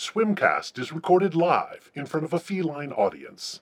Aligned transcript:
Swimcast 0.00 0.78
is 0.78 0.92
recorded 0.92 1.34
live 1.34 1.90
in 1.94 2.06
front 2.06 2.24
of 2.24 2.32
a 2.32 2.38
feline 2.38 2.90
audience. 2.90 3.60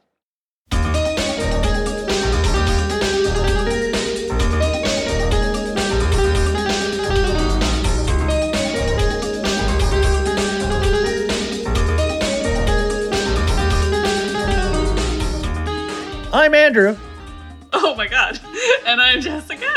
I'm 16.33 16.55
Andrew, 16.55 16.97
Oh 17.73 17.97
my 17.97 18.07
god. 18.07 18.39
And 18.87 19.01
I'm 19.03 19.21
Jessica. 19.21 19.75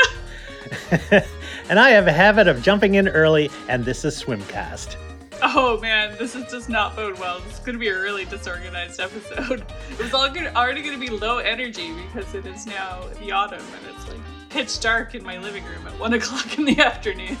and 1.68 1.80
I 1.80 1.90
have 1.90 2.06
a 2.06 2.12
habit 2.12 2.46
of 2.46 2.62
jumping 2.62 2.94
in 2.94 3.08
early, 3.08 3.50
and 3.68 3.84
this 3.84 4.04
is 4.04 4.22
Swimcast. 4.22 4.96
Oh 5.44 5.80
man, 5.80 6.16
this 6.18 6.36
is 6.36 6.48
just 6.50 6.68
not 6.68 6.94
bode 6.94 7.18
well. 7.18 7.40
This 7.40 7.54
is 7.54 7.58
going 7.58 7.72
to 7.72 7.78
be 7.78 7.88
a 7.88 8.00
really 8.00 8.24
disorganized 8.24 9.00
episode. 9.00 9.64
It 9.90 9.98
was 9.98 10.14
all 10.14 10.30
good, 10.30 10.46
already 10.54 10.82
going 10.82 10.98
to 10.98 11.00
be 11.00 11.10
low 11.10 11.38
energy 11.38 11.92
because 11.92 12.32
it 12.34 12.46
is 12.46 12.64
now 12.64 13.08
the 13.20 13.32
autumn 13.32 13.58
and 13.60 13.96
it's 13.96 14.08
like 14.08 14.20
pitch 14.50 14.78
dark 14.78 15.16
in 15.16 15.24
my 15.24 15.38
living 15.38 15.64
room 15.64 15.84
at 15.86 15.98
one 15.98 16.12
o'clock 16.14 16.58
in 16.58 16.64
the 16.64 16.78
afternoon. 16.78 17.36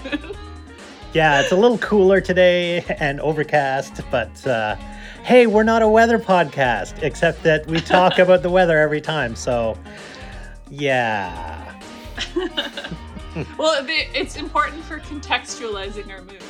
Yeah, 1.12 1.42
it's 1.42 1.52
a 1.52 1.56
little 1.56 1.78
cooler 1.78 2.20
today 2.20 2.84
and 2.98 3.20
overcast, 3.20 4.00
but 4.10 4.46
uh, 4.46 4.74
hey, 5.22 5.46
we're 5.46 5.62
not 5.62 5.82
a 5.82 5.88
weather 5.88 6.18
podcast, 6.18 7.02
except 7.02 7.42
that 7.44 7.66
we 7.68 7.80
talk 7.80 8.18
about 8.18 8.42
the 8.42 8.50
weather 8.50 8.78
every 8.78 9.00
time, 9.00 9.36
so 9.36 9.78
yeah. 10.70 11.80
well, 13.56 13.86
it's 13.88 14.36
important 14.36 14.82
for 14.84 14.98
contextualizing 15.00 16.10
our 16.10 16.22
mood. 16.22 16.42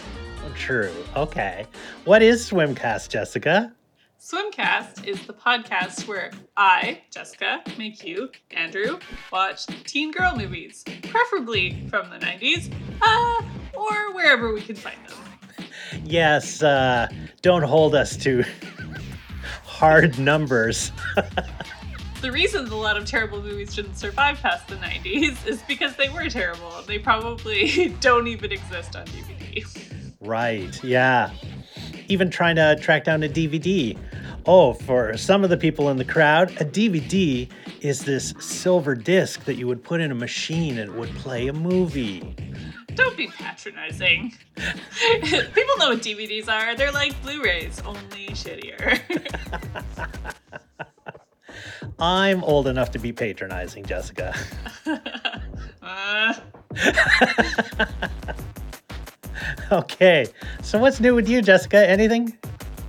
True. 0.63 0.95
Okay. 1.17 1.67
What 2.05 2.23
is 2.23 2.49
Swimcast, 2.49 3.09
Jessica? 3.09 3.73
Swimcast 4.21 5.05
is 5.05 5.27
the 5.27 5.33
podcast 5.33 6.07
where 6.07 6.31
I, 6.57 7.01
Jessica, 7.11 7.65
make 7.77 8.05
you, 8.05 8.31
Andrew, 8.53 9.01
watch 9.33 9.67
teen 9.83 10.13
girl 10.13 10.37
movies, 10.37 10.85
preferably 11.03 11.85
from 11.91 12.11
the 12.11 12.19
90s, 12.19 12.73
uh, 13.03 13.43
or 13.77 14.15
wherever 14.15 14.55
we 14.55 14.61
can 14.61 14.77
find 14.77 14.99
them. 15.09 15.19
Yes, 16.05 16.63
uh, 16.63 17.09
don't 17.43 17.65
hold 17.65 17.97
us 17.97 18.17
to 18.19 18.45
hard 19.65 20.17
numbers. 20.21 20.93
The 22.21 22.31
reason 22.31 22.69
a 22.69 22.77
lot 22.77 22.97
of 22.97 23.05
terrible 23.05 23.43
movies 23.43 23.75
didn't 23.75 23.97
survive 23.97 24.39
past 24.39 24.69
the 24.69 24.77
90s 24.77 25.45
is 25.45 25.61
because 25.63 25.97
they 25.97 26.09
were 26.09 26.29
terrible. 26.31 26.71
They 26.87 27.01
probably 27.01 27.97
don't 28.01 28.29
even 28.29 28.53
exist 28.53 28.95
on 28.95 29.07
DVD. 29.07 30.01
Right, 30.23 30.83
yeah. 30.85 31.31
Even 32.09 32.31
trying 32.31 32.57
to 32.57 32.77
track 32.81 33.05
down 33.05 33.23
a 33.23 33.29
DVD. 33.29 33.99
Oh, 34.47 34.73
for 34.73 35.17
some 35.17 35.45
of 35.45 35.51
the 35.51 35.57
people 35.57 35.89
in 35.91 35.97
the 35.97 36.05
crowd, 36.05 36.51
a 36.61 36.65
DVD 36.65 37.49
is 37.81 38.05
this 38.05 38.35
silver 38.39 38.95
disc 38.95 39.45
that 39.45 39.55
you 39.55 39.67
would 39.67 39.83
put 39.83 40.01
in 40.01 40.11
a 40.11 40.15
machine 40.15 40.79
and 40.79 40.91
it 40.91 40.97
would 40.97 41.15
play 41.17 41.49
a 41.49 41.53
movie. 41.53 42.35
Don't 42.95 43.17
be 43.17 43.29
patronizing. 43.29 44.33
People 44.57 45.77
know 45.79 45.91
what 45.91 46.03
DVDs 46.03 46.49
are. 46.49 46.77
They're 46.77 46.93
like 46.93 47.21
Blu 47.23 47.43
rays, 47.43 47.81
only 47.85 48.29
shittier. 48.29 49.01
I'm 51.99 52.43
old 52.45 52.67
enough 52.67 52.91
to 52.93 52.99
be 52.99 53.13
patronizing, 53.13 53.85
Jessica. 53.85 54.35
uh, 55.83 56.35
okay, 59.73 60.27
so 60.63 60.79
what's 60.79 61.01
new 61.01 61.15
with 61.15 61.29
you, 61.29 61.43
Jessica? 61.43 61.89
Anything? 61.89 62.37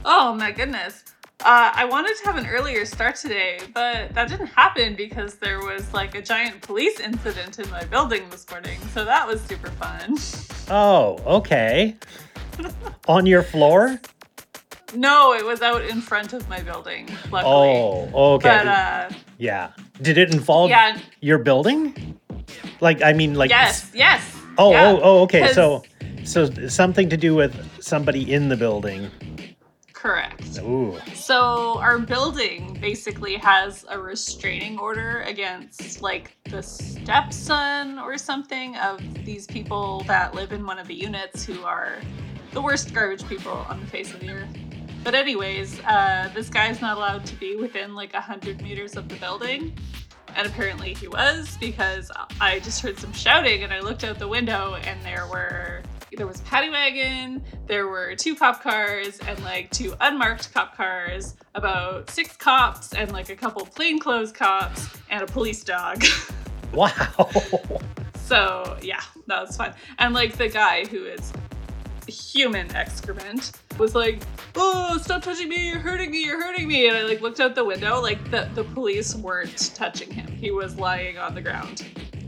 oh 0.06 0.34
my 0.34 0.52
goodness. 0.52 1.04
Uh, 1.46 1.72
I 1.76 1.84
wanted 1.84 2.16
to 2.16 2.26
have 2.26 2.38
an 2.38 2.48
earlier 2.48 2.86
start 2.86 3.18
today, 3.18 3.60
but 3.74 4.14
that 4.14 4.30
didn't 4.30 4.48
happen 4.48 4.96
because 4.96 5.36
there 5.36 5.60
was 5.60 5.94
like 5.94 6.16
a 6.16 6.22
giant 6.22 6.62
police 6.62 7.02
incident 7.02 7.60
in 7.60 7.70
my 7.70 7.84
building 7.84 8.30
this 8.30 8.50
morning. 8.50 8.80
So 8.94 9.04
that 9.04 9.28
was 9.28 9.42
super 9.42 9.70
fun. 9.72 10.18
Oh, 10.70 11.20
okay. 11.26 11.98
On 13.10 13.26
your 13.26 13.44
floor? 13.44 14.00
No, 14.96 15.34
it 15.34 15.46
was 15.46 15.62
out 15.62 15.82
in 15.84 16.00
front 16.00 16.32
of 16.32 16.48
my 16.48 16.62
building, 16.62 17.10
luckily. 17.30 17.54
Oh, 17.54 18.36
okay. 18.36 18.62
But 18.64 18.68
uh, 18.68 19.10
yeah. 19.38 19.72
Did 20.02 20.18
it 20.18 20.34
involve 20.34 20.70
yeah, 20.70 20.98
your 21.20 21.40
building? 21.40 22.18
Like, 22.80 23.02
I 23.04 23.12
mean, 23.12 23.36
like. 23.36 23.50
yes, 23.50 23.92
yes. 23.94 24.33
Oh, 24.58 24.72
yeah. 24.72 24.92
oh, 24.92 25.00
oh, 25.02 25.22
okay. 25.24 25.52
So, 25.54 25.84
so 26.24 26.50
something 26.68 27.10
to 27.10 27.18
do 27.18 27.36
with 27.36 27.82
somebody 27.82 28.32
in 28.32 28.50
the 28.50 28.58
building. 28.58 29.10
correct. 29.94 30.60
Ooh. 30.60 31.00
So 31.14 31.80
our 31.80 31.98
building 31.98 32.78
basically 32.82 33.36
has 33.38 33.86
a 33.90 33.98
restraining 33.98 34.78
order 34.78 35.22
against 35.22 36.02
like 36.02 36.36
the 36.50 36.62
stepson 36.62 37.98
or 38.00 38.18
something 38.18 38.76
of 38.78 39.00
these 39.24 39.48
people 39.48 40.04
that 40.08 40.36
live 40.36 40.52
in 40.52 40.66
one 40.66 40.78
of 40.78 40.88
the 40.88 40.94
units 40.94 41.46
who 41.46 41.64
are 41.64 42.00
the 42.52 42.62
worst 42.62 42.94
garbage 42.94 43.26
people 43.28 43.66
on 43.70 43.80
the 43.80 43.88
face 43.88 44.14
of 44.14 44.20
the 44.20 44.30
earth. 44.30 44.50
But 45.04 45.16
anyways, 45.16 45.80
uh, 45.82 46.30
this 46.34 46.50
guy's 46.50 46.80
not 46.82 46.98
allowed 46.98 47.26
to 47.26 47.36
be 47.36 47.56
within 47.56 47.96
like 47.96 48.14
a 48.14 48.22
hundred 48.22 48.62
meters 48.62 48.96
of 48.96 49.10
the 49.10 49.16
building. 49.16 49.78
And 50.36 50.48
apparently 50.48 50.94
he 50.94 51.08
was 51.08 51.58
because 51.60 52.12
I 52.42 52.60
just 52.60 52.82
heard 52.82 52.98
some 52.98 53.14
shouting 53.14 53.64
and 53.64 53.74
I 53.74 53.80
looked 53.80 54.04
out 54.04 54.20
the 54.20 54.28
window 54.28 54.76
and 54.84 55.02
there 55.04 55.28
were 55.28 55.82
there 56.16 56.28
was 56.28 56.42
a 56.42 56.44
paddy 56.44 56.70
wagon, 56.70 57.44
there 57.66 57.88
were 57.88 58.16
two 58.16 58.36
cop 58.36 58.62
cars 58.62 59.20
and 59.28 59.42
like 59.44 59.72
two 59.72 59.96
unmarked 60.00 60.54
cop 60.54 60.78
cars, 60.78 61.36
about 61.56 62.10
six 62.10 62.36
cops 62.38 62.94
and 62.94 63.12
like 63.12 63.30
a 63.30 63.36
couple 63.36 63.66
plainclothes 63.66 64.32
cops 64.32 64.88
and 65.10 65.24
a 65.24 65.28
police 65.28 65.64
dog. 65.64 66.04
Wow. 66.74 67.30
so 68.16 68.78
yeah, 68.82 69.02
that 69.28 69.42
was 69.46 69.56
fun. 69.56 69.76
And 70.00 70.14
like 70.14 70.38
the 70.38 70.50
guy 70.50 70.86
who 70.86 71.06
is 71.06 71.32
human 72.08 72.74
excrement 72.76 73.52
was 73.78 73.96
like, 73.96 74.22
"Oh, 74.56 74.98
stop 75.02 75.24
touching 75.24 75.50
me! 75.50 75.70
You're 75.70 75.80
hurting 75.80 76.12
me! 76.12 76.26
You're 76.26 76.42
hurting 76.42 76.68
me!" 76.68 76.88
And 76.88 76.98
I 76.98 77.04
like 77.04 77.22
looked 77.22 77.40
out 77.40 77.56
the 77.56 77.64
window. 77.64 78.02
Like 78.02 78.30
the 78.32 78.50
the 78.54 78.64
police 78.64 79.16
weren't 79.16 79.72
touching 79.76 80.12
him. 80.12 80.28
He 80.28 80.52
was 80.52 80.78
lying 80.78 81.18
on 81.18 81.36
the 81.36 81.42
ground, 81.42 81.86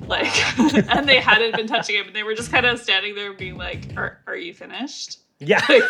like, 0.07 0.59
and 0.89 1.07
they 1.07 1.19
hadn't 1.19 1.55
been 1.55 1.67
touching 1.67 1.95
him. 1.95 2.07
And 2.07 2.15
they 2.15 2.23
were 2.23 2.35
just 2.35 2.51
kind 2.51 2.65
of 2.65 2.79
standing 2.79 3.15
there, 3.15 3.33
being 3.33 3.57
like, 3.57 3.95
"Are 3.97 4.19
are 4.27 4.35
you 4.35 4.53
finished? 4.53 5.19
yeah. 5.39 5.63
Like, 5.69 5.83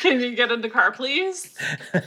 can 0.00 0.20
you 0.20 0.34
get 0.36 0.52
in 0.52 0.60
the 0.60 0.70
car, 0.70 0.92
please?" 0.92 1.56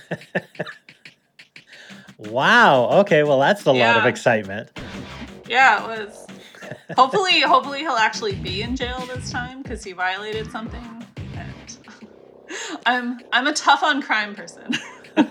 wow. 2.17 2.85
Okay. 3.01 3.23
Well, 3.23 3.39
that's 3.39 3.65
a 3.65 3.71
lot 3.71 3.97
of 3.97 4.05
excitement. 4.05 4.69
Yeah, 5.47 5.83
it 5.83 6.07
was. 6.07 6.27
Hopefully, 6.95 7.41
hopefully 7.41 7.79
he'll 7.79 7.91
actually 7.93 8.35
be 8.35 8.61
in 8.61 8.75
jail 8.75 8.99
this 9.13 9.31
time 9.31 9.61
because 9.61 9.83
he 9.83 9.91
violated 9.93 10.51
something. 10.51 11.05
And 11.35 11.77
I'm 12.85 13.19
I'm 13.31 13.47
a 13.47 13.53
tough 13.53 13.83
on 13.83 14.01
crime 14.01 14.35
person. 14.35 14.73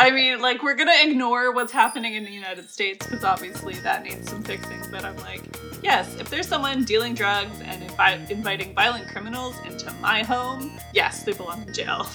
I 0.00 0.10
mean, 0.10 0.40
like 0.40 0.62
we're 0.62 0.74
gonna 0.74 0.92
ignore 1.02 1.52
what's 1.52 1.72
happening 1.72 2.14
in 2.14 2.24
the 2.24 2.30
United 2.30 2.70
States 2.70 3.04
because 3.06 3.24
obviously 3.24 3.74
that 3.76 4.02
needs 4.04 4.30
some 4.30 4.42
fixing. 4.42 4.80
But 4.90 5.04
I'm 5.04 5.16
like, 5.18 5.42
yes, 5.82 6.14
if 6.20 6.28
there's 6.30 6.46
someone 6.46 6.84
dealing 6.84 7.14
drugs 7.14 7.60
and 7.62 7.82
invi- 7.82 8.30
inviting 8.30 8.74
violent 8.74 9.08
criminals 9.08 9.56
into 9.66 9.90
my 9.94 10.22
home, 10.22 10.78
yes, 10.94 11.22
they 11.24 11.32
belong 11.32 11.62
in 11.66 11.72
jail. 11.74 12.06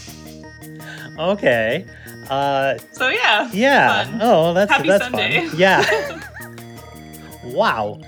Okay. 1.19 1.85
Uh, 2.29 2.77
So 2.91 3.09
yeah, 3.09 3.49
yeah. 3.51 4.05
fun. 4.05 4.19
Oh, 4.21 4.53
that's 4.53 4.71
Happy 4.71 4.87
that's 4.87 5.03
Sunday. 5.03 5.47
fun. 5.47 5.59
Yeah. 5.59 6.21
wow. 7.53 7.99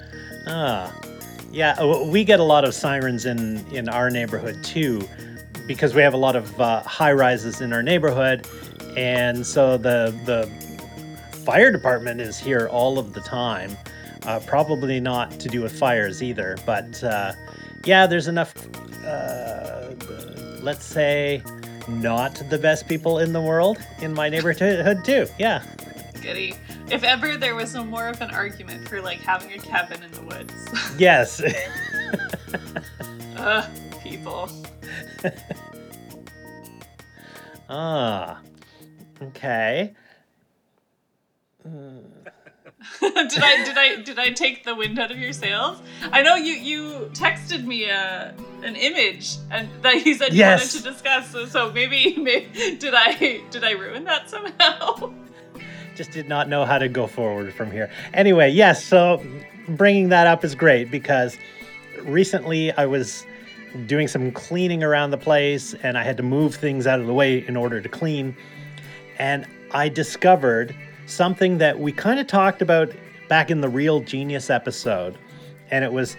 Ah. 0.47 0.93
Yeah. 1.51 1.75
uh, 1.79 2.05
We 2.05 2.23
get 2.23 2.39
a 2.39 2.43
lot 2.43 2.65
of 2.65 2.73
sirens 2.73 3.25
in 3.25 3.65
in 3.71 3.89
our 3.89 4.09
neighborhood 4.09 4.63
too, 4.63 5.07
because 5.67 5.93
we 5.95 6.01
have 6.01 6.13
a 6.13 6.17
lot 6.17 6.35
of 6.35 6.59
uh, 6.59 6.81
high 6.81 7.13
rises 7.13 7.61
in 7.61 7.71
our 7.73 7.81
neighborhood, 7.83 8.47
and 8.97 9.45
so 9.45 9.77
the 9.77 10.13
the 10.25 10.47
fire 11.45 11.71
department 11.71 12.19
is 12.21 12.37
here 12.39 12.67
all 12.71 12.97
of 12.99 13.13
the 13.13 13.21
time. 13.21 13.77
Uh, 14.25 14.39
probably 14.47 14.99
not 14.99 15.31
to 15.39 15.47
do 15.47 15.61
with 15.61 15.77
fires 15.77 16.21
either, 16.23 16.57
but 16.65 17.03
uh, 17.03 17.31
yeah, 17.85 18.07
there's 18.07 18.27
enough. 18.27 18.53
Uh, 19.05 19.91
let's 20.61 20.83
say 20.83 21.43
not 21.87 22.41
the 22.49 22.57
best 22.57 22.87
people 22.87 23.19
in 23.19 23.31
the 23.33 23.41
world 23.41 23.77
in 24.01 24.11
my 24.13 24.27
neighborhood 24.29 25.05
too. 25.05 25.27
Yeah. 25.37 25.61
Goody. 26.25 26.55
If 26.89 27.03
ever 27.03 27.37
there 27.37 27.53
was 27.53 27.75
no 27.75 27.83
more 27.83 28.07
of 28.07 28.19
an 28.19 28.31
argument 28.31 28.87
for 28.87 28.99
like 28.99 29.19
having 29.19 29.53
a 29.53 29.59
cabin 29.59 30.01
in 30.01 30.11
the 30.11 30.21
woods. 30.23 30.53
Yes. 30.97 31.41
Ugh, 33.37 33.69
people. 34.01 34.49
ah. 37.69 38.39
Okay. 39.21 39.93
Hmm. 41.63 41.97
did 43.01 43.43
I 43.43 43.63
did 43.63 43.77
I 43.77 44.01
did 44.01 44.19
I 44.19 44.29
take 44.31 44.63
the 44.63 44.73
wind 44.73 44.97
out 44.99 45.11
of 45.11 45.17
your 45.17 45.33
sails? 45.33 45.81
I 46.11 46.21
know 46.21 46.35
you 46.35 46.53
you 46.53 47.09
texted 47.13 47.65
me 47.65 47.89
a 47.89 48.33
an 48.63 48.75
image 48.75 49.35
and 49.51 49.69
that 49.81 50.05
you 50.05 50.13
said 50.15 50.33
you 50.33 50.43
wanted 50.43 50.69
to 50.69 50.81
discuss. 50.81 51.29
So, 51.31 51.45
so 51.45 51.71
maybe, 51.71 52.15
maybe 52.17 52.77
did 52.77 52.93
I 52.95 53.41
did 53.49 53.63
I 53.63 53.71
ruin 53.71 54.05
that 54.05 54.29
somehow? 54.29 55.13
Just 55.95 56.11
did 56.11 56.27
not 56.27 56.49
know 56.49 56.65
how 56.65 56.77
to 56.77 56.87
go 56.87 57.07
forward 57.07 57.53
from 57.53 57.71
here. 57.71 57.89
Anyway, 58.13 58.49
yes, 58.49 58.83
so 58.83 59.23
bringing 59.67 60.09
that 60.09 60.27
up 60.27 60.43
is 60.43 60.53
great 60.55 60.91
because 60.91 61.37
recently 62.03 62.71
I 62.73 62.85
was 62.85 63.25
doing 63.87 64.07
some 64.07 64.31
cleaning 64.31 64.83
around 64.83 65.11
the 65.11 65.17
place 65.17 65.73
and 65.83 65.97
I 65.97 66.03
had 66.03 66.17
to 66.17 66.23
move 66.23 66.55
things 66.55 66.87
out 66.87 66.99
of 66.99 67.07
the 67.07 67.13
way 67.13 67.45
in 67.47 67.55
order 67.57 67.81
to 67.81 67.89
clean. 67.89 68.35
And 69.19 69.45
I 69.71 69.89
discovered 69.89 70.75
something 71.07 71.57
that 71.59 71.79
we 71.79 71.91
kind 71.91 72.19
of 72.19 72.27
talked 72.27 72.61
about 72.61 72.91
back 73.27 73.49
in 73.49 73.61
the 73.61 73.69
Real 73.69 73.99
Genius 74.01 74.49
episode. 74.49 75.17
And 75.71 75.83
it 75.83 75.91
was, 75.91 76.15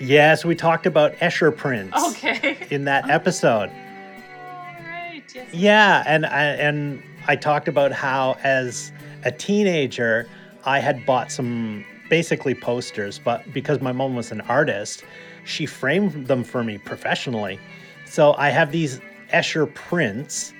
yes, 0.00 0.44
we 0.44 0.54
talked 0.54 0.86
about 0.86 1.14
Escher 1.16 1.54
prints 1.54 1.96
Okay. 2.10 2.56
in 2.70 2.84
that 2.84 3.10
episode. 3.10 3.68
All 3.70 4.76
right. 4.86 5.22
Yes. 5.34 5.48
Yeah, 5.52 6.04
and 6.06 6.24
I 6.24 6.44
and 6.44 7.02
I 7.26 7.34
talked 7.34 7.66
about 7.66 7.90
how 7.90 8.36
as 8.44 8.92
a 9.24 9.32
teenager 9.32 10.28
I 10.64 10.78
had 10.78 11.04
bought 11.04 11.30
some 11.30 11.84
basically 12.08 12.54
posters, 12.54 13.18
but 13.18 13.52
because 13.52 13.80
my 13.80 13.92
mom 13.92 14.16
was 14.16 14.30
an 14.30 14.40
artist, 14.42 15.04
she 15.44 15.66
framed 15.66 16.26
them 16.26 16.44
for 16.44 16.64
me 16.64 16.78
professionally. 16.78 17.58
So 18.06 18.34
I 18.34 18.50
have 18.50 18.72
these 18.72 19.00
Escher 19.32 19.72
prints 19.74 20.52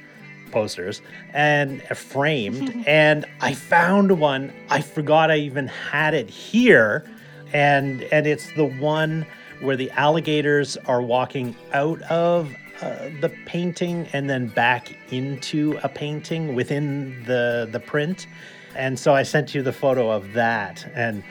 posters 0.50 1.02
and 1.32 1.82
framed 1.82 2.84
and 2.86 3.24
I 3.40 3.54
found 3.54 4.18
one. 4.18 4.52
I 4.70 4.80
forgot 4.80 5.30
I 5.30 5.36
even 5.36 5.66
had 5.66 6.14
it 6.14 6.30
here 6.30 7.04
and 7.52 8.02
and 8.04 8.26
it's 8.26 8.52
the 8.54 8.64
one 8.64 9.26
where 9.60 9.76
the 9.76 9.90
alligators 9.92 10.76
are 10.86 11.00
walking 11.00 11.56
out 11.72 12.00
of 12.02 12.54
uh, 12.82 13.08
the 13.20 13.32
painting 13.46 14.08
and 14.12 14.28
then 14.28 14.48
back 14.48 14.96
into 15.12 15.78
a 15.82 15.88
painting 15.88 16.54
within 16.54 17.22
the 17.24 17.68
the 17.70 17.80
print 17.80 18.26
and 18.74 18.98
so 18.98 19.14
i 19.14 19.22
sent 19.22 19.54
you 19.54 19.62
the 19.62 19.72
photo 19.72 20.10
of 20.10 20.32
that 20.32 20.90
and 20.94 21.22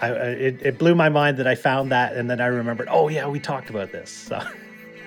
I, 0.00 0.10
it, 0.10 0.62
it 0.62 0.78
blew 0.78 0.94
my 0.94 1.08
mind 1.08 1.36
that 1.38 1.46
i 1.46 1.54
found 1.54 1.90
that 1.92 2.14
and 2.14 2.30
then 2.30 2.40
i 2.40 2.46
remembered 2.46 2.88
oh 2.90 3.08
yeah 3.08 3.26
we 3.26 3.40
talked 3.40 3.70
about 3.70 3.92
this 3.92 4.10
so 4.10 4.40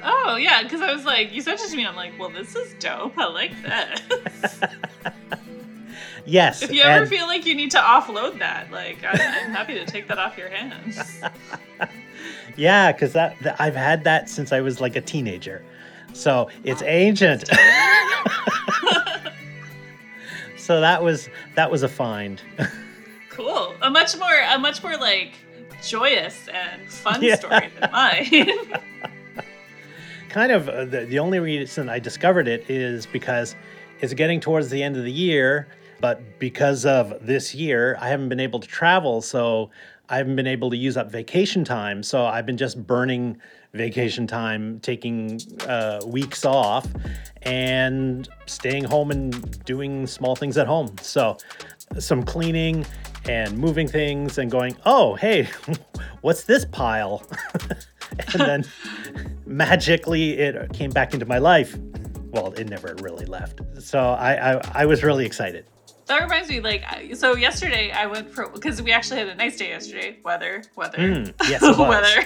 Oh 0.08 0.36
yeah, 0.36 0.62
because 0.62 0.82
I 0.82 0.94
was 0.94 1.04
like, 1.04 1.34
you 1.34 1.42
sent 1.42 1.60
it 1.60 1.68
to 1.68 1.76
me. 1.76 1.84
I'm 1.84 1.96
like, 1.96 2.14
well, 2.20 2.30
this 2.30 2.56
is 2.56 2.76
dope. 2.76 3.18
I 3.18 3.26
like 3.26 3.60
this. 3.64 4.60
yes 6.28 6.62
if 6.62 6.72
you 6.72 6.82
ever 6.84 7.02
and- 7.02 7.10
feel 7.10 7.26
like 7.26 7.44
you 7.46 7.56
need 7.56 7.72
to 7.72 7.80
offload 7.80 8.38
that, 8.38 8.70
like, 8.70 9.04
I'm, 9.04 9.20
I'm 9.20 9.52
happy 9.52 9.74
to 9.74 9.86
take 9.86 10.08
that 10.10 10.20
off 10.20 10.38
your 10.38 10.50
hands. 10.50 11.22
yeah 12.56 12.92
because 12.92 13.14
that, 13.14 13.36
that 13.42 13.60
i've 13.60 13.76
had 13.76 14.04
that 14.04 14.30
since 14.30 14.52
i 14.52 14.62
was 14.62 14.80
like 14.80 14.96
a 14.96 15.02
teenager 15.02 15.64
so 16.16 16.50
it's 16.64 16.82
ancient 16.84 17.44
so 20.58 20.80
that 20.82 21.04
was 21.04 21.30
that 21.56 21.70
was 21.70 21.84
a 21.84 21.90
find 21.90 22.42
Cool. 23.30 23.76
A 23.82 23.90
much 23.90 24.18
more, 24.18 24.32
a 24.50 24.58
much 24.58 24.82
more 24.82 24.96
like 24.96 25.34
joyous 25.86 26.48
and 26.48 26.82
fun 26.90 27.22
Yeah. 27.22 27.36
story 27.36 27.70
than 27.78 27.92
mine. 27.92 28.56
kind 30.30 30.54
of 30.54 30.70
uh, 30.70 30.86
the, 30.86 31.02
the 31.02 31.20
only 31.20 31.40
reason 31.40 31.90
I 31.90 32.00
discovered 32.00 32.48
it 32.48 32.70
is 32.70 33.06
because 33.06 33.58
it's 34.00 34.14
getting 34.14 34.40
towards 34.40 34.70
the 34.70 34.82
end 34.82 34.96
of 34.96 35.04
the 35.04 35.12
year, 35.12 35.68
but 36.00 36.40
because 36.40 36.86
of 36.86 37.14
this 37.22 37.54
year, 37.54 37.98
I 38.00 38.08
haven't 38.08 38.30
been 38.30 38.40
able 38.40 38.62
to 38.62 38.68
travel, 38.70 39.22
so 39.22 39.70
I 40.08 40.16
haven't 40.16 40.38
been 40.38 40.48
able 40.48 40.70
to 40.70 40.78
use 40.78 40.96
up 40.96 41.12
vacation 41.12 41.66
time. 41.66 42.04
So 42.04 42.26
I've 42.26 42.46
been 42.46 42.56
just 42.58 42.88
burning 42.88 43.38
vacation 43.76 44.26
time, 44.26 44.80
taking 44.80 45.40
uh, 45.68 46.02
weeks 46.06 46.46
off, 46.46 46.88
and 47.44 48.28
staying 48.46 48.84
home 48.86 49.12
and 49.12 49.64
doing 49.66 50.08
small 50.08 50.36
things 50.36 50.58
at 50.58 50.68
home. 50.68 50.96
So 51.02 51.38
some 52.00 52.24
cleaning 52.24 52.86
and 53.28 53.58
moving 53.58 53.88
things 53.88 54.38
and 54.38 54.50
going, 54.50 54.76
oh, 54.86 55.16
hey, 55.16 55.48
what's 56.22 56.44
this 56.44 56.66
pile? 56.66 57.24
and 58.34 58.42
then 58.42 58.66
magically 59.46 60.34
it 60.40 60.74
came 60.74 60.92
back 60.92 61.14
into 61.14 61.26
my 61.26 61.38
life. 61.38 61.78
Well, 62.32 62.54
it 62.54 62.70
never 62.70 62.96
really 63.02 63.26
left. 63.26 63.62
So 63.80 64.00
I, 64.00 64.56
I, 64.56 64.72
I 64.74 64.86
was 64.86 65.04
really 65.04 65.26
excited. 65.26 65.66
That 66.06 66.22
reminds 66.22 66.50
me, 66.50 66.60
like, 66.60 66.84
so 67.16 67.36
yesterday 67.36 67.92
I 67.92 68.06
went 68.06 68.30
for 68.30 68.48
because 68.50 68.82
we 68.82 68.92
actually 68.92 69.20
had 69.20 69.30
a 69.30 69.36
nice 69.36 69.58
day 69.58 69.70
yesterday. 69.70 70.18
Weather, 70.24 70.64
weather, 70.76 70.98
Mm, 70.98 71.34
yes, 71.50 71.62
weather. 71.78 72.26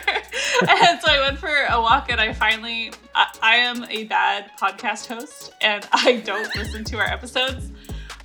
and 0.68 1.02
so 1.02 1.12
I 1.12 1.20
went 1.26 1.38
for 1.38 1.48
a 1.70 1.80
walk, 1.82 2.12
and 2.12 2.20
I 2.20 2.34
finally, 2.34 2.92
I, 3.16 3.28
I 3.42 3.56
am 3.58 3.86
a 3.90 4.04
bad 4.06 4.52
podcast 4.60 5.08
host, 5.08 5.54
and 5.62 5.88
I 5.94 6.18
don't 6.26 6.54
listen 6.56 6.84
to 6.86 6.98
our 6.98 7.08
episodes. 7.08 7.72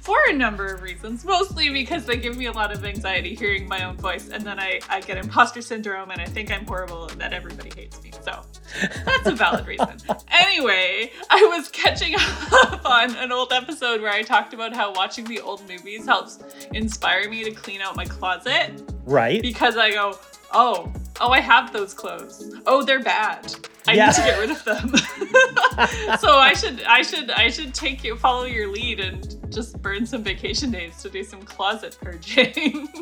For 0.04 0.18
a 0.28 0.34
number 0.34 0.66
of 0.66 0.82
reasons, 0.82 1.24
mostly 1.24 1.70
because 1.70 2.04
they 2.04 2.18
give 2.18 2.36
me 2.36 2.44
a 2.44 2.52
lot 2.52 2.70
of 2.70 2.84
anxiety 2.84 3.34
hearing 3.34 3.66
my 3.66 3.84
own 3.84 3.96
voice, 3.96 4.28
and 4.28 4.44
then 4.44 4.60
I, 4.60 4.78
I 4.90 5.00
get 5.00 5.16
imposter 5.16 5.62
syndrome 5.62 6.10
and 6.10 6.20
I 6.20 6.26
think 6.26 6.52
I'm 6.52 6.66
horrible 6.66 7.08
and 7.08 7.18
that 7.22 7.32
everybody 7.32 7.70
hates 7.74 8.02
me. 8.02 8.10
So 8.22 8.42
that's 9.06 9.26
a 9.26 9.32
valid 9.34 9.66
reason. 9.66 9.96
Anyway, 10.28 11.10
I 11.30 11.42
was 11.56 11.70
catching 11.70 12.14
up 12.52 12.84
on 12.84 13.16
an 13.16 13.32
old 13.32 13.50
episode 13.54 14.02
where 14.02 14.12
I 14.12 14.20
talked 14.22 14.52
about 14.52 14.74
how 14.74 14.92
watching 14.92 15.24
the 15.24 15.40
old 15.40 15.66
movies 15.66 16.04
helps 16.04 16.38
inspire 16.74 17.30
me 17.30 17.42
to 17.44 17.50
clean 17.52 17.80
out 17.80 17.96
my 17.96 18.04
closet 18.04 18.82
Right? 19.06 19.40
because 19.40 19.78
I 19.78 19.90
go, 19.90 20.18
oh, 20.52 20.92
oh, 21.18 21.30
I 21.30 21.40
have 21.40 21.72
those 21.72 21.94
clothes. 21.94 22.54
Oh, 22.66 22.82
they're 22.82 23.02
bad. 23.02 23.54
I 23.86 23.94
Yeah. 23.94 24.06
need 24.08 24.14
to 24.16 24.20
get 24.22 24.38
rid 24.38 24.50
of 24.50 24.64
them. 24.64 24.96
so 26.18 26.36
I 26.38 26.52
should, 26.54 26.82
I 26.82 27.00
should, 27.02 27.30
I 27.30 27.48
should 27.48 27.72
take 27.72 28.04
you, 28.04 28.16
follow 28.16 28.44
your 28.44 28.68
lead, 28.70 29.00
and 29.00 29.34
just 29.54 29.80
burn 29.80 30.04
some 30.04 30.22
vacation 30.22 30.70
days 30.70 31.00
to 31.02 31.08
do 31.08 31.22
some 31.22 31.42
closet 31.42 31.96
purging. 32.00 32.88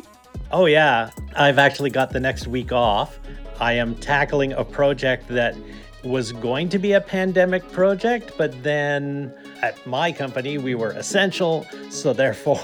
Oh, 0.55 0.67
yeah. 0.67 1.11
I've 1.35 1.59
actually 1.59 1.89
got 1.89 2.11
the 2.11 2.21
next 2.21 2.47
week 2.47 2.73
off. 2.73 3.19
I 3.59 3.73
am 3.73 3.95
tackling 3.95 4.53
a 4.53 4.63
project 4.63 5.29
that 5.29 5.57
was 6.05 6.33
going 6.33 6.69
to 6.69 6.79
be 6.79 6.93
a 6.93 7.01
pandemic 7.01 7.67
project, 7.73 8.33
but 8.37 8.63
then 8.63 9.33
at 9.63 9.87
my 9.87 10.13
company, 10.13 10.59
we 10.59 10.75
were 10.75 10.91
essential. 10.91 11.67
So 11.89 12.13
therefore, 12.13 12.61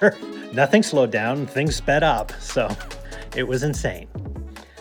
nothing 0.54 0.82
slowed 0.82 1.10
down, 1.10 1.46
things 1.46 1.76
sped 1.76 2.02
up. 2.02 2.32
So 2.40 2.74
it 3.36 3.46
was 3.46 3.62
insane. 3.62 4.08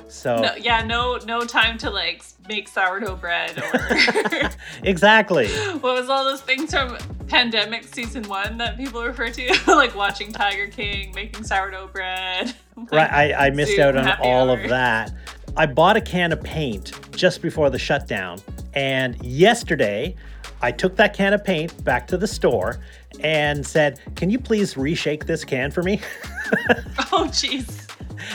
So, 0.08 0.38
no, 0.38 0.56
yeah, 0.56 0.84
no, 0.84 1.18
no 1.26 1.42
time 1.46 1.78
to 1.80 1.90
like 1.90 2.24
make 2.48 2.68
sourdough 2.68 3.16
bread 3.16 3.58
or 3.58 4.50
exactly. 4.84 5.48
what 5.80 6.00
was 6.00 6.10
all 6.10 6.24
those 6.24 6.42
things 6.42 6.72
from 6.72 6.98
pandemic 7.28 7.84
season 7.84 8.24
one 8.24 8.58
that 8.58 8.78
people 8.78 9.04
refer 9.04 9.30
to, 9.30 9.62
like 9.68 9.96
watching 9.96 10.32
Tiger 10.32 10.68
King, 10.68 11.12
making 11.16 11.44
sourdough 11.44 11.88
bread. 11.88 12.56
Right, 12.76 13.12
I, 13.12 13.48
I 13.48 13.50
missed 13.50 13.80
out 13.80 13.96
on 13.96 14.08
all 14.22 14.50
hour. 14.50 14.60
of 14.60 14.70
that. 14.70 15.14
I 15.58 15.66
bought 15.66 15.98
a 15.98 16.02
can 16.02 16.32
of 16.32 16.44
paint 16.44 16.92
just 17.12 17.42
before 17.42 17.70
the 17.70 17.80
shutdown, 17.80 18.40
and 18.74 19.22
yesterday 19.24 20.16
I 20.62 20.72
took 20.72 20.96
that 20.98 21.14
can 21.14 21.34
of 21.34 21.44
paint 21.44 21.84
back 21.84 22.08
to 22.08 22.18
the 22.18 22.28
store 22.28 22.80
and 23.22 23.66
said, 23.66 24.00
"Can 24.16 24.30
you 24.30 24.38
please 24.38 24.74
reshake 24.74 25.26
this 25.26 25.46
can 25.46 25.72
for 25.72 25.82
me?" 25.82 26.02
Oh, 27.12 27.28
jeez. 27.32 27.85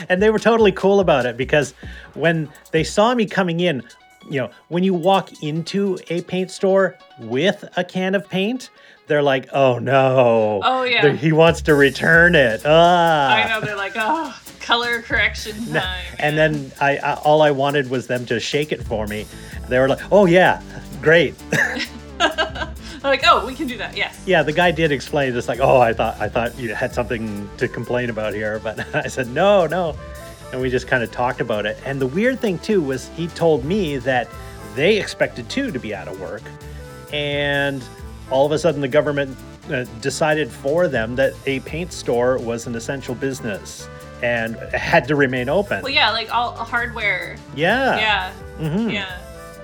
And 0.09 0.21
they 0.21 0.29
were 0.29 0.39
totally 0.39 0.71
cool 0.71 0.99
about 0.99 1.25
it 1.25 1.37
because 1.37 1.73
when 2.13 2.49
they 2.71 2.83
saw 2.83 3.13
me 3.15 3.25
coming 3.25 3.59
in, 3.59 3.83
you 4.29 4.39
know, 4.41 4.49
when 4.67 4.83
you 4.83 4.93
walk 4.93 5.41
into 5.43 5.97
a 6.09 6.21
paint 6.21 6.51
store 6.51 6.97
with 7.19 7.63
a 7.77 7.83
can 7.83 8.13
of 8.15 8.29
paint, 8.29 8.69
they're 9.07 9.23
like, 9.23 9.49
"Oh 9.51 9.79
no, 9.79 10.61
Oh, 10.63 10.83
yeah. 10.83 11.01
They're- 11.01 11.15
he 11.15 11.31
wants 11.31 11.61
to 11.63 11.75
return 11.75 12.35
it." 12.35 12.61
Ah. 12.65 13.33
I 13.33 13.47
know 13.49 13.59
they're 13.65 13.75
like, 13.75 13.93
oh, 13.95 14.39
color 14.61 15.01
correction 15.01 15.55
time. 15.73 16.05
And 16.19 16.37
then 16.37 16.71
I, 16.79 16.97
I 16.97 17.13
all 17.15 17.41
I 17.41 17.51
wanted 17.51 17.89
was 17.89 18.07
them 18.07 18.25
to 18.27 18.39
shake 18.39 18.71
it 18.71 18.83
for 18.83 19.07
me. 19.07 19.25
They 19.69 19.79
were 19.79 19.89
like, 19.89 19.99
"Oh 20.11 20.25
yeah, 20.27 20.61
great." 21.01 21.33
Like, 23.03 23.23
oh, 23.25 23.45
we 23.45 23.55
can 23.55 23.67
do 23.67 23.77
that. 23.77 23.97
Yes. 23.97 24.21
yeah, 24.25 24.43
the 24.43 24.53
guy 24.53 24.71
did 24.71 24.91
explain 24.91 25.33
this 25.33 25.47
like, 25.47 25.59
"Oh, 25.59 25.79
I 25.79 25.91
thought 25.93 26.19
I 26.21 26.29
thought 26.29 26.57
you 26.59 26.75
had 26.75 26.93
something 26.93 27.49
to 27.57 27.67
complain 27.67 28.09
about 28.09 28.33
here," 28.33 28.59
but 28.63 28.79
I 28.95 29.07
said, 29.07 29.27
"No, 29.29 29.65
no." 29.65 29.95
And 30.51 30.61
we 30.61 30.69
just 30.69 30.87
kind 30.87 31.01
of 31.03 31.11
talked 31.11 31.41
about 31.41 31.65
it. 31.65 31.77
And 31.85 31.99
the 32.01 32.07
weird 32.07 32.39
thing 32.39 32.59
too 32.59 32.81
was 32.81 33.07
he 33.15 33.27
told 33.29 33.63
me 33.65 33.97
that 33.97 34.27
they 34.75 34.99
expected 34.99 35.49
too 35.49 35.71
to 35.71 35.79
be 35.79 35.95
out 35.95 36.07
of 36.07 36.19
work, 36.21 36.43
and 37.13 37.83
all 38.29 38.45
of 38.45 38.51
a 38.51 38.59
sudden 38.59 38.81
the 38.81 38.87
government 38.87 39.35
uh, 39.71 39.83
decided 40.01 40.49
for 40.49 40.87
them 40.87 41.15
that 41.15 41.33
a 41.45 41.59
paint 41.61 41.91
store 41.93 42.37
was 42.37 42.67
an 42.67 42.75
essential 42.75 43.15
business 43.15 43.87
and 44.23 44.55
had 44.73 45.07
to 45.07 45.15
remain 45.15 45.49
open. 45.49 45.81
Well, 45.81 45.91
yeah, 45.91 46.11
like 46.11 46.33
all 46.33 46.53
hardware. 46.53 47.37
yeah. 47.55 47.97
Yeah. 47.97 48.33
Mhm. 48.59 48.93
Yeah. 48.93 49.17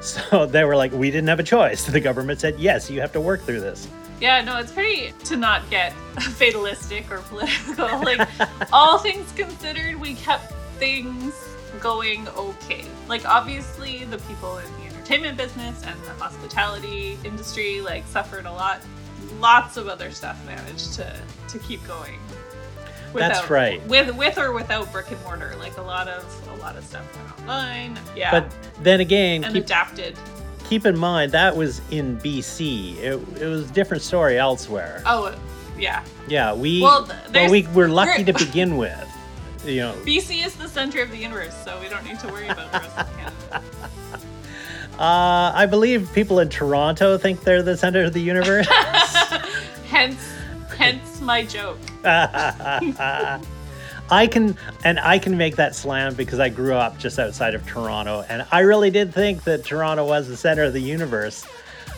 So 0.29 0.45
they 0.45 0.63
were 0.63 0.75
like, 0.75 0.91
we 0.91 1.11
didn't 1.11 1.27
have 1.27 1.39
a 1.39 1.43
choice. 1.43 1.85
The 1.97 1.99
government 1.99 2.39
said, 2.39 2.59
yes, 2.59 2.89
you 2.89 3.01
have 3.01 3.11
to 3.13 3.21
work 3.21 3.41
through 3.41 3.61
this. 3.61 3.87
Yeah, 4.19 4.43
no, 4.43 4.57
it's 4.57 4.71
pretty 4.71 5.13
to 5.25 5.35
not 5.35 5.69
get 5.69 5.93
fatalistic 6.35 7.11
or 7.11 7.19
political. 7.19 7.85
Like, 8.01 8.27
all 8.73 8.97
things 8.97 9.31
considered, 9.33 9.95
we 9.95 10.15
kept 10.15 10.51
things 10.79 11.33
going 11.79 12.27
okay. 12.29 12.85
Like, 13.07 13.25
obviously, 13.25 14.05
the 14.05 14.17
people 14.19 14.57
in 14.57 14.65
the 14.79 14.87
entertainment 14.87 15.37
business 15.37 15.83
and 15.83 15.99
the 16.03 16.11
hospitality 16.11 17.17
industry 17.23 17.81
like 17.81 18.05
suffered 18.07 18.45
a 18.45 18.51
lot. 18.51 18.81
Lots 19.39 19.77
of 19.77 19.87
other 19.87 20.11
stuff 20.11 20.43
managed 20.45 20.93
to 20.93 21.15
to 21.49 21.59
keep 21.59 21.85
going. 21.87 22.19
That's 23.13 23.49
right. 23.49 23.85
With 23.87 24.15
with 24.15 24.37
or 24.37 24.51
without 24.51 24.91
brick 24.91 25.11
and 25.11 25.21
mortar, 25.23 25.55
like 25.59 25.77
a 25.77 25.81
lot 25.81 26.07
of 26.07 26.49
a 26.49 26.55
lot 26.61 26.75
of 26.75 26.83
stuff 26.83 27.05
went 27.15 27.39
online. 27.41 27.99
Yeah, 28.15 28.31
But 28.31 28.53
then 28.81 28.99
again, 28.99 29.43
and 29.43 29.53
keep, 29.53 29.63
adapted. 29.63 30.17
keep 30.65 30.85
in 30.85 30.97
mind 30.97 31.31
that 31.31 31.55
was 31.55 31.81
in 31.91 32.17
BC. 32.19 32.97
It, 32.97 33.41
it 33.41 33.45
was 33.45 33.69
a 33.69 33.73
different 33.73 34.03
story 34.03 34.37
elsewhere. 34.37 35.01
Oh, 35.05 35.35
yeah. 35.77 36.03
Yeah, 36.27 36.53
we 36.53 36.81
Well, 36.81 37.09
well, 37.33 37.51
we 37.51 37.67
were 37.67 37.87
lucky 37.87 38.23
to 38.23 38.33
begin 38.33 38.77
with. 38.77 39.07
You 39.65 39.77
know, 39.77 39.93
BC 40.05 40.45
is 40.45 40.55
the 40.55 40.67
center 40.67 41.01
of 41.01 41.11
the 41.11 41.17
universe, 41.17 41.55
so 41.63 41.79
we 41.81 41.89
don't 41.89 42.05
need 42.05 42.19
to 42.19 42.27
worry 42.27 42.47
about 42.47 42.71
the 42.71 42.79
rest 42.79 42.97
of 42.97 43.17
Canada. 43.17 43.63
uh, 44.99 45.51
I 45.53 45.65
believe 45.65 46.11
people 46.13 46.39
in 46.39 46.49
Toronto 46.49 47.17
think 47.17 47.41
they're 47.41 47.63
the 47.63 47.77
center 47.77 48.03
of 48.03 48.13
the 48.13 48.21
universe. 48.21 48.67
hence, 49.87 50.21
hence 50.77 51.16
my 51.27 51.43
joke. 51.43 51.77
I 54.10 54.25
can 54.27 54.57
and 54.86 55.00
I 55.01 55.19
can 55.19 55.38
make 55.38 55.57
that 55.57 55.75
slam 55.75 56.15
because 56.15 56.39
I 56.39 56.48
grew 56.48 56.74
up 56.74 56.98
just 56.98 57.19
outside 57.19 57.53
of 57.53 57.67
Toronto 57.67 58.24
and 58.29 58.46
I 58.51 58.62
really 58.62 58.89
did 58.89 59.13
think 59.13 59.43
that 59.43 59.65
Toronto 59.65 60.07
was 60.07 60.29
the 60.29 60.38
center 60.38 60.63
of 60.63 60.72
the 60.72 60.79
universe 60.79 61.46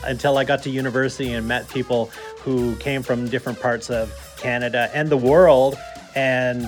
until 0.04 0.40
I 0.40 0.44
got 0.44 0.64
to 0.64 0.72
university 0.72 1.34
and 1.34 1.48
met 1.48 1.70
people 1.70 2.08
who 2.40 2.76
came 2.78 3.04
from 3.04 3.28
different 3.28 3.60
parts 3.62 3.92
of 3.92 4.12
Canada 4.38 4.90
and 4.96 5.10
the 5.10 5.18
world 5.18 5.78
and 6.16 6.66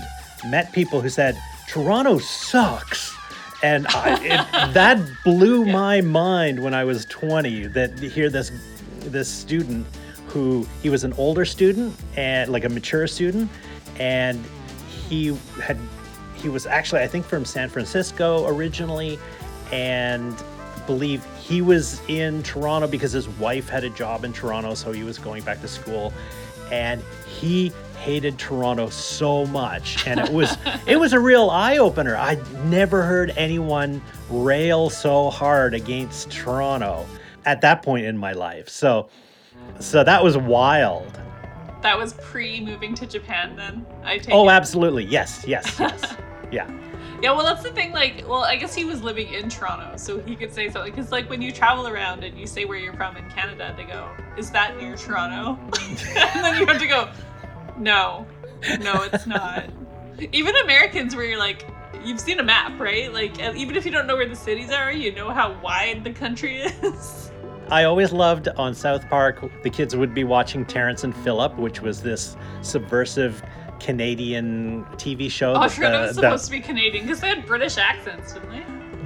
met 0.48 0.72
people 0.72 1.02
who 1.02 1.10
said 1.10 1.42
Toronto 1.68 2.20
sucks. 2.20 3.12
And 3.64 3.88
I, 3.88 4.24
it, 4.24 4.74
that 4.74 5.00
blew 5.24 5.66
my 5.66 6.02
mind 6.02 6.64
when 6.64 6.76
I 6.76 6.84
was 6.84 7.06
20 7.06 7.68
that 7.68 7.98
to 7.98 8.08
hear 8.08 8.30
this 8.30 8.52
this 9.06 9.28
student 9.28 9.88
who 10.32 10.66
he 10.82 10.90
was 10.90 11.04
an 11.04 11.14
older 11.14 11.44
student 11.44 11.94
and 12.16 12.52
like 12.52 12.64
a 12.64 12.70
mature 12.70 13.06
student 13.06 13.50
and 14.00 14.44
he 14.88 15.38
had 15.62 15.78
he 16.36 16.48
was 16.48 16.66
actually 16.66 17.02
I 17.02 17.08
think 17.08 17.26
from 17.26 17.44
San 17.44 17.70
Francisco 17.70 18.48
originally 18.48 19.20
and 19.72 20.36
believe 20.88 21.26
he 21.38 21.62
was 21.62 22.02
in 22.08 22.44
Toronto 22.44 22.88
because 22.88 23.12
his 23.12 23.28
wife 23.28 23.68
had 23.68 23.84
a 23.84 23.90
job 23.90 24.24
in 24.24 24.32
Toronto 24.32 24.74
so 24.74 24.92
he 24.92 25.04
was 25.04 25.18
going 25.18 25.44
back 25.44 25.60
to 25.62 25.68
school 25.68 26.14
and 26.72 27.04
he 27.28 27.74
hated 28.00 28.40
Toronto 28.40 28.90
so 28.90 29.46
much 29.48 30.08
and 30.08 30.20
it 30.20 30.32
was 30.32 30.58
it 30.88 30.96
was 30.96 31.12
a 31.12 31.20
real 31.20 31.50
eye 31.50 31.78
opener. 31.78 32.16
I'd 32.16 32.42
never 32.66 33.04
heard 33.04 33.34
anyone 33.36 34.02
rail 34.30 34.90
so 34.90 35.30
hard 35.30 35.74
against 35.74 36.32
Toronto 36.32 37.06
at 37.46 37.60
that 37.62 37.84
point 37.84 38.06
in 38.06 38.18
my 38.18 38.32
life. 38.32 38.70
So 38.70 39.10
so 39.80 40.04
that 40.04 40.24
was 40.24 40.38
wild. 40.38 41.20
That 41.82 41.98
was 41.98 42.14
pre 42.14 42.62
moving 42.62 42.94
to 42.96 43.08
Japan. 43.08 43.56
Then 43.56 43.86
I 44.04 44.18
take. 44.18 44.34
Oh, 44.34 44.48
it. 44.48 44.52
absolutely. 44.52 45.06
Yes, 45.06 45.44
yes, 45.48 45.76
yes. 45.80 46.16
yeah. 46.52 46.70
Yeah, 47.22 47.34
well, 47.34 47.46
that's 47.46 47.62
the 47.62 47.72
thing. 47.72 47.92
Like, 47.92 48.24
well, 48.28 48.44
I 48.44 48.56
guess 48.56 48.74
he 48.74 48.84
was 48.84 49.04
living 49.04 49.32
in 49.32 49.48
Toronto, 49.48 49.96
so 49.96 50.20
he 50.22 50.36
could 50.36 50.52
say 50.52 50.72
something. 50.72 50.92
Because, 50.92 51.12
like, 51.12 51.30
when 51.30 51.40
you 51.40 51.52
travel 51.52 51.88
around 51.88 52.24
and 52.24 52.36
you 52.40 52.48
say 52.48 52.66
where 52.66 52.80
you're 52.80 52.96
from 52.96 53.16
in 53.16 53.30
Canada, 53.30 53.76
they 53.78 53.84
go, 53.84 54.10
"Is 54.38 54.50
that 54.52 54.76
near 54.78 54.96
Toronto?" 54.96 55.60
and 55.82 56.44
then 56.44 56.60
you 56.60 56.66
have 56.66 56.80
to 56.80 56.88
go, 56.88 57.10
"No, 57.78 58.26
no, 58.80 59.04
it's 59.04 59.28
not." 59.28 59.66
Even 60.32 60.56
Americans, 60.58 61.16
where 61.16 61.26
you're 61.26 61.38
like, 61.38 61.66
you've 62.04 62.20
seen 62.20 62.40
a 62.40 62.44
map, 62.44 62.80
right? 62.80 63.12
Like, 63.12 63.40
even 63.40 63.76
if 63.76 63.86
you 63.86 63.92
don't 63.92 64.08
know 64.08 64.16
where 64.16 64.28
the 64.28 64.36
cities 64.36 64.72
are, 64.72 64.92
you 64.92 65.14
know 65.14 65.30
how 65.30 65.60
wide 65.62 66.04
the 66.04 66.14
country 66.14 66.62
is. 66.62 67.31
I 67.72 67.86
always 67.86 68.12
loved 68.12 68.50
on 68.50 68.76
South 68.76 69.08
Park, 69.10 69.42
the 69.64 69.70
kids 69.70 69.96
would 69.96 70.14
be 70.14 70.26
watching 70.26 70.66
Terrence 70.66 71.06
and 71.06 71.16
Phillip, 71.16 71.58
which 71.58 71.82
was 71.82 72.02
this 72.02 72.36
subversive 72.62 73.42
Canadian 73.80 74.84
TV 74.98 75.32
show. 75.32 75.54
Oh, 75.54 75.56
I 75.56 75.68
that 75.68 75.74
forgot 75.74 75.94
it 75.94 76.08
was 76.08 76.16
supposed 76.16 76.46
to 76.46 76.52
be 76.52 76.60
Canadian 76.60 77.06
because 77.06 77.22
they 77.22 77.30
had 77.30 77.46
British 77.46 77.78
accents, 77.78 78.34
didn't 78.34 78.50
they? 78.50 78.66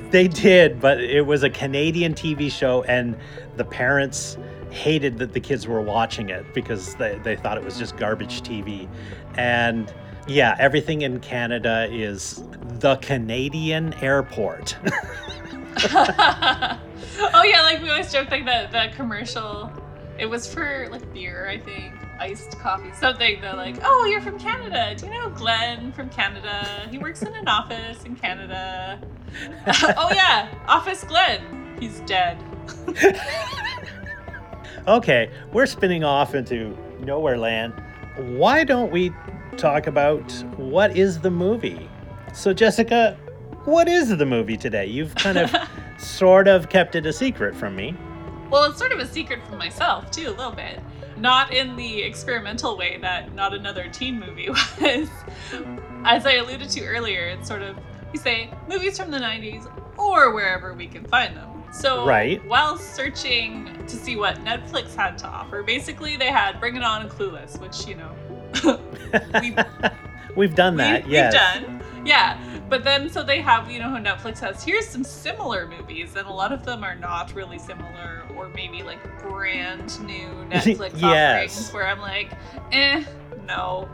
They 0.09 0.27
did, 0.27 0.81
but 0.81 0.99
it 0.99 1.27
was 1.27 1.43
a 1.43 1.49
Canadian 1.49 2.15
TV 2.15 2.51
show, 2.51 2.81
and 2.83 3.15
the 3.55 3.65
parents 3.65 4.35
hated 4.71 5.19
that 5.19 5.33
the 5.33 5.39
kids 5.39 5.67
were 5.67 5.81
watching 5.81 6.29
it 6.29 6.51
because 6.55 6.95
they, 6.95 7.19
they 7.23 7.35
thought 7.35 7.59
it 7.59 7.63
was 7.63 7.77
just 7.77 7.97
garbage 7.97 8.41
TV. 8.41 8.89
And 9.35 9.93
yeah, 10.27 10.55
everything 10.57 11.03
in 11.03 11.19
Canada 11.19 11.87
is 11.91 12.43
the 12.79 12.95
Canadian 12.97 13.93
airport. 13.95 14.75
oh 17.33 17.43
yeah, 17.43 17.61
like 17.63 17.81
we 17.81 17.89
always 17.89 18.11
joke 18.11 18.31
like 18.31 18.45
that 18.45 18.71
that 18.71 18.95
commercial. 18.95 19.71
It 20.17 20.27
was 20.27 20.51
for 20.51 20.87
like 20.89 21.13
beer, 21.13 21.47
I 21.49 21.59
think, 21.59 21.93
iced 22.19 22.57
coffee, 22.59 22.91
something. 22.93 23.41
They're 23.41 23.55
like, 23.55 23.77
"Oh, 23.83 24.05
you're 24.05 24.21
from 24.21 24.39
Canada. 24.39 24.95
Do 24.97 25.07
you 25.07 25.11
know 25.11 25.29
Glenn 25.29 25.91
from 25.91 26.09
Canada? 26.09 26.87
He 26.89 26.97
works 26.97 27.21
in 27.21 27.33
an 27.33 27.47
office 27.47 28.03
in 28.03 28.15
Canada." 28.15 29.01
oh 29.97 30.09
yeah, 30.13 30.49
Office 30.67 31.03
Glenn. 31.03 31.75
He's 31.79 31.99
dead. 32.01 32.41
okay, 34.87 35.29
we're 35.51 35.65
spinning 35.65 36.03
off 36.03 36.35
into 36.35 36.77
nowhere 37.01 37.37
land. 37.37 37.73
Why 38.17 38.63
don't 38.63 38.91
we 38.91 39.11
talk 39.57 39.87
about 39.87 40.31
what 40.57 40.95
is 40.95 41.19
the 41.19 41.31
movie? 41.31 41.89
So, 42.33 42.53
Jessica, 42.53 43.17
what 43.65 43.87
is 43.87 44.15
the 44.15 44.25
movie 44.25 44.57
today? 44.57 44.85
You've 44.85 45.15
kind 45.15 45.37
of 45.37 45.53
sort 45.97 46.47
of 46.47 46.69
kept 46.69 46.95
it 46.95 47.05
a 47.05 47.13
secret 47.13 47.55
from 47.55 47.75
me. 47.75 47.95
Well, 48.49 48.63
it's 48.65 48.77
sort 48.79 48.91
of 48.91 48.99
a 48.99 49.07
secret 49.07 49.45
from 49.47 49.57
myself 49.57 50.11
too, 50.11 50.27
a 50.29 50.31
little 50.31 50.51
bit. 50.51 50.79
Not 51.17 51.53
in 51.53 51.75
the 51.75 52.01
experimental 52.03 52.77
way 52.77 52.97
that 53.01 53.33
not 53.33 53.53
another 53.53 53.87
teen 53.89 54.19
movie 54.19 54.49
was. 54.81 55.09
As 56.03 56.25
I 56.25 56.33
alluded 56.35 56.69
to 56.69 56.85
earlier, 56.85 57.27
it's 57.27 57.47
sort 57.47 57.61
of 57.61 57.77
we 58.11 58.19
say 58.19 58.49
movies 58.69 58.97
from 58.99 59.11
the 59.11 59.17
90s 59.17 59.69
or 59.97 60.33
wherever 60.33 60.73
we 60.73 60.87
can 60.87 61.03
find 61.05 61.35
them. 61.35 61.63
So 61.73 62.05
Right. 62.05 62.45
while 62.47 62.77
searching 62.77 63.83
to 63.87 63.95
see 63.95 64.15
what 64.15 64.35
Netflix 64.45 64.95
had 64.95 65.17
to 65.19 65.27
offer, 65.27 65.63
basically 65.63 66.15
they 66.15 66.27
had 66.31 66.59
Bring 66.59 66.75
It 66.77 66.83
On 66.83 67.01
and 67.01 67.09
Clueless, 67.09 67.59
which 67.59 67.85
you 67.87 67.95
know 67.95 68.11
we've, 69.41 69.57
We've 70.35 70.55
done 70.55 70.77
that, 70.77 71.05
we, 71.05 71.11
yes. 71.13 71.33
We've 71.33 71.67
done. 71.67 71.83
Yeah. 72.05 72.54
But 72.67 72.83
then, 72.83 73.09
so 73.09 73.21
they 73.23 73.41
have, 73.41 73.69
you 73.69 73.79
know, 73.79 73.89
how 73.89 73.97
Netflix 73.97 74.39
has, 74.39 74.63
here's 74.63 74.87
some 74.87 75.03
similar 75.03 75.67
movies, 75.67 76.15
and 76.15 76.27
a 76.27 76.31
lot 76.31 76.51
of 76.51 76.65
them 76.65 76.83
are 76.83 76.95
not 76.95 77.33
really 77.35 77.59
similar, 77.59 78.23
or 78.35 78.49
maybe 78.49 78.81
like 78.81 78.99
brand 79.21 79.99
new 80.03 80.27
Netflix 80.49 80.99
Yes. 80.99 81.51
offerings, 81.53 81.73
where 81.73 81.87
I'm 81.87 81.99
like, 82.01 82.31
eh, 82.71 83.03
no. 83.45 83.87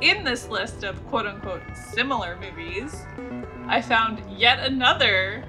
In 0.00 0.24
this 0.24 0.48
list 0.48 0.82
of 0.84 1.04
quote 1.06 1.26
unquote 1.26 1.62
similar 1.92 2.36
movies, 2.40 2.94
I 3.68 3.80
found 3.80 4.22
yet 4.38 4.58
another 4.60 5.44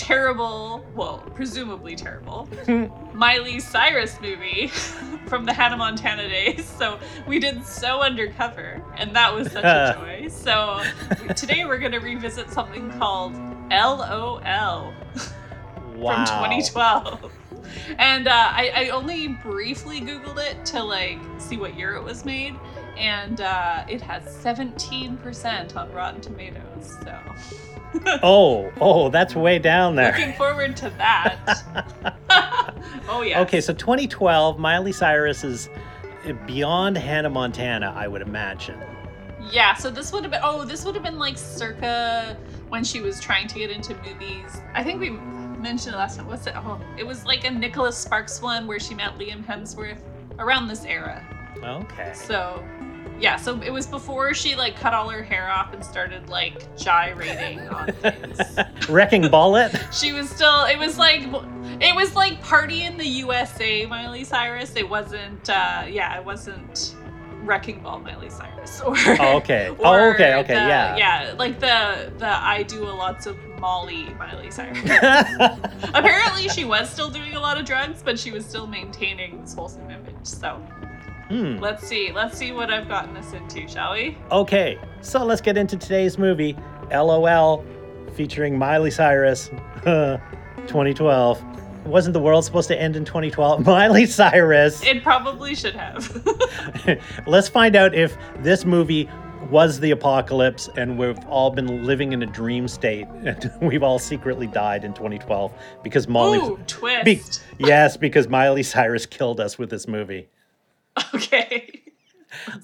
terrible, 0.00 0.82
well, 0.94 1.18
presumably 1.34 1.94
terrible, 1.94 2.48
Miley 3.14 3.60
Cyrus 3.60 4.18
movie 4.22 4.66
from 5.26 5.44
the 5.44 5.52
Hannah 5.52 5.76
Montana 5.76 6.26
days. 6.26 6.64
So 6.64 6.98
we 7.26 7.38
did 7.38 7.64
So 7.66 8.00
Undercover, 8.00 8.82
and 8.96 9.14
that 9.14 9.34
was 9.34 9.52
such 9.52 9.62
a 9.62 9.94
joy. 10.00 10.28
So 10.28 10.82
today 11.36 11.66
we're 11.66 11.78
going 11.78 11.92
to 11.92 11.98
revisit 11.98 12.50
something 12.50 12.90
called 12.92 13.34
LOL 13.70 14.40
wow. 14.40 14.94
from 15.92 16.24
2012. 16.26 17.32
And 17.98 18.26
uh, 18.26 18.32
I, 18.32 18.72
I 18.74 18.88
only 18.88 19.28
briefly 19.28 20.00
Googled 20.00 20.38
it 20.38 20.64
to 20.66 20.82
like 20.82 21.18
see 21.36 21.58
what 21.58 21.76
year 21.76 21.94
it 21.94 22.02
was 22.02 22.24
made, 22.24 22.56
and 22.96 23.42
uh, 23.42 23.84
it 23.86 24.00
has 24.00 24.24
17% 24.42 25.76
on 25.76 25.92
Rotten 25.92 26.22
Tomatoes. 26.22 26.96
So 27.04 27.18
Oh, 28.22 28.72
oh, 28.80 29.08
that's 29.08 29.34
way 29.34 29.58
down 29.58 29.96
there. 29.96 30.12
looking 30.12 30.34
forward 30.34 30.76
to 30.78 30.90
that. 30.90 32.14
oh 33.08 33.22
yeah. 33.22 33.40
Okay, 33.40 33.60
so 33.60 33.72
2012, 33.72 34.58
Miley 34.58 34.92
Cyrus 34.92 35.44
is 35.44 35.68
beyond 36.46 36.96
Hannah 36.96 37.30
Montana, 37.30 37.92
I 37.96 38.08
would 38.08 38.22
imagine. 38.22 38.78
Yeah, 39.50 39.74
so 39.74 39.90
this 39.90 40.12
would 40.12 40.22
have 40.22 40.30
been 40.30 40.40
oh, 40.42 40.64
this 40.64 40.84
would 40.84 40.94
have 40.94 41.02
been 41.02 41.18
like 41.18 41.36
circa 41.36 42.36
when 42.68 42.84
she 42.84 43.00
was 43.00 43.20
trying 43.20 43.48
to 43.48 43.58
get 43.58 43.70
into 43.70 43.94
movies. 44.06 44.60
I 44.74 44.84
think 44.84 45.00
we 45.00 45.10
mentioned 45.10 45.94
it 45.94 45.98
last 45.98 46.18
time. 46.18 46.26
What's 46.26 46.46
it? 46.46 46.54
Oh, 46.56 46.80
it 46.98 47.06
was 47.06 47.24
like 47.24 47.44
a 47.44 47.50
Nicholas 47.50 47.96
Sparks 47.96 48.40
one 48.40 48.66
where 48.66 48.78
she 48.78 48.94
met 48.94 49.18
Liam 49.18 49.44
Hemsworth 49.44 50.00
around 50.38 50.68
this 50.68 50.84
era. 50.84 51.24
Okay. 51.62 52.12
So 52.14 52.62
yeah, 53.20 53.36
so 53.36 53.60
it 53.60 53.70
was 53.70 53.86
before 53.86 54.32
she 54.34 54.56
like 54.56 54.76
cut 54.76 54.94
all 54.94 55.08
her 55.10 55.22
hair 55.22 55.50
off 55.50 55.72
and 55.74 55.84
started 55.84 56.28
like 56.28 56.74
gyrating 56.76 57.60
on 57.68 57.92
things. 57.92 58.38
Wrecking 58.88 59.28
Bullet? 59.28 59.72
She 59.92 60.12
was 60.12 60.30
still 60.30 60.64
it 60.64 60.78
was 60.78 60.98
like 60.98 61.22
It 61.80 61.94
was 61.94 62.14
like 62.16 62.42
Party 62.42 62.84
in 62.84 62.96
the 62.96 63.06
USA, 63.06 63.86
Miley 63.86 64.24
Cyrus. 64.24 64.74
It 64.76 64.88
wasn't. 64.88 65.48
Uh, 65.50 65.84
yeah, 65.88 66.18
it 66.18 66.24
wasn't 66.24 66.94
Wrecking 67.42 67.80
Ball, 67.82 68.00
Miley 68.00 68.30
Cyrus. 68.30 68.80
Or 68.86 68.94
Oh, 69.18 69.36
okay. 69.38 69.68
Oh, 69.80 70.10
okay, 70.10 70.34
okay, 70.34 70.54
the- 70.54 70.60
yeah. 70.60 70.96
yeah, 70.96 71.34
like 71.38 71.58
the 71.60 72.12
the 72.18 72.26
I 72.28 72.62
do 72.62 72.84
a 72.84 72.92
lots 72.92 73.26
of 73.26 73.36
Molly, 73.58 74.04
Miley 74.18 74.50
Cyrus. 74.50 74.78
Apparently, 75.94 76.48
she 76.48 76.64
was 76.64 76.88
still 76.88 77.10
doing 77.10 77.34
a 77.34 77.40
lot 77.40 77.58
of 77.58 77.64
drugs, 77.66 78.02
but 78.02 78.18
she 78.18 78.30
was 78.30 78.44
still 78.46 78.66
maintaining 78.66 79.40
this 79.40 79.54
wholesome 79.54 79.90
image. 79.90 80.14
So 80.22 80.62
hmm. 81.30 81.56
let's 81.58 81.86
see, 81.86 82.12
let's 82.12 82.36
see 82.36 82.52
what 82.52 82.70
I've 82.70 82.88
gotten 82.88 83.16
us 83.16 83.32
into, 83.32 83.66
shall 83.66 83.94
we? 83.94 84.18
Okay, 84.30 84.78
so 85.00 85.24
let's 85.24 85.40
get 85.40 85.56
into 85.56 85.76
today's 85.76 86.18
movie, 86.18 86.56
LOL, 86.90 87.64
featuring 88.14 88.58
Miley 88.58 88.90
Cyrus, 88.90 89.48
2012. 89.84 91.42
Wasn't 91.86 92.12
the 92.12 92.20
world 92.20 92.44
supposed 92.44 92.68
to 92.68 92.78
end 92.78 92.96
in 92.96 93.04
2012? 93.04 93.64
Miley 93.66 94.04
Cyrus. 94.04 94.82
It 94.84 95.02
probably 95.02 95.54
should 95.54 95.74
have. 95.74 96.22
Let's 97.26 97.48
find 97.48 97.74
out 97.74 97.94
if 97.94 98.16
this 98.40 98.66
movie 98.66 99.08
was 99.48 99.80
the 99.80 99.90
apocalypse 99.90 100.68
and 100.76 100.98
we've 100.98 101.18
all 101.26 101.50
been 101.50 101.84
living 101.84 102.12
in 102.12 102.22
a 102.22 102.26
dream 102.26 102.68
state 102.68 103.06
and 103.24 103.50
we've 103.62 103.82
all 103.82 103.98
secretly 103.98 104.46
died 104.46 104.84
in 104.84 104.92
2012 104.92 105.52
because 105.82 106.06
Molly. 106.06 106.38
Ooh, 106.38 106.58
twist. 106.66 107.04
Be- 107.04 107.66
yes, 107.66 107.96
because 107.96 108.28
Miley 108.28 108.62
Cyrus 108.62 109.06
killed 109.06 109.40
us 109.40 109.58
with 109.58 109.70
this 109.70 109.88
movie. 109.88 110.28
okay. 111.14 111.82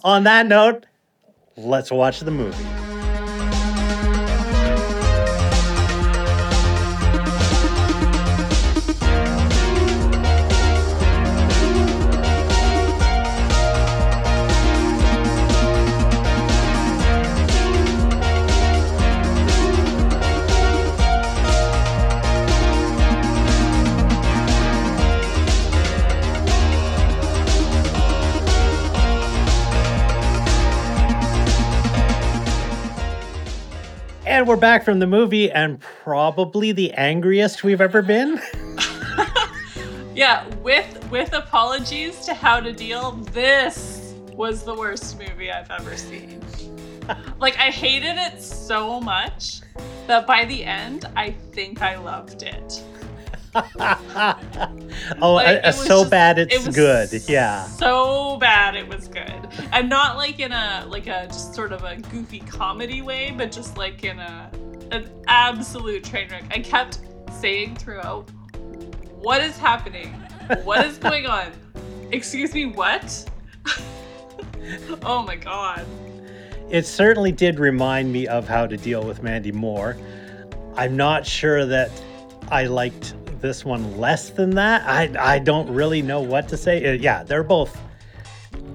On 0.05 0.25
that 0.25 0.47
note, 0.47 0.87
let's 1.57 1.91
watch 1.91 2.21
the 2.21 2.31
movie. 2.31 2.96
And 34.37 34.47
we're 34.47 34.57
back 34.57 34.85
from 34.85 34.99
the 34.99 35.07
movie 35.07 35.51
and 35.51 35.81
probably 35.81 36.71
the 36.71 36.93
angriest 36.93 37.65
we've 37.65 37.81
ever 37.81 38.03
been. 38.03 38.39
Yeah, 40.15 40.47
with 40.63 41.11
with 41.11 41.35
apologies 41.35 42.25
to 42.27 42.35
How 42.35 42.61
to 42.61 42.73
Deal, 42.73 43.13
this 43.33 44.15
was 44.33 44.63
the 44.65 44.75
worst 44.75 45.19
movie 45.19 45.51
I've 45.51 45.71
ever 45.71 45.97
seen. 45.97 46.43
like 47.39 47.59
I 47.59 47.71
hated 47.71 48.17
it 48.17 48.43
so 48.43 48.99
much 49.01 49.61
that 50.07 50.27
by 50.27 50.45
the 50.47 50.65
end 50.65 51.07
I 51.17 51.33
think 51.53 51.83
I 51.83 51.97
loved 51.97 52.43
it. 52.43 52.83
oh, 55.23 55.35
Like, 55.35 55.65
uh, 55.65 55.69
it 55.69 55.73
so 55.73 56.01
just- 56.01 56.11
bad 56.11 56.39
it 56.39 56.53
it's 56.53 56.67
was 56.67 56.75
good. 56.75 57.11
Yeah. 57.29 57.65
So 57.65 58.37
bad 58.39 58.77
it 58.77 58.87
was 58.89 59.09
good. 59.09 59.49
And 59.73 59.89
not 59.89 60.17
like 60.17 60.39
in 60.41 60.53
a 60.53 60.85
like 60.89 61.07
a 61.07 61.27
just 61.27 61.55
sort 61.55 61.73
of 61.73 61.83
a 61.85 61.97
goofy 61.97 62.41
comedy 62.41 63.03
way, 63.03 63.33
but 63.37 63.51
just 63.53 63.77
like 63.77 64.05
in 64.05 64.19
a 64.19 64.51
an 64.91 65.09
absolute 65.29 66.05
train 66.05 66.29
wreck. 66.31 66.45
I 66.51 66.61
kept 66.61 67.01
saying 67.41 67.77
throughout, 67.77 68.31
what 69.21 69.43
is 69.43 69.57
happening? 69.57 70.13
What 70.65 70.85
is 70.87 70.99
going 71.09 71.27
on? 71.27 71.51
Excuse 72.13 72.55
me, 72.55 72.67
what? 72.67 73.29
oh 75.03 75.23
my 75.23 75.37
god. 75.37 75.85
It 76.71 76.85
certainly 76.87 77.33
did 77.33 77.59
remind 77.59 78.13
me 78.13 78.27
of 78.27 78.47
how 78.49 78.67
to 78.67 78.77
deal 78.77 79.05
with 79.05 79.23
Mandy 79.23 79.53
Moore. 79.53 79.97
I'm 80.77 80.97
not 80.97 81.25
sure 81.27 81.65
that 81.67 81.91
I 82.51 82.67
liked 82.67 83.15
this 83.41 83.65
one 83.65 83.99
less 83.99 84.31
than 84.31 84.51
that. 84.51 84.83
I 84.87 85.35
I 85.35 85.39
don't 85.39 85.69
really 85.71 86.03
know 86.03 86.21
what 86.21 86.49
to 86.49 86.57
say. 86.57 86.85
Uh, 86.85 86.93
yeah, 86.93 87.23
they're 87.23 87.43
both 87.45 87.79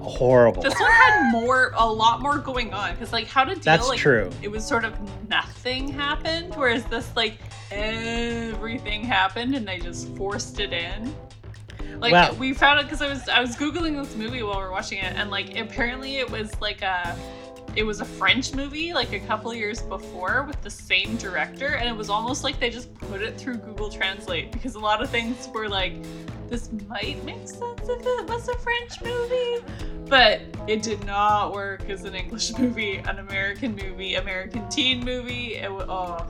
horrible. 0.00 0.62
This 0.62 0.78
one 0.78 0.90
had 0.90 1.30
more, 1.30 1.72
a 1.76 1.86
lot 1.90 2.20
more 2.20 2.38
going 2.38 2.72
on. 2.74 2.92
Because, 2.92 3.12
like, 3.12 3.26
how 3.26 3.44
to 3.44 3.54
deal, 3.54 3.62
That's 3.62 3.88
like, 3.88 3.98
true. 3.98 4.30
it 4.42 4.50
was 4.50 4.66
sort 4.66 4.84
of 4.84 4.94
nothing 5.28 5.88
happened. 5.88 6.54
Whereas 6.56 6.84
this, 6.84 7.08
like, 7.14 7.38
everything 7.70 9.04
happened 9.04 9.54
and 9.54 9.66
they 9.66 9.78
just 9.78 10.08
forced 10.16 10.60
it 10.60 10.72
in. 10.72 11.14
Like, 12.00 12.12
Well- 12.12 12.34
we 12.34 12.52
found 12.52 12.80
it 12.80 12.84
because 12.84 13.00
I 13.02 13.08
was, 13.08 13.28
I 13.28 13.40
was 13.40 13.56
Googling 13.56 13.96
this 14.02 14.16
movie 14.16 14.42
while 14.42 14.56
we 14.58 14.62
are 14.64 14.70
watching 14.70 14.98
it. 14.98 15.12
And, 15.16 15.30
like, 15.30 15.56
apparently 15.56 16.16
it 16.16 16.28
was 16.30 16.60
like 16.60 16.82
a, 16.82 17.16
it 17.76 17.82
was 17.84 18.00
a 18.00 18.04
French 18.04 18.54
movie, 18.54 18.92
like, 18.92 19.12
a 19.12 19.20
couple 19.20 19.54
years 19.54 19.80
before 19.82 20.44
with 20.46 20.60
the 20.62 20.70
same 20.70 21.16
director. 21.16 21.74
And 21.74 21.88
it 21.88 21.96
was 21.96 22.10
almost 22.10 22.44
like 22.44 22.60
they 22.60 22.70
just 22.70 22.92
put 22.94 23.22
it 23.22 23.38
through 23.38 23.56
Google 23.56 23.90
Translate 23.90 24.52
because 24.52 24.74
a 24.74 24.80
lot 24.80 25.02
of 25.02 25.10
things 25.10 25.48
were 25.54 25.68
like, 25.68 25.94
this 26.48 26.70
might 26.86 27.24
make 27.24 27.48
sense 27.48 27.80
if 27.88 28.06
it 28.06 28.28
was 28.28 28.48
a 28.48 28.58
French 28.58 29.00
movie, 29.02 29.64
but 30.06 30.42
it 30.68 30.82
did 30.82 31.02
not 31.06 31.54
work 31.54 31.88
as 31.88 32.04
an 32.04 32.14
English 32.14 32.52
movie, 32.58 32.96
an 32.96 33.18
American 33.18 33.74
movie, 33.74 34.16
American 34.16 34.68
teen 34.68 35.02
movie. 35.02 35.54
It 35.54 35.72
was, 35.72 35.86
oh, 35.88 36.26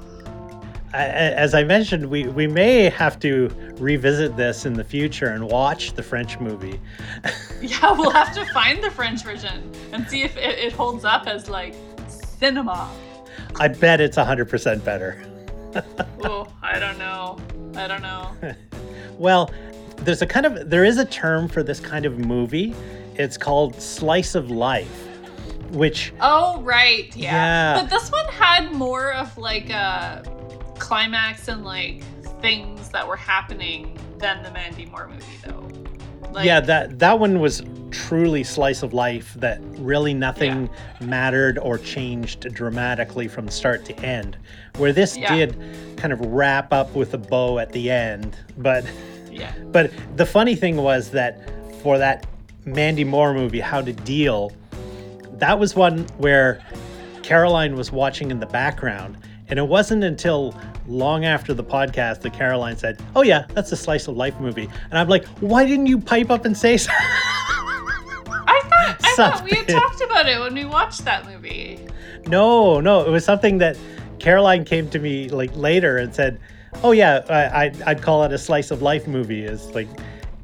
I- 0.94 1.06
As 1.06 1.54
I 1.54 1.64
mentioned, 1.64 2.06
we, 2.06 2.24
we 2.28 2.46
may 2.46 2.84
have 2.90 3.18
to 3.20 3.48
revisit 3.78 4.36
this 4.36 4.66
in 4.66 4.74
the 4.74 4.84
future 4.84 5.28
and 5.28 5.48
watch 5.48 5.94
the 5.94 6.02
French 6.02 6.38
movie. 6.40 6.78
yeah, 7.62 7.92
we'll 7.92 8.10
have 8.10 8.34
to 8.34 8.44
find 8.52 8.82
the 8.82 8.90
French 8.90 9.22
version 9.24 9.70
and 9.92 10.06
see 10.08 10.22
if 10.22 10.36
it, 10.36 10.58
it 10.58 10.72
holds 10.72 11.04
up 11.04 11.26
as 11.26 11.48
like 11.48 11.74
cinema. 12.08 12.90
I 13.58 13.68
bet 13.68 14.00
it's 14.00 14.16
100% 14.16 14.84
better. 14.84 15.22
Oh, 16.24 16.46
I 16.62 16.78
don't 16.78 16.98
know. 16.98 17.38
I 17.76 17.86
don't 17.88 18.02
know. 18.02 18.30
Well, 19.18 19.50
there's 19.98 20.20
a 20.22 20.26
kind 20.26 20.46
of 20.46 20.68
there 20.70 20.84
is 20.84 20.98
a 20.98 21.04
term 21.04 21.48
for 21.48 21.62
this 21.62 21.78
kind 21.80 22.04
of 22.06 22.18
movie. 22.18 22.74
It's 23.14 23.36
called 23.36 23.80
slice 23.80 24.34
of 24.34 24.50
life, 24.50 25.06
which 25.70 26.12
Oh, 26.20 26.60
right. 26.62 27.14
Yeah. 27.16 27.32
Yeah. 27.76 27.82
But 27.82 27.90
this 27.90 28.10
one 28.10 28.26
had 28.26 28.72
more 28.72 29.12
of 29.12 29.36
like 29.38 29.70
a 29.70 30.22
climax 30.78 31.48
and 31.48 31.64
like 31.64 32.02
things 32.40 32.88
that 32.90 33.06
were 33.06 33.16
happening 33.16 33.96
than 34.18 34.42
the 34.42 34.50
Mandy 34.50 34.86
Moore 34.86 35.08
movie, 35.08 35.24
though. 35.44 35.68
Like, 36.30 36.46
yeah, 36.46 36.60
that 36.60 36.98
that 36.98 37.18
one 37.18 37.40
was 37.40 37.62
truly 37.90 38.42
slice 38.42 38.82
of 38.82 38.94
life 38.94 39.34
that 39.34 39.60
really 39.78 40.14
nothing 40.14 40.70
mattered 41.00 41.58
or 41.58 41.76
changed 41.76 42.40
dramatically 42.54 43.28
from 43.28 43.48
start 43.48 43.84
to 43.84 43.98
end. 44.00 44.38
Where 44.78 44.92
this 44.92 45.16
Yeah. 45.16 45.34
did 45.36 45.56
kind 45.98 46.12
of 46.12 46.20
wrap 46.20 46.72
up 46.72 46.94
with 46.94 47.12
a 47.12 47.18
bow 47.18 47.58
at 47.58 47.72
the 47.72 47.90
end, 47.90 48.36
but 48.56 48.84
Yeah. 49.30 49.50
But 49.72 49.90
the 50.16 50.26
funny 50.26 50.54
thing 50.54 50.76
was 50.76 51.10
that 51.10 51.40
for 51.82 51.98
that 51.98 52.26
Mandy 52.64 53.04
Moore 53.04 53.34
movie, 53.34 53.60
How 53.60 53.80
to 53.80 53.92
Deal, 53.92 54.52
that 55.38 55.58
was 55.58 55.74
one 55.74 56.06
where 56.18 56.60
Caroline 57.22 57.74
was 57.74 57.90
watching 57.92 58.30
in 58.30 58.40
the 58.40 58.46
background. 58.46 59.16
And 59.52 59.58
it 59.58 59.68
wasn't 59.68 60.02
until 60.02 60.58
long 60.88 61.26
after 61.26 61.52
the 61.52 61.62
podcast 61.62 62.22
that 62.22 62.32
Caroline 62.32 62.78
said, 62.78 62.98
Oh, 63.14 63.20
yeah, 63.20 63.44
that's 63.50 63.70
a 63.70 63.76
slice 63.76 64.08
of 64.08 64.16
life 64.16 64.40
movie. 64.40 64.66
And 64.88 64.98
I'm 64.98 65.08
like, 65.10 65.26
Why 65.40 65.66
didn't 65.66 65.88
you 65.88 65.98
pipe 65.98 66.30
up 66.30 66.46
and 66.46 66.56
say 66.56 66.78
so? 66.78 66.90
I 66.90 68.62
thought 68.64 68.96
I 69.04 69.14
thought 69.14 69.44
we 69.44 69.54
had 69.54 69.68
talked 69.68 70.00
about 70.00 70.26
it 70.26 70.40
when 70.40 70.54
we 70.54 70.64
watched 70.64 71.04
that 71.04 71.26
movie. 71.26 71.86
no, 72.28 72.80
no, 72.80 73.04
it 73.04 73.10
was 73.10 73.26
something 73.26 73.58
that 73.58 73.76
Caroline 74.18 74.64
came 74.64 74.88
to 74.88 74.98
me 74.98 75.28
like 75.28 75.54
later 75.54 75.98
and 75.98 76.14
said, 76.14 76.40
"Oh 76.82 76.92
yeah, 76.92 77.20
I, 77.28 77.64
I'd, 77.64 77.82
I'd 77.82 78.00
call 78.00 78.24
it 78.24 78.32
a 78.32 78.38
slice 78.38 78.70
of 78.70 78.80
life 78.80 79.06
movie." 79.06 79.44
Is 79.44 79.66
like, 79.74 79.88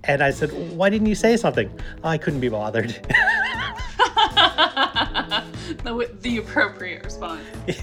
and 0.04 0.22
I 0.22 0.32
said, 0.32 0.50
"Why 0.76 0.90
didn't 0.90 1.06
you 1.06 1.14
say 1.14 1.38
something?" 1.38 1.70
Oh, 2.04 2.08
I 2.08 2.18
couldn't 2.18 2.40
be 2.40 2.50
bothered. 2.50 2.90
the, 5.84 6.10
the 6.20 6.38
appropriate 6.38 7.04
response. 7.04 7.42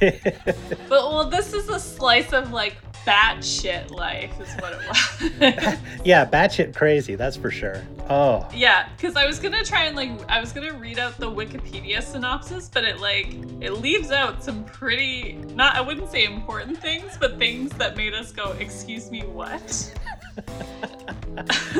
But 0.88 0.90
well, 0.90 1.30
this 1.30 1.54
is 1.54 1.70
a 1.70 1.80
slice 1.80 2.32
of 2.34 2.52
like 2.52 2.76
batshit 3.06 3.92
life, 3.92 4.32
is 4.42 4.54
what 4.56 4.74
it 4.74 5.60
was. 5.70 5.78
yeah, 6.04 6.26
batshit 6.26 6.76
crazy, 6.76 7.16
that's 7.16 7.36
for 7.38 7.52
sure. 7.52 7.84
Oh, 8.10 8.48
yeah, 8.54 8.90
because 8.96 9.16
I 9.16 9.26
was 9.26 9.40
gonna 9.40 9.64
try 9.64 9.86
and 9.86 9.96
like 9.96 10.10
I 10.30 10.40
was 10.40 10.52
gonna 10.52 10.74
read 10.74 11.00
out 11.00 11.18
the 11.18 11.30
Wikipedia 11.30 12.02
synopsis, 12.02 12.70
but 12.72 12.84
it 12.84 13.00
like 13.00 13.28
it 13.62 13.74
leaves 13.74 14.12
out 14.12 14.44
some 14.44 14.64
pretty 14.66 15.34
not 15.54 15.76
I 15.76 15.82
wouldn't 15.82 16.12
say 16.12 16.26
important 16.26 16.78
things, 16.80 17.18
but 17.20 17.38
things 17.38 17.72
that 17.74 17.96
made 17.98 18.14
us 18.14 18.32
go, 18.32 18.52
"Excuse 18.60 19.12
me, 19.12 19.22
what?" 19.22 19.94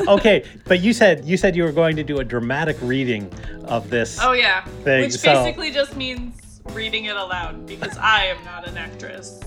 okay, 0.08 0.44
but 0.66 0.80
you 0.80 0.92
said 0.92 1.24
you 1.24 1.36
said 1.36 1.56
you 1.56 1.64
were 1.64 1.72
going 1.72 1.96
to 1.96 2.04
do 2.04 2.18
a 2.18 2.24
dramatic 2.24 2.76
reading 2.82 3.32
of 3.64 3.88
this. 3.90 4.18
Oh 4.20 4.32
yeah, 4.32 4.64
Thing, 4.84 5.02
which 5.02 5.12
so- 5.14 5.32
basically 5.44 5.70
just 5.70 5.95
means 5.96 6.60
reading 6.72 7.06
it 7.06 7.16
aloud 7.16 7.66
because 7.66 7.96
I 7.98 8.26
am 8.26 8.44
not 8.44 8.68
an 8.68 8.76
actress. 8.76 9.40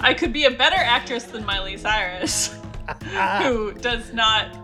I 0.00 0.14
could 0.14 0.32
be 0.32 0.44
a 0.44 0.50
better 0.50 0.76
actress 0.76 1.24
than 1.24 1.44
Miley 1.44 1.76
Cyrus. 1.76 2.58
who 3.42 3.72
does 3.72 4.12
not 4.12 4.54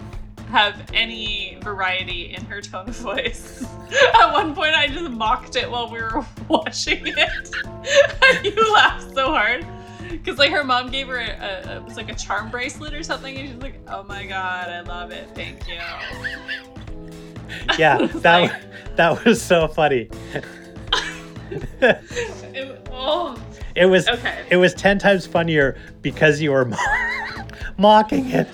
have 0.50 0.82
any 0.92 1.58
variety 1.62 2.34
in 2.34 2.44
her 2.44 2.60
tone 2.60 2.88
of 2.88 2.96
voice. 2.96 3.62
At 4.14 4.32
one 4.32 4.54
point, 4.54 4.74
I 4.74 4.88
just 4.88 5.10
mocked 5.10 5.56
it 5.56 5.70
while 5.70 5.90
we 5.90 6.00
were 6.02 6.24
watching 6.48 7.02
it. 7.06 8.44
you 8.44 8.74
laughed 8.74 9.14
so 9.14 9.26
hard. 9.26 9.64
Because, 10.10 10.38
like, 10.38 10.50
her 10.50 10.64
mom 10.64 10.90
gave 10.90 11.06
her 11.06 11.18
a, 11.18 11.30
a, 11.30 11.76
it 11.76 11.84
was 11.84 11.96
like 11.96 12.10
a 12.10 12.14
charm 12.14 12.50
bracelet 12.50 12.92
or 12.92 13.02
something, 13.02 13.36
and 13.36 13.48
she's 13.48 13.62
like, 13.62 13.76
oh 13.88 14.02
my 14.02 14.26
god, 14.26 14.68
I 14.68 14.80
love 14.80 15.12
it, 15.12 15.28
thank 15.34 15.68
you. 15.68 15.78
Yeah, 17.78 18.06
that 18.06 18.40
like- 18.42 18.96
that 18.96 19.24
was 19.24 19.40
so 19.40 19.68
funny. 19.68 20.10
It- 22.52 22.88
oh, 22.92 23.36
It 23.76 23.86
was 23.86 24.08
okay. 24.08 24.44
it 24.50 24.56
was 24.56 24.74
ten 24.74 24.98
times 24.98 25.26
funnier 25.26 25.76
because 26.02 26.40
you 26.40 26.50
were 26.52 26.64
mo- 26.64 26.76
mocking 27.78 28.28
it. 28.30 28.48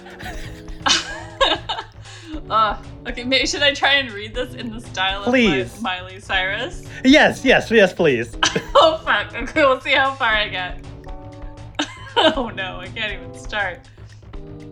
uh, 2.51 2.77
okay, 3.07 3.25
maybe 3.25 3.47
should 3.47 3.63
I 3.63 3.73
try 3.75 3.95
and 3.95 4.11
read 4.13 4.35
this 4.35 4.55
in 4.55 4.71
the 4.71 4.81
style 4.81 5.21
of 5.25 5.27
Please. 5.31 5.75
Mi- 5.77 5.83
Miley 5.83 6.21
Cyrus? 6.21 6.87
Yes, 7.05 7.45
yes, 7.45 7.71
yes, 7.71 7.93
please. 7.93 8.37
oh 8.75 9.01
fuck. 9.05 9.35
Okay, 9.35 9.63
we'll 9.65 9.81
see 9.81 9.93
how 9.93 10.13
far 10.15 10.33
I 10.33 10.49
get. 10.49 10.85
oh 12.17 12.51
no, 12.55 12.81
I 12.81 12.87
can't 12.89 13.13
even 13.13 13.35
start. 13.39 13.81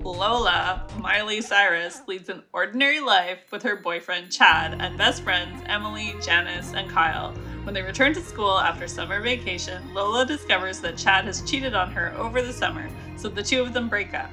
Lola, 0.03 0.87
Miley 1.01 1.41
Cyrus, 1.41 2.03
leads 2.07 2.29
an 2.29 2.43
ordinary 2.53 3.01
life 3.01 3.51
with 3.51 3.63
her 3.63 3.77
boyfriend 3.77 4.31
Chad 4.31 4.77
and 4.79 4.99
best 4.99 5.23
friends 5.23 5.63
Emily, 5.67 6.15
Janice, 6.23 6.75
and 6.75 6.91
Kyle. 6.91 7.35
When 7.65 7.73
they 7.73 7.81
return 7.81 8.13
to 8.13 8.21
school 8.21 8.59
after 8.59 8.87
summer 8.87 9.23
vacation, 9.23 9.95
Lola 9.95 10.27
discovers 10.27 10.81
that 10.81 10.99
Chad 10.99 11.25
has 11.25 11.41
cheated 11.49 11.75
on 11.75 11.91
her 11.93 12.13
over 12.19 12.43
the 12.43 12.53
summer, 12.53 12.91
so 13.17 13.31
the 13.31 13.43
two 13.43 13.63
of 13.63 13.73
them 13.73 13.89
break 13.89 14.13
up. 14.13 14.31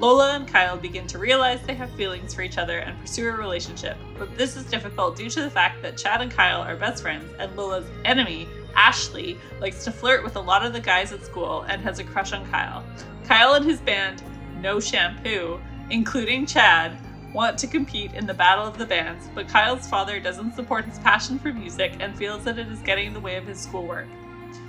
Lola 0.00 0.34
and 0.34 0.46
Kyle 0.46 0.76
begin 0.76 1.06
to 1.06 1.18
realize 1.18 1.62
they 1.62 1.74
have 1.74 1.90
feelings 1.92 2.34
for 2.34 2.42
each 2.42 2.58
other 2.58 2.80
and 2.80 3.00
pursue 3.00 3.26
a 3.30 3.32
relationship, 3.32 3.96
but 4.18 4.36
this 4.36 4.54
is 4.54 4.64
difficult 4.64 5.16
due 5.16 5.30
to 5.30 5.40
the 5.40 5.48
fact 5.48 5.80
that 5.80 5.96
Chad 5.96 6.20
and 6.20 6.30
Kyle 6.30 6.60
are 6.60 6.76
best 6.76 7.02
friends 7.02 7.32
and 7.38 7.56
Lola's 7.56 7.86
enemy, 8.04 8.46
Ashley, 8.76 9.38
likes 9.60 9.82
to 9.84 9.90
flirt 9.90 10.22
with 10.22 10.36
a 10.36 10.40
lot 10.40 10.66
of 10.66 10.74
the 10.74 10.80
guys 10.80 11.10
at 11.10 11.24
school 11.24 11.62
and 11.62 11.80
has 11.80 12.00
a 12.00 12.04
crush 12.04 12.34
on 12.34 12.46
Kyle. 12.50 12.84
Kyle 13.24 13.54
and 13.54 13.64
his 13.64 13.80
band, 13.80 14.22
No 14.60 14.78
Shampoo, 14.78 15.58
including 15.88 16.44
Chad, 16.44 16.98
want 17.34 17.58
to 17.58 17.66
compete 17.66 18.14
in 18.14 18.26
the 18.26 18.32
Battle 18.32 18.64
of 18.64 18.78
the 18.78 18.86
Bands, 18.86 19.28
but 19.34 19.48
Kyle's 19.48 19.88
father 19.88 20.20
doesn't 20.20 20.54
support 20.54 20.84
his 20.84 21.00
passion 21.00 21.38
for 21.38 21.52
music 21.52 21.96
and 21.98 22.16
feels 22.16 22.44
that 22.44 22.58
it 22.58 22.68
is 22.68 22.78
getting 22.78 23.08
in 23.08 23.12
the 23.12 23.20
way 23.20 23.36
of 23.36 23.44
his 23.44 23.60
schoolwork. 23.60 24.06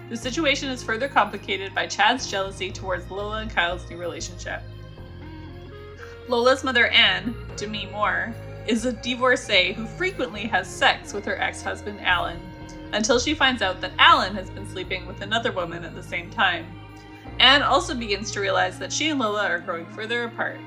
The 0.09 0.17
situation 0.17 0.69
is 0.69 0.83
further 0.83 1.07
complicated 1.07 1.75
by 1.75 1.85
Chad's 1.85 2.29
jealousy 2.29 2.71
towards 2.71 3.09
Lola 3.09 3.37
and 3.37 3.51
Kyle's 3.51 3.87
new 3.89 3.97
relationship. 3.97 4.61
Lola's 6.27 6.63
mother, 6.63 6.87
Anne, 6.87 7.35
Demi 7.55 7.85
Moore, 7.91 8.33
is 8.67 8.85
a 8.85 8.93
divorcee 8.93 9.73
who 9.73 9.85
frequently 9.85 10.47
has 10.47 10.67
sex 10.67 11.13
with 11.13 11.23
her 11.25 11.39
ex 11.39 11.61
husband, 11.61 12.01
Alan, 12.01 12.39
until 12.93 13.19
she 13.19 13.35
finds 13.35 13.61
out 13.61 13.79
that 13.81 13.91
Alan 13.99 14.33
has 14.33 14.49
been 14.49 14.67
sleeping 14.67 15.05
with 15.05 15.21
another 15.21 15.51
woman 15.51 15.85
at 15.85 15.93
the 15.93 16.01
same 16.01 16.31
time. 16.31 16.65
Anne 17.39 17.61
also 17.61 17.93
begins 17.93 18.31
to 18.31 18.41
realize 18.41 18.79
that 18.79 18.91
she 18.91 19.09
and 19.09 19.19
Lola 19.19 19.47
are 19.47 19.59
growing 19.59 19.85
further 19.87 20.23
apart. 20.23 20.59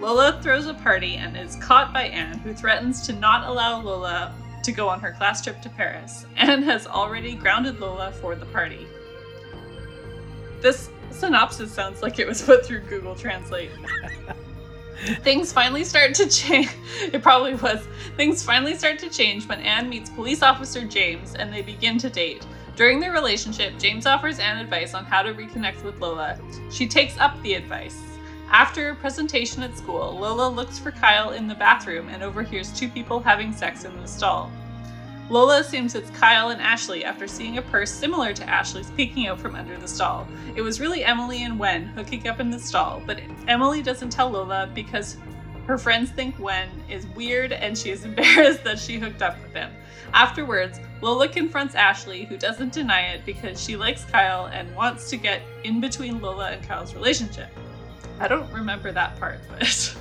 Lola 0.00 0.40
throws 0.42 0.66
a 0.66 0.74
party 0.74 1.16
and 1.16 1.36
is 1.36 1.56
caught 1.56 1.92
by 1.92 2.04
Anne, 2.04 2.38
who 2.38 2.52
threatens 2.52 3.06
to 3.06 3.12
not 3.12 3.48
allow 3.48 3.80
Lola 3.80 4.34
to 4.62 4.72
go 4.72 4.88
on 4.88 5.00
her 5.00 5.12
class 5.12 5.42
trip 5.42 5.60
to 5.62 5.68
Paris. 5.68 6.26
Anne 6.36 6.62
has 6.62 6.86
already 6.86 7.34
grounded 7.34 7.80
Lola 7.80 8.12
for 8.12 8.34
the 8.34 8.46
party. 8.46 8.86
This 10.60 10.90
synopsis 11.10 11.72
sounds 11.72 12.02
like 12.02 12.18
it 12.18 12.26
was 12.26 12.42
put 12.42 12.64
through 12.66 12.80
Google 12.80 13.14
Translate. 13.14 13.70
Things 15.20 15.52
finally 15.52 15.84
start 15.84 16.14
to 16.14 16.28
change. 16.28 16.70
It 17.12 17.22
probably 17.22 17.54
was. 17.54 17.86
Things 18.16 18.42
finally 18.42 18.74
start 18.74 18.98
to 19.00 19.10
change 19.10 19.46
when 19.46 19.60
Anne 19.60 19.88
meets 19.88 20.08
police 20.10 20.42
officer 20.42 20.84
James 20.84 21.34
and 21.34 21.52
they 21.52 21.62
begin 21.62 21.98
to 21.98 22.08
date. 22.08 22.46
During 22.76 23.00
their 23.00 23.12
relationship, 23.12 23.78
James 23.78 24.06
offers 24.06 24.38
Anne 24.38 24.58
advice 24.58 24.94
on 24.94 25.04
how 25.04 25.22
to 25.22 25.34
reconnect 25.34 25.84
with 25.84 26.00
Lola. 26.00 26.38
She 26.70 26.88
takes 26.88 27.18
up 27.18 27.40
the 27.42 27.54
advice. 27.54 28.13
After 28.54 28.90
a 28.90 28.94
presentation 28.94 29.64
at 29.64 29.76
school, 29.76 30.16
Lola 30.16 30.48
looks 30.48 30.78
for 30.78 30.92
Kyle 30.92 31.30
in 31.30 31.48
the 31.48 31.56
bathroom 31.56 32.08
and 32.08 32.22
overhears 32.22 32.70
two 32.72 32.88
people 32.88 33.18
having 33.18 33.52
sex 33.52 33.84
in 33.84 34.00
the 34.00 34.06
stall. 34.06 34.48
Lola 35.28 35.58
assumes 35.58 35.96
it's 35.96 36.08
Kyle 36.10 36.50
and 36.50 36.60
Ashley 36.60 37.04
after 37.04 37.26
seeing 37.26 37.58
a 37.58 37.62
purse 37.62 37.90
similar 37.90 38.32
to 38.32 38.48
Ashley's 38.48 38.92
peeking 38.92 39.26
out 39.26 39.40
from 39.40 39.56
under 39.56 39.76
the 39.76 39.88
stall. 39.88 40.28
It 40.54 40.62
was 40.62 40.80
really 40.80 41.02
Emily 41.02 41.42
and 41.42 41.58
Wen 41.58 41.86
hooking 41.86 42.28
up 42.28 42.38
in 42.38 42.48
the 42.48 42.60
stall, 42.60 43.02
but 43.04 43.18
Emily 43.48 43.82
doesn't 43.82 44.10
tell 44.10 44.30
Lola 44.30 44.70
because 44.72 45.16
her 45.66 45.76
friends 45.76 46.10
think 46.10 46.38
Wen 46.38 46.68
is 46.88 47.08
weird 47.08 47.50
and 47.50 47.76
she 47.76 47.90
is 47.90 48.04
embarrassed 48.04 48.62
that 48.62 48.78
she 48.78 49.00
hooked 49.00 49.20
up 49.20 49.36
with 49.42 49.52
him. 49.52 49.72
Afterwards, 50.12 50.78
Lola 51.00 51.26
confronts 51.26 51.74
Ashley, 51.74 52.24
who 52.24 52.36
doesn't 52.36 52.72
deny 52.72 53.14
it 53.14 53.26
because 53.26 53.60
she 53.60 53.74
likes 53.74 54.04
Kyle 54.04 54.46
and 54.46 54.72
wants 54.76 55.10
to 55.10 55.16
get 55.16 55.42
in 55.64 55.80
between 55.80 56.20
Lola 56.20 56.52
and 56.52 56.62
Kyle's 56.62 56.94
relationship. 56.94 57.48
I 58.20 58.28
don't 58.28 58.50
remember 58.52 58.92
that 58.92 59.18
part, 59.18 59.40
but. 59.48 59.96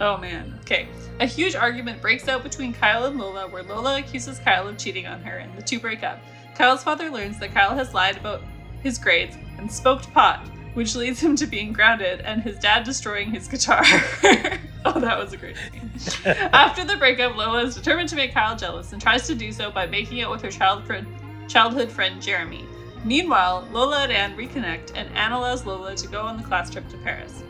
Oh 0.00 0.16
man. 0.16 0.58
Okay. 0.62 0.88
A 1.20 1.26
huge 1.26 1.54
argument 1.54 2.02
breaks 2.02 2.26
out 2.28 2.42
between 2.42 2.72
Kyle 2.72 3.04
and 3.04 3.18
Lola, 3.18 3.46
where 3.48 3.62
Lola 3.62 3.98
accuses 3.98 4.38
Kyle 4.38 4.66
of 4.66 4.78
cheating 4.78 5.06
on 5.06 5.22
her, 5.22 5.36
and 5.36 5.56
the 5.56 5.62
two 5.62 5.78
break 5.78 6.02
up. 6.02 6.18
Kyle's 6.56 6.82
father 6.82 7.10
learns 7.10 7.38
that 7.38 7.54
Kyle 7.54 7.74
has 7.74 7.94
lied 7.94 8.16
about 8.16 8.42
his 8.82 8.98
grades 8.98 9.36
and 9.58 9.70
smoked 9.70 10.12
pot, 10.12 10.46
which 10.74 10.96
leads 10.96 11.20
him 11.20 11.36
to 11.36 11.46
being 11.46 11.72
grounded, 11.72 12.20
and 12.22 12.42
his 12.42 12.58
dad 12.58 12.84
destroying 12.84 13.30
his 13.30 13.46
guitar. 13.46 13.82
oh, 14.84 14.98
that 15.00 15.18
was 15.18 15.32
a 15.32 15.36
great 15.36 15.56
scene. 15.56 15.90
After 16.52 16.84
the 16.84 16.96
breakup, 16.96 17.36
Lola 17.36 17.62
is 17.62 17.74
determined 17.74 18.08
to 18.08 18.16
make 18.16 18.34
Kyle 18.34 18.56
jealous 18.56 18.92
and 18.92 19.00
tries 19.00 19.26
to 19.26 19.34
do 19.34 19.52
so 19.52 19.70
by 19.70 19.86
making 19.86 20.20
out 20.22 20.30
with 20.30 20.42
her 20.42 20.50
childhood 20.50 21.92
friend 21.92 22.22
Jeremy. 22.22 22.66
Meanwhile, 23.04 23.68
Lola 23.72 24.04
and 24.04 24.12
Anne 24.12 24.36
reconnect, 24.36 24.92
and 24.94 25.08
Anne 25.16 25.32
allows 25.32 25.66
Lola 25.66 25.96
to 25.96 26.08
go 26.08 26.22
on 26.22 26.36
the 26.36 26.42
class 26.42 26.70
trip 26.70 26.88
to 26.90 26.96
Paris. 26.98 27.42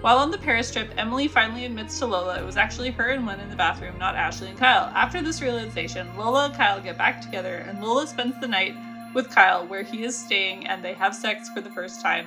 While 0.00 0.18
on 0.18 0.30
the 0.30 0.38
Paris 0.38 0.70
trip, 0.70 0.92
Emily 0.96 1.26
finally 1.26 1.64
admits 1.64 1.98
to 1.98 2.06
Lola 2.06 2.38
it 2.38 2.44
was 2.44 2.56
actually 2.56 2.90
her 2.90 3.08
and 3.08 3.26
Wen 3.26 3.40
in 3.40 3.50
the 3.50 3.56
bathroom, 3.56 3.98
not 3.98 4.14
Ashley 4.14 4.48
and 4.48 4.58
Kyle. 4.58 4.92
After 4.94 5.20
this 5.20 5.42
realization, 5.42 6.14
Lola 6.16 6.46
and 6.46 6.54
Kyle 6.54 6.80
get 6.80 6.98
back 6.98 7.20
together, 7.20 7.56
and 7.56 7.82
Lola 7.82 8.06
spends 8.06 8.38
the 8.40 8.46
night 8.46 8.74
with 9.14 9.30
Kyle 9.30 9.66
where 9.66 9.82
he 9.82 10.04
is 10.04 10.16
staying 10.16 10.66
and 10.66 10.84
they 10.84 10.94
have 10.94 11.14
sex 11.14 11.48
for 11.48 11.60
the 11.60 11.70
first 11.70 12.00
time. 12.00 12.26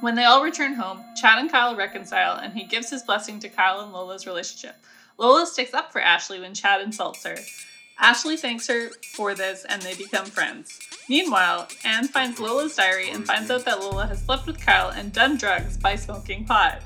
When 0.00 0.14
they 0.14 0.24
all 0.24 0.42
return 0.42 0.74
home, 0.74 1.04
Chad 1.14 1.38
and 1.38 1.50
Kyle 1.50 1.76
reconcile, 1.76 2.38
and 2.38 2.52
he 2.54 2.64
gives 2.64 2.90
his 2.90 3.02
blessing 3.02 3.38
to 3.40 3.48
Kyle 3.48 3.80
and 3.80 3.92
Lola's 3.92 4.26
relationship. 4.26 4.76
Lola 5.18 5.46
sticks 5.46 5.74
up 5.74 5.92
for 5.92 6.00
Ashley 6.00 6.40
when 6.40 6.54
Chad 6.54 6.80
insults 6.80 7.24
her. 7.24 7.36
Ashley 8.00 8.36
thanks 8.36 8.68
her 8.68 8.90
for 9.14 9.34
this, 9.34 9.64
and 9.68 9.82
they 9.82 9.94
become 9.94 10.26
friends. 10.26 10.78
Meanwhile, 11.08 11.68
Anne 11.84 12.06
finds 12.06 12.38
Lola's 12.38 12.76
diary 12.76 13.10
and 13.10 13.26
finds 13.26 13.50
out 13.50 13.64
that 13.64 13.80
Lola 13.80 14.06
has 14.06 14.22
slept 14.22 14.46
with 14.46 14.60
Kyle 14.60 14.90
and 14.90 15.12
done 15.12 15.36
drugs 15.36 15.76
by 15.76 15.96
smoking 15.96 16.44
pot. 16.44 16.82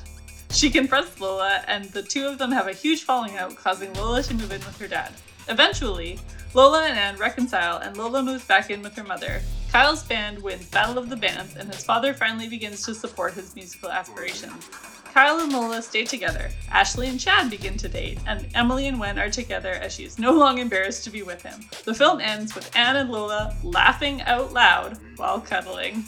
She 0.51 0.71
confronts 0.71 1.21
Lola, 1.21 1.63
and 1.67 1.85
the 1.87 2.03
two 2.03 2.27
of 2.27 2.39
them 2.39 2.51
have 2.53 2.67
a 2.67 2.73
huge 2.73 3.03
falling 3.03 3.37
out, 3.37 3.57
causing 3.57 3.93
Lola 3.95 4.23
to 4.23 4.35
move 4.35 4.53
in 4.53 4.61
with 4.61 4.79
her 4.79 4.89
dad. 4.89 5.13
Eventually, 5.49 6.19
Lola 6.55 6.85
and 6.85 6.99
Anne 6.99 7.17
reconcile, 7.17 7.79
and 7.79 7.97
Lola 7.97 8.23
moves 8.23 8.47
back 8.47 8.71
in 8.71 8.83
with 8.83 8.95
her 8.97 9.05
mother. 9.05 9.43
Kyle's 9.73 10.03
band 10.03 10.43
wins 10.43 10.67
Battle 10.67 10.99
of 10.99 11.09
the 11.09 11.17
Bands, 11.17 11.57
and 11.57 11.67
his 11.73 11.83
father 11.83 12.13
finally 12.13 12.47
begins 12.47 12.85
to 12.85 12.95
support 12.95 13.33
his 13.33 13.57
musical 13.57 13.91
aspirations. 13.91 14.69
Kyle 15.15 15.41
and 15.41 15.51
Lola 15.51 15.81
stay 15.81 16.05
together. 16.05 16.51
Ashley 16.71 17.09
and 17.09 17.19
Chad 17.19 17.49
begin 17.49 17.79
to 17.79 17.89
date, 17.89 18.19
and 18.27 18.47
Emily 18.55 18.87
and 18.87 19.01
Wen 19.01 19.19
are 19.19 19.31
together 19.31 19.71
as 19.71 19.95
she 19.95 20.05
is 20.05 20.19
no 20.19 20.33
longer 20.33 20.61
embarrassed 20.61 21.05
to 21.05 21.11
be 21.11 21.23
with 21.23 21.41
him. 21.41 21.65
The 21.87 21.95
film 21.95 22.21
ends 22.21 22.55
with 22.55 22.71
Anne 22.77 22.97
and 22.97 23.11
Lola 23.11 23.57
laughing 23.63 24.21
out 24.23 24.53
loud 24.53 24.99
while 25.17 25.41
cuddling. 25.41 26.05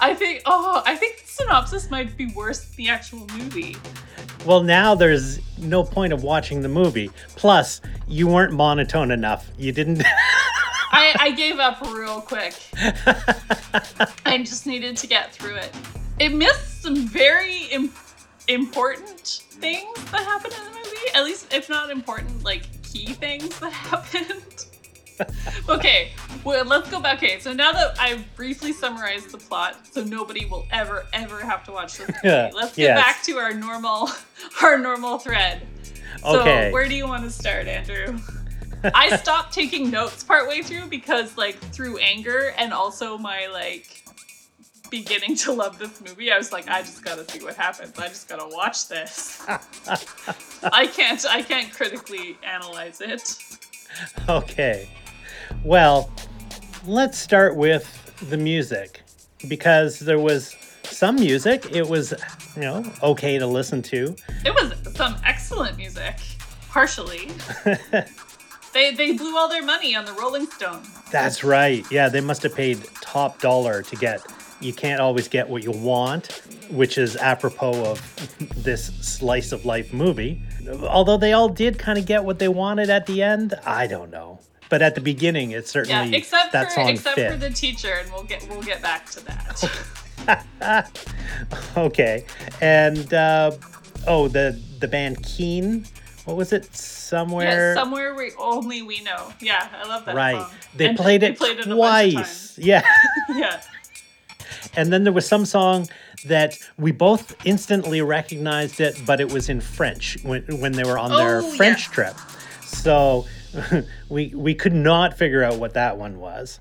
I 0.00 0.12
think 0.12 0.42
oh, 0.44 0.82
I 0.84 0.96
think 0.96 1.20
the 1.20 1.28
synopsis 1.28 1.88
might 1.88 2.16
be 2.16 2.32
worse 2.32 2.64
than 2.64 2.84
the 2.84 2.88
actual 2.88 3.28
movie. 3.36 3.76
Well, 4.44 4.64
now 4.64 4.96
there's 4.96 5.38
no 5.56 5.84
point 5.84 6.12
of 6.12 6.24
watching 6.24 6.62
the 6.62 6.68
movie. 6.68 7.12
Plus, 7.36 7.80
you 8.08 8.26
weren't 8.26 8.52
monotone 8.52 9.12
enough. 9.12 9.48
You 9.56 9.70
didn't. 9.70 10.02
I, 10.96 11.14
I 11.18 11.30
gave 11.32 11.58
up 11.58 11.80
real 11.92 12.20
quick. 12.20 12.54
I 14.26 14.38
just 14.38 14.66
needed 14.66 14.96
to 14.98 15.06
get 15.06 15.32
through 15.32 15.56
it. 15.56 15.74
It 16.18 16.30
missed 16.34 16.82
some 16.82 16.96
very 17.06 17.64
Im- 17.72 17.92
important 18.48 19.20
things 19.50 19.94
that 20.10 20.24
happened 20.24 20.54
in 20.58 20.64
the 20.64 20.70
movie. 20.78 21.10
At 21.14 21.24
least, 21.24 21.52
if 21.52 21.68
not 21.68 21.90
important, 21.90 22.42
like 22.44 22.62
key 22.82 23.06
things 23.12 23.58
that 23.60 23.72
happened. 23.72 24.66
okay, 25.68 26.12
well, 26.44 26.64
let's 26.66 26.90
go 26.90 27.00
back. 27.00 27.18
Okay, 27.18 27.38
so 27.40 27.52
now 27.52 27.72
that 27.72 27.96
I've 27.98 28.24
briefly 28.36 28.72
summarized 28.72 29.30
the 29.30 29.38
plot, 29.38 29.86
so 29.90 30.04
nobody 30.04 30.44
will 30.46 30.66
ever, 30.70 31.06
ever 31.14 31.40
have 31.40 31.64
to 31.64 31.72
watch 31.72 31.96
this 31.98 32.08
movie, 32.22 32.52
let's 32.54 32.76
get 32.76 32.78
Yes. 32.84 32.98
back 33.00 33.22
to 33.24 33.38
our 33.38 33.52
normal, 33.54 34.10
our 34.62 34.76
normal 34.78 35.18
thread. 35.18 35.66
So, 36.22 36.40
Okay. 36.40 36.70
where 36.72 36.88
do 36.88 36.94
you 36.94 37.06
want 37.06 37.24
to 37.24 37.30
start, 37.30 37.66
Andrew? 37.66 38.18
I 38.94 39.16
stopped 39.16 39.52
taking 39.52 39.90
notes 39.90 40.22
partway 40.22 40.62
through 40.62 40.86
because, 40.86 41.36
like, 41.36 41.56
through 41.56 41.98
anger 41.98 42.52
and 42.56 42.72
also 42.72 43.18
my 43.18 43.46
like 43.48 44.04
beginning 44.90 45.36
to 45.36 45.52
love 45.52 45.78
this 45.78 46.00
movie. 46.00 46.30
I 46.30 46.38
was 46.38 46.52
like, 46.52 46.68
I 46.68 46.80
just 46.82 47.04
gotta 47.04 47.28
see 47.30 47.42
what 47.42 47.56
happens. 47.56 47.98
I 47.98 48.08
just 48.08 48.28
gotta 48.28 48.46
watch 48.48 48.88
this. 48.88 49.44
I 50.62 50.86
can't. 50.86 51.24
I 51.28 51.42
can't 51.42 51.72
critically 51.72 52.38
analyze 52.42 53.00
it. 53.00 53.38
Okay. 54.28 54.88
Well, 55.64 56.10
let's 56.86 57.18
start 57.18 57.56
with 57.56 58.14
the 58.30 58.36
music 58.36 59.02
because 59.48 59.98
there 60.00 60.18
was 60.18 60.54
some 60.84 61.16
music. 61.16 61.66
It 61.72 61.88
was, 61.88 62.14
you 62.54 62.62
know, 62.62 62.84
okay 63.02 63.38
to 63.38 63.46
listen 63.46 63.82
to. 63.82 64.16
It 64.44 64.54
was 64.54 64.72
some 64.96 65.16
excellent 65.24 65.76
music. 65.76 66.16
Partially, 66.68 67.30
they 68.76 68.94
they 68.94 69.12
blew 69.12 69.36
all 69.36 69.48
their 69.48 69.64
money 69.64 69.96
on 69.96 70.04
the 70.04 70.12
Rolling 70.12 70.46
Stones. 70.46 70.86
That's 71.10 71.42
right. 71.42 71.84
Yeah, 71.90 72.08
they 72.08 72.20
must 72.20 72.42
have 72.42 72.54
paid 72.54 72.84
top 73.00 73.40
dollar 73.40 73.82
to 73.82 73.96
get. 73.96 74.20
You 74.60 74.72
can't 74.72 75.00
always 75.00 75.28
get 75.28 75.48
what 75.48 75.62
you 75.64 75.70
want, 75.70 76.42
which 76.70 76.98
is 76.98 77.16
apropos 77.16 77.84
of 77.84 78.00
this 78.64 78.86
slice 79.00 79.52
of 79.52 79.64
life 79.64 79.92
movie. 79.92 80.40
Although 80.82 81.16
they 81.16 81.32
all 81.32 81.48
did 81.48 81.78
kind 81.78 81.98
of 81.98 82.06
get 82.06 82.24
what 82.24 82.38
they 82.38 82.48
wanted 82.48 82.90
at 82.90 83.06
the 83.06 83.22
end, 83.22 83.54
I 83.66 83.86
don't 83.86 84.10
know. 84.10 84.40
But 84.68 84.82
at 84.82 84.94
the 84.94 85.00
beginning, 85.00 85.52
it 85.52 85.54
Yeah, 85.54 85.60
certainly 85.62 86.16
except 86.16 86.52
that 86.52 86.68
for 86.68 86.80
song 86.80 86.88
except 86.90 87.14
fit. 87.14 87.30
for 87.32 87.38
the 87.38 87.50
teacher, 87.50 87.94
and 88.00 88.12
we'll 88.12 88.24
get 88.24 88.46
we'll 88.48 88.62
get 88.62 88.82
back 88.82 89.08
to 89.10 89.24
that. 89.24 90.90
okay, 91.76 92.24
and 92.60 93.12
uh, 93.14 93.52
oh, 94.06 94.28
the 94.28 94.60
the 94.80 94.88
band 94.88 95.22
Keane. 95.22 95.86
What 96.26 96.36
was 96.36 96.52
it? 96.52 96.74
Somewhere. 96.76 97.74
yeah, 97.74 97.82
somewhere 97.82 98.14
we 98.14 98.32
only 98.38 98.82
we 98.82 99.00
know. 99.02 99.32
Yeah, 99.40 99.68
I 99.74 99.88
love 99.88 100.04
that 100.04 100.14
right. 100.14 100.36
song. 100.36 100.50
They 100.76 100.86
And 100.88 100.96
played 100.98 101.22
they 101.22 101.28
it 101.28 101.38
played 101.38 101.58
it 101.58 101.66
a 101.66 101.68
bunch 101.68 101.70
of 101.70 101.76
twice. 102.14 102.58
Yeah. 102.58 102.82
Yeah. 103.34 103.60
And 104.76 104.92
then 104.92 105.04
there 105.04 105.12
was 105.12 105.26
some 105.26 105.46
song 105.46 105.88
that 106.26 106.58
we 106.78 106.90
both 106.92 107.34
instantly 107.46 108.02
recognized 108.02 108.80
it, 108.80 109.00
but 109.06 109.20
it 109.20 109.32
was 109.32 109.48
in 109.48 109.60
French 109.60 110.18
when, 110.22 110.42
when 110.60 110.72
they 110.72 110.84
were 110.84 110.98
on 110.98 111.10
their 111.10 111.38
Oh, 111.38 111.50
French 111.56 111.86
yeah. 111.88 111.94
trip. 111.94 112.16
So 112.62 113.26
we 114.08 114.32
we 114.34 114.54
could 114.54 114.74
not 114.74 115.16
figure 115.16 115.42
out 115.42 115.56
what 115.58 115.74
that 115.74 115.96
one 115.96 116.18
was. 116.18 116.60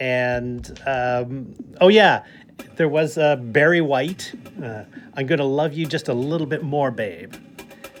And 0.00 0.78
um, 0.86 1.54
oh 1.80 1.88
yeah, 1.88 2.24
there 2.76 2.88
was 2.88 3.16
uh, 3.18 3.36
Barry 3.36 3.80
White. 3.80 4.32
Uh, 4.62 4.84
I'm 5.14 5.26
gonna 5.26 5.44
love 5.44 5.72
you 5.74 5.86
just 5.86 6.08
a 6.08 6.14
little 6.14 6.46
bit 6.46 6.62
more, 6.62 6.90
babe. 6.90 7.34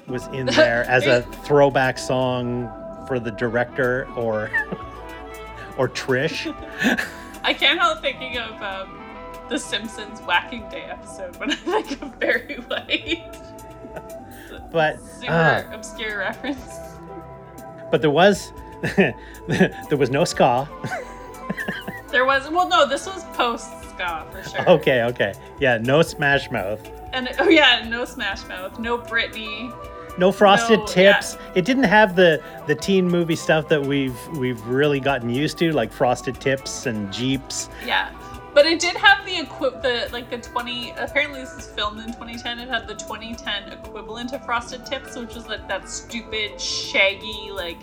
Was 0.08 0.26
in 0.28 0.46
there 0.46 0.84
as 0.84 1.06
a 1.06 1.22
throwback 1.44 1.98
song 1.98 2.68
for 3.06 3.18
the 3.18 3.30
director 3.32 4.06
or 4.16 4.50
or 5.78 5.88
Trish. 5.88 6.46
I 7.42 7.52
can't 7.54 7.78
help 7.78 8.00
thinking 8.00 8.38
of 8.38 8.60
um, 8.62 9.02
the 9.48 9.58
Simpsons 9.58 10.20
Whacking 10.20 10.68
Day 10.68 10.82
episode 10.82 11.36
when 11.36 11.52
I 11.52 11.54
think 11.54 12.02
of 12.02 12.18
Barry 12.18 12.56
White. 12.56 13.36
But 14.72 15.00
Super 15.00 15.32
uh, 15.32 15.64
obscure 15.72 16.18
reference. 16.18 16.78
but 17.90 18.00
there 18.02 18.10
was 18.10 18.52
there 18.96 19.96
was 19.96 20.10
no 20.10 20.24
ska. 20.24 20.68
There 22.10 22.24
was 22.24 22.50
well, 22.50 22.68
no, 22.68 22.86
this 22.86 23.06
was 23.06 23.24
post 23.34 23.68
ska 23.90 24.26
for 24.30 24.42
sure. 24.42 24.68
Okay, 24.68 25.02
okay, 25.04 25.34
yeah, 25.60 25.78
no 25.78 26.02
Smash 26.02 26.50
Mouth, 26.50 26.80
And 27.12 27.28
oh 27.38 27.48
yeah, 27.48 27.86
no 27.88 28.04
Smash 28.04 28.46
Mouth, 28.48 28.78
no 28.78 28.98
Britney. 28.98 29.72
No 30.18 30.32
Frosted 30.32 30.78
No, 30.80 30.86
yeah. 30.96 31.12
Tips. 31.14 31.36
It 31.54 31.64
didn't 31.64 31.84
have 31.84 32.16
the 32.16 32.42
the 32.66 32.74
teen 32.74 33.08
movie 33.08 33.36
stuff 33.36 33.68
that 33.68 33.80
we've 33.82 34.18
we've 34.38 34.64
really 34.66 35.00
gotten 35.00 35.28
used 35.30 35.58
to, 35.58 35.72
like 35.72 35.92
Frosted 35.92 36.40
Tips 36.40 36.86
and 36.86 37.12
Jeeps. 37.12 37.68
Yeah. 37.84 38.10
But 38.54 38.64
it 38.64 38.80
did 38.80 38.96
have 38.96 39.26
the 39.26 39.38
equip 39.40 39.82
the 39.82 40.08
like 40.12 40.30
the 40.30 40.38
20 40.38 40.92
apparently 40.96 41.40
this 41.40 41.52
is 41.52 41.66
filmed 41.66 41.98
in 42.00 42.06
2010 42.06 42.58
it 42.58 42.68
had 42.68 42.88
the 42.88 42.94
2010 42.94 43.70
equivalent 43.70 44.32
of 44.32 44.42
frosted 44.46 44.86
tips 44.86 45.14
which 45.14 45.34
was 45.34 45.46
like 45.46 45.68
that 45.68 45.86
stupid 45.90 46.58
shaggy 46.58 47.50
like 47.52 47.76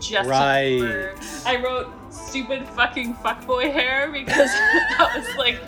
just 0.00 0.28
Right. 0.28 0.80
for- 0.80 1.14
I 1.48 1.62
wrote 1.62 1.86
stupid 2.12 2.66
fucking 2.70 3.14
fuckboy 3.14 3.72
hair 3.72 4.10
because 4.10 4.50
that 4.98 5.12
was 5.16 5.36
like 5.36 5.60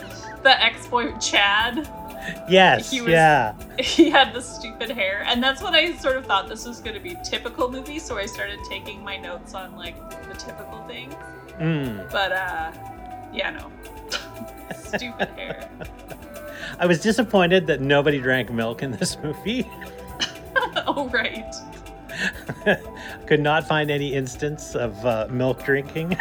the 0.42 0.60
ex-boy 0.60 1.16
Chad 1.18 1.88
Yes, 2.48 2.90
He 2.90 3.00
was- 3.00 3.10
yeah, 3.10 3.54
he 3.78 4.10
had 4.10 4.32
the 4.32 4.40
stupid 4.40 4.90
hair 4.90 5.24
and 5.26 5.42
that's 5.42 5.62
when 5.62 5.74
i 5.74 5.94
sort 5.96 6.16
of 6.16 6.26
thought 6.26 6.48
this 6.48 6.66
was 6.66 6.80
going 6.80 6.94
to 6.94 7.00
be 7.00 7.16
typical 7.24 7.70
movie 7.70 7.98
so 7.98 8.18
i 8.18 8.26
started 8.26 8.58
taking 8.68 9.02
my 9.02 9.16
notes 9.16 9.54
on 9.54 9.76
like 9.76 9.96
the 10.28 10.34
typical 10.34 10.82
things 10.86 11.14
mm. 11.58 12.10
but 12.10 12.32
uh 12.32 12.72
yeah 13.32 13.50
no 13.50 13.70
stupid 14.76 15.28
hair 15.30 15.68
I 16.80 16.86
was 16.86 17.00
disappointed 17.00 17.66
that 17.68 17.80
nobody 17.80 18.20
drank 18.20 18.50
milk 18.52 18.82
in 18.82 18.92
this 18.92 19.16
movie. 19.18 19.68
oh 20.86 21.08
right 21.12 21.54
Could 23.26 23.40
not 23.40 23.66
find 23.66 23.90
any 23.90 24.14
instance 24.14 24.74
of 24.74 25.04
uh, 25.04 25.26
milk 25.30 25.64
drinking. 25.64 26.16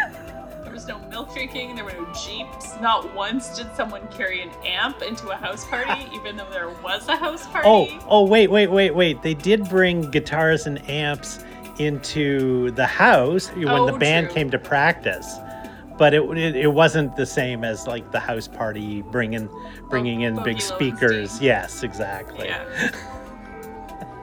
Was 0.88 1.02
no 1.02 1.10
milk 1.10 1.34
drinking 1.34 1.76
there 1.76 1.86
were 1.86 1.92
no 1.94 2.08
jeeps 2.14 2.80
not 2.82 3.14
once 3.14 3.56
did 3.56 3.74
someone 3.76 4.08
carry 4.10 4.42
an 4.42 4.50
amp 4.66 5.02
into 5.02 5.30
a 5.30 5.36
house 5.36 5.66
party 5.66 6.08
even 6.14 6.36
though 6.38 6.50
there 6.50 6.70
was 6.70 7.08
a 7.08 7.16
house 7.16 7.46
oh, 7.48 7.52
party 7.52 7.68
Oh, 7.68 8.06
oh, 8.08 8.26
wait, 8.26 8.50
wait, 8.50 8.68
wait, 8.68 8.92
wait. 8.92 9.22
They 9.22 9.34
did 9.34 9.68
bring 9.70 10.10
guitars 10.12 10.68
and 10.68 10.88
amps 10.90 11.40
into 11.80 12.72
the 12.72 12.86
house 12.86 13.50
when 13.50 13.66
the 13.66 13.94
Oh, 13.94 13.98
band 13.98 14.28
true. 14.28 14.36
came 14.36 14.52
to 14.52 14.60
practice, 14.60 15.36
but 15.98 16.14
it, 16.14 16.24
it 16.38 16.56
it 16.56 16.68
wasn't 16.68 17.16
the 17.16 17.26
same 17.26 17.64
as 17.64 17.86
like 17.88 18.12
the 18.12 18.20
house 18.20 18.48
party 18.48 19.02
bringing 19.04 19.50
bringing 19.90 20.22
in 20.22 20.42
big 20.44 20.62
speakers. 20.62 21.40
Yes, 21.42 21.84
exactly. 21.84 22.48
Yeah. 22.48 22.92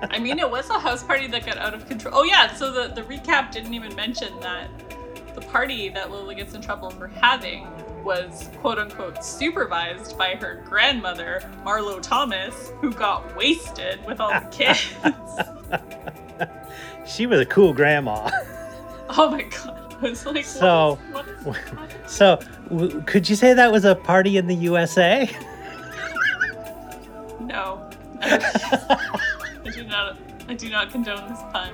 I 0.10 0.18
mean, 0.18 0.38
it 0.38 0.50
was 0.50 0.68
a 0.70 0.78
house 0.78 1.02
party 1.02 1.26
that 1.28 1.46
got 1.46 1.58
out 1.58 1.74
of 1.74 1.86
control. 1.86 2.14
Oh 2.16 2.24
yeah, 2.24 2.52
so 2.54 2.72
the, 2.72 2.88
the 2.88 3.02
recap 3.02 3.52
didn't 3.52 3.74
even 3.74 3.94
mention 3.94 4.38
that 4.40 4.68
the 5.34 5.40
party 5.42 5.88
that 5.90 6.10
Lily 6.10 6.34
gets 6.34 6.54
in 6.54 6.60
trouble 6.60 6.90
for 6.90 7.08
having 7.08 7.66
was 8.04 8.50
quote 8.60 8.78
unquote 8.78 9.24
supervised 9.24 10.16
by 10.18 10.34
her 10.36 10.62
grandmother, 10.66 11.42
Marlo 11.64 12.00
Thomas, 12.02 12.72
who 12.80 12.92
got 12.92 13.34
wasted 13.36 14.04
with 14.04 14.20
all 14.20 14.30
the 14.30 14.46
kids. 14.50 14.94
She 17.06 17.26
was 17.26 17.38
a 17.38 17.44
cool 17.46 17.74
grandma. 17.74 18.30
oh 19.10 19.30
my 19.30 19.42
god. 19.42 20.02
Like, 20.02 20.44
So- 20.44 20.98
what 21.12 21.28
is, 21.28 21.44
what 21.44 21.56
is 21.56 22.10
so, 22.10 22.38
w- 22.70 23.02
could 23.02 23.28
you 23.28 23.36
say 23.36 23.52
that 23.52 23.70
was 23.70 23.84
a 23.84 23.94
party 23.94 24.38
in 24.38 24.46
the 24.46 24.54
USA? 24.54 25.30
No. 27.40 27.90
I 28.22 29.70
do 29.72 29.84
not 29.84 30.16
I 30.48 30.54
do 30.54 30.70
not 30.70 30.90
condone 30.90 31.28
this 31.28 31.40
pun. 31.52 31.72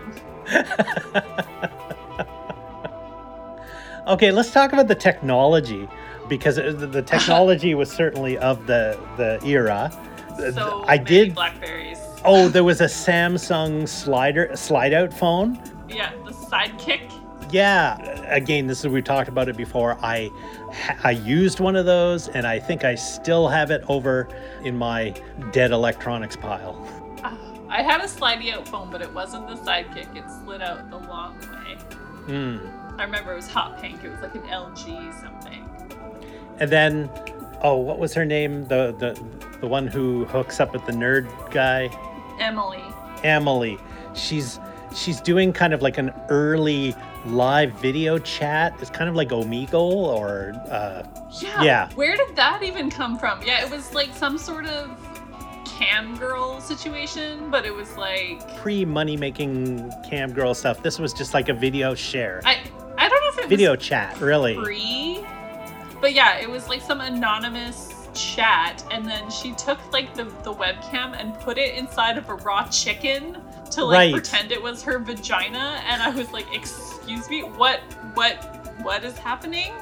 Okay, 4.10 4.30
let's 4.32 4.50
talk 4.50 4.72
about 4.72 4.88
the 4.88 4.94
technology 4.94 5.88
because 6.28 6.56
the- 6.56 6.72
the 6.72 7.02
technology 7.14 7.74
was 7.74 7.90
certainly 7.90 8.36
of 8.38 8.66
the 8.66 8.98
the 9.16 9.38
era. 9.46 9.90
So 10.54 10.84
I 10.88 10.96
did. 10.96 11.34
blackberries. 11.34 11.98
Oh, 12.24 12.48
there 12.48 12.64
was 12.64 12.80
a 12.80 12.84
Samsung 13.06 13.86
slider 13.88 14.50
slide 14.56 14.92
out 14.92 15.12
phone. 15.12 15.58
Yeah, 15.88 16.12
the 16.24 16.32
sidekick. 16.32 17.00
Yeah, 17.52 17.96
again, 18.32 18.66
this 18.68 18.80
is 18.80 18.88
we 18.88 19.02
talked 19.02 19.28
about 19.28 19.48
it 19.48 19.56
before. 19.56 19.96
I 20.02 20.30
I 21.04 21.10
used 21.12 21.58
one 21.60 21.76
of 21.76 21.84
those, 21.86 22.28
and 22.28 22.46
I 22.46 22.58
think 22.58 22.84
I 22.84 22.94
still 22.94 23.48
have 23.48 23.70
it 23.70 23.82
over 23.88 24.28
in 24.64 24.76
my 24.76 25.14
dead 25.52 25.70
electronics 25.72 26.36
pile. 26.36 26.74
Ah, 27.24 27.36
I 27.68 27.82
had 27.82 28.00
a 28.00 28.04
slidey 28.04 28.52
out 28.54 28.66
phone, 28.68 28.90
but 28.90 29.02
it 29.02 29.12
wasn't 29.12 29.48
the 29.48 29.54
sidekick. 29.56 30.14
It 30.16 30.24
slid 30.44 30.62
out 30.62 30.90
the 30.90 30.98
long 30.98 31.38
way. 31.40 31.74
Hmm. 32.26 32.58
I 33.00 33.04
remember 33.04 33.32
it 33.32 33.36
was 33.36 33.48
hot 33.48 33.80
pink. 33.80 34.04
It 34.04 34.10
was 34.10 34.20
like 34.20 34.34
an 34.34 34.42
LG 34.42 35.20
something. 35.22 35.68
And 36.58 36.70
then, 36.70 37.10
oh, 37.62 37.78
what 37.78 37.98
was 37.98 38.12
her 38.12 38.26
name? 38.26 38.66
The 38.68 38.94
the 38.98 39.18
the 39.60 39.66
one 39.66 39.86
who 39.86 40.26
hooks 40.26 40.60
up 40.60 40.74
with 40.74 40.84
the 40.84 40.92
nerd 40.92 41.26
guy. 41.50 41.88
Emily. 42.38 42.82
Emily. 43.24 43.78
She's 44.14 44.60
she's 44.94 45.20
doing 45.20 45.52
kind 45.52 45.72
of 45.72 45.80
like 45.80 45.96
an 45.96 46.12
early 46.28 46.94
live 47.24 47.72
video 47.80 48.18
chat. 48.18 48.74
It's 48.80 48.90
kind 48.90 49.08
of 49.08 49.16
like 49.16 49.30
Omegle 49.30 49.74
or 49.74 50.52
uh, 50.68 51.02
Yeah. 51.40 51.62
Yeah. 51.62 51.90
Where 51.94 52.16
did 52.16 52.36
that 52.36 52.62
even 52.62 52.90
come 52.90 53.18
from? 53.18 53.42
Yeah, 53.42 53.64
it 53.64 53.70
was 53.70 53.94
like 53.94 54.14
some 54.14 54.36
sort 54.36 54.66
of 54.66 54.90
cam 55.64 56.16
girl 56.18 56.60
situation, 56.60 57.50
but 57.50 57.64
it 57.64 57.74
was 57.74 57.96
like 57.96 58.56
pre 58.58 58.84
money 58.84 59.16
making 59.16 59.90
cam 60.08 60.32
girl 60.32 60.52
stuff. 60.52 60.82
This 60.82 60.98
was 60.98 61.14
just 61.14 61.32
like 61.32 61.48
a 61.48 61.54
video 61.54 61.94
share, 61.94 62.42
I 62.44 62.58
video 63.48 63.76
chat, 63.76 64.20
really. 64.20 64.54
free, 64.54 65.24
but 66.00 66.14
yeah, 66.14 66.38
it 66.38 66.48
was 66.48 66.68
like 66.68 66.80
some 66.82 67.00
anonymous 67.00 68.08
chat, 68.14 68.84
and 68.90 69.04
then 69.06 69.30
she 69.30 69.52
took 69.52 69.78
like 69.92 70.14
the 70.14 70.24
the 70.42 70.52
webcam 70.52 71.18
and 71.18 71.34
put 71.40 71.58
it 71.58 71.74
inside 71.76 72.18
of 72.18 72.28
a 72.28 72.34
raw 72.34 72.66
chicken 72.68 73.38
to 73.70 73.84
like 73.84 73.96
Right. 73.96 74.12
pretend 74.12 74.50
it 74.52 74.62
was 74.62 74.82
her 74.82 74.98
vagina, 74.98 75.80
and 75.86 76.02
I 76.02 76.10
was 76.10 76.30
like, 76.32 76.46
excuse 76.52 77.28
me, 77.30 77.42
what 77.42 77.80
what 78.14 78.36
what 78.82 79.04
is 79.04 79.16
happening? 79.18 79.72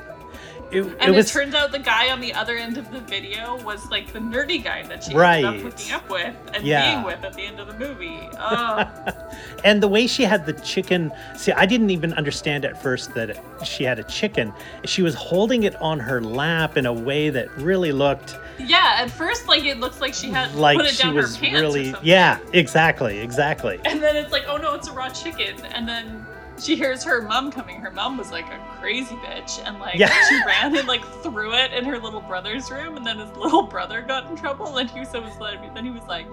It, 0.71 0.83
And 1.01 1.15
it 1.15 1.19
it, 1.19 1.27
turns 1.27 1.55
out 1.55 1.73
the 1.73 1.79
guy 1.79 2.11
on 2.11 2.21
the 2.21 2.35
other 2.35 2.57
end 2.57 2.77
of 2.77 2.91
the 2.91 3.01
video 3.01 3.57
was 3.65 3.91
like 3.91 4.13
the 4.13 4.19
nerdy 4.19 4.63
guy 4.63 4.83
that 4.85 5.05
she 5.05 5.15
Right. 5.15 5.45
ended 5.45 5.67
up 5.67 5.73
hooking 5.73 5.93
up 5.93 6.09
with 6.11 6.35
and 6.55 6.65
Yeah. 6.65 6.95
being 6.95 7.05
with 7.05 7.25
at 7.25 7.35
the 7.35 7.43
end 7.43 7.61
of 7.61 7.67
the 7.67 7.75
movie. 7.75 8.21
Oh, 8.39 8.85
and 9.65 9.83
the 9.83 9.89
way 9.89 10.07
she 10.07 10.25
had 10.25 10.47
the 10.47 10.53
chicken. 10.55 11.11
See, 11.37 11.53
I 11.53 11.67
didn't 11.67 11.91
even 11.91 12.13
understand 12.15 12.65
at 12.65 12.81
first 12.83 13.15
that 13.15 13.37
she 13.65 13.85
had 13.85 13.99
a 13.99 14.05
chicken. 14.05 14.53
She 14.85 15.03
was 15.03 15.15
holding 15.15 15.63
it 15.63 15.75
on 15.81 15.99
her 16.01 16.21
lap 16.21 16.77
in 16.77 16.87
a 16.87 16.93
way 16.93 17.31
that 17.31 17.49
really 17.57 17.93
looked 17.93 18.37
yeah. 18.61 18.97
At 18.99 19.11
first, 19.11 19.47
like 19.47 19.65
it 19.65 19.79
looks 19.79 20.01
like 20.01 20.13
she 20.15 20.31
had 20.31 20.53
like 20.57 20.77
put 20.79 20.87
it 20.87 20.95
she 20.95 21.05
down 21.05 21.15
was 21.15 21.37
her 21.37 21.41
pants 21.43 21.59
or 21.61 21.63
really. 21.63 21.95
Yeah, 22.03 22.39
exactly, 22.53 23.21
exactly. 23.21 23.81
And 23.85 24.03
then 24.03 24.17
it's 24.17 24.33
like, 24.33 24.45
oh 24.49 24.57
no, 24.57 24.75
it's 24.75 24.89
a 24.89 24.93
raw 24.93 25.09
chicken. 25.11 25.55
And 25.67 25.89
then 25.89 26.27
she 26.65 26.77
hears 26.77 27.03
her 27.05 27.23
mom 27.23 27.51
coming. 27.51 27.81
Her 27.81 27.91
mom 27.91 28.17
was 28.17 28.31
like 28.31 28.47
a 28.47 28.59
crazy 28.81 29.15
bitch, 29.17 29.61
and 29.67 29.79
like 29.79 29.99
Yeah. 29.99 30.13
she 30.29 30.41
ran 30.47 30.77
and 30.77 30.87
like 30.89 31.05
threw 31.23 31.53
it 31.55 31.73
in 31.73 31.85
her 31.85 31.99
little 31.99 32.21
brother's 32.21 32.71
room. 32.71 32.97
And 32.97 33.07
then 33.07 33.19
his 33.19 33.31
little 33.37 33.63
brother 33.63 34.03
got 34.03 34.31
in 34.31 34.37
trouble, 34.37 34.77
and 34.79 34.91
he 34.91 35.01
was, 35.01 35.11
so 35.11 35.21
was 35.21 35.39
like, 35.39 35.75
then 35.75 35.85
he 35.85 35.91
was 35.91 36.05
like, 36.05 36.27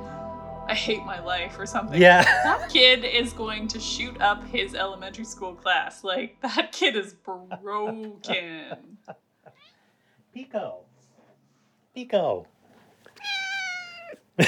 I 0.67 0.73
hate 0.73 1.05
my 1.05 1.19
life 1.23 1.59
or 1.59 1.65
something. 1.65 2.01
Yeah. 2.01 2.23
That 2.23 2.69
kid 2.69 3.03
is 3.05 3.33
going 3.33 3.67
to 3.69 3.79
shoot 3.79 4.19
up 4.19 4.43
his 4.47 4.73
elementary 4.73 5.25
school 5.25 5.53
class. 5.53 6.03
Like 6.03 6.41
that 6.41 6.71
kid 6.71 6.95
is 6.95 7.13
broken. 7.13 8.13
Pico. 10.33 10.79
Pico. 11.93 12.47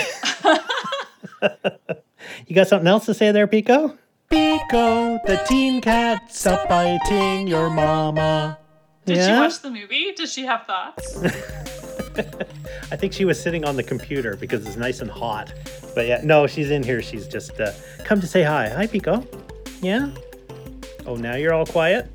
you 2.48 2.56
got 2.56 2.68
something 2.68 2.88
else 2.88 3.06
to 3.06 3.14
say 3.14 3.32
there, 3.32 3.48
Pico? 3.48 3.98
Pico, 4.30 5.20
the 5.26 5.42
teen 5.48 5.82
cat's 5.82 6.46
up 6.46 6.68
biting 6.68 7.48
your 7.48 7.70
mama. 7.70 8.58
Did 9.06 9.26
she 9.26 9.32
watch 9.32 9.62
the 9.62 9.70
movie? 9.72 10.12
Does 10.14 10.34
she 10.34 10.46
have 10.46 10.66
thoughts? 10.66 11.24
I 12.92 12.96
think 12.98 13.14
she 13.14 13.26
was 13.26 13.42
sitting 13.42 13.64
on 13.64 13.76
the 13.76 13.84
computer 13.84 14.36
because 14.36 14.66
it's 14.68 14.76
nice 14.76 15.02
and 15.02 15.10
hot. 15.10 15.54
But 15.96 16.08
yeah, 16.08 16.22
no, 16.24 16.46
she's 16.46 16.72
in 16.72 16.84
here. 16.84 17.02
She's 17.02 17.28
just 17.28 17.60
uh, 17.60 17.72
come 18.04 18.20
to 18.20 18.28
say 18.28 18.44
hi. 18.44 18.70
Hi, 18.70 18.88
Pico. 18.88 19.26
Yeah? 19.82 20.10
Oh, 21.06 21.16
now 21.16 21.36
you're 21.36 21.54
all 21.54 21.66
quiet? 21.66 22.10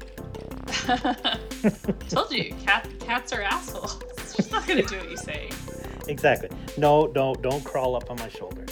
Told 2.08 2.30
you, 2.32 2.54
cat, 2.64 2.88
cats 3.00 3.32
are 3.32 3.42
assholes. 3.42 4.02
She's 4.36 4.50
not 4.50 4.66
gonna 4.66 4.82
do 4.82 4.96
what 4.98 5.10
you 5.10 5.16
say. 5.16 5.50
Exactly. 6.08 6.48
No, 6.76 7.06
no, 7.14 7.34
don't 7.34 7.62
crawl 7.64 7.96
up 7.96 8.10
on 8.10 8.18
my 8.18 8.28
shoulder. 8.28 8.66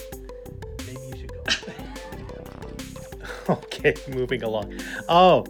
okay, 3.64 3.94
moving 4.08 4.42
along. 4.42 4.78
Oh, 5.08 5.46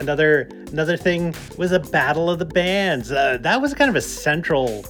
another 0.00 0.48
another 0.72 0.96
thing 0.96 1.34
was 1.56 1.72
a 1.72 1.80
battle 1.80 2.28
of 2.30 2.38
the 2.38 2.44
bands. 2.46 3.10
Uh, 3.12 3.38
that 3.40 3.60
was 3.60 3.74
kind 3.74 3.88
of 3.88 3.96
a 3.96 4.00
central 4.00 4.82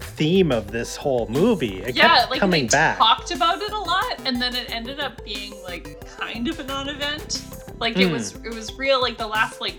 theme 0.00 0.50
of 0.50 0.70
this 0.72 0.96
whole 0.96 1.26
movie. 1.28 1.82
It 1.82 1.94
yeah, 1.96 2.16
kept 2.18 2.30
like 2.30 2.40
coming 2.40 2.62
they 2.64 2.68
back. 2.68 2.98
talked 2.98 3.30
about 3.32 3.60
it 3.60 3.70
a 3.72 3.78
lot, 3.78 4.20
and 4.24 4.40
then 4.40 4.54
it 4.54 4.70
ended 4.74 4.98
up 5.00 5.22
being 5.24 5.52
like 5.64 6.00
kind 6.16 6.48
of 6.48 6.58
a 6.60 6.64
non-event. 6.64 7.42
Like 7.78 7.98
it 7.98 8.06
Hmm. 8.06 8.12
was, 8.14 8.34
it 8.36 8.54
was 8.54 8.72
real. 8.78 9.00
Like 9.02 9.18
the 9.18 9.26
last 9.26 9.60
like 9.60 9.76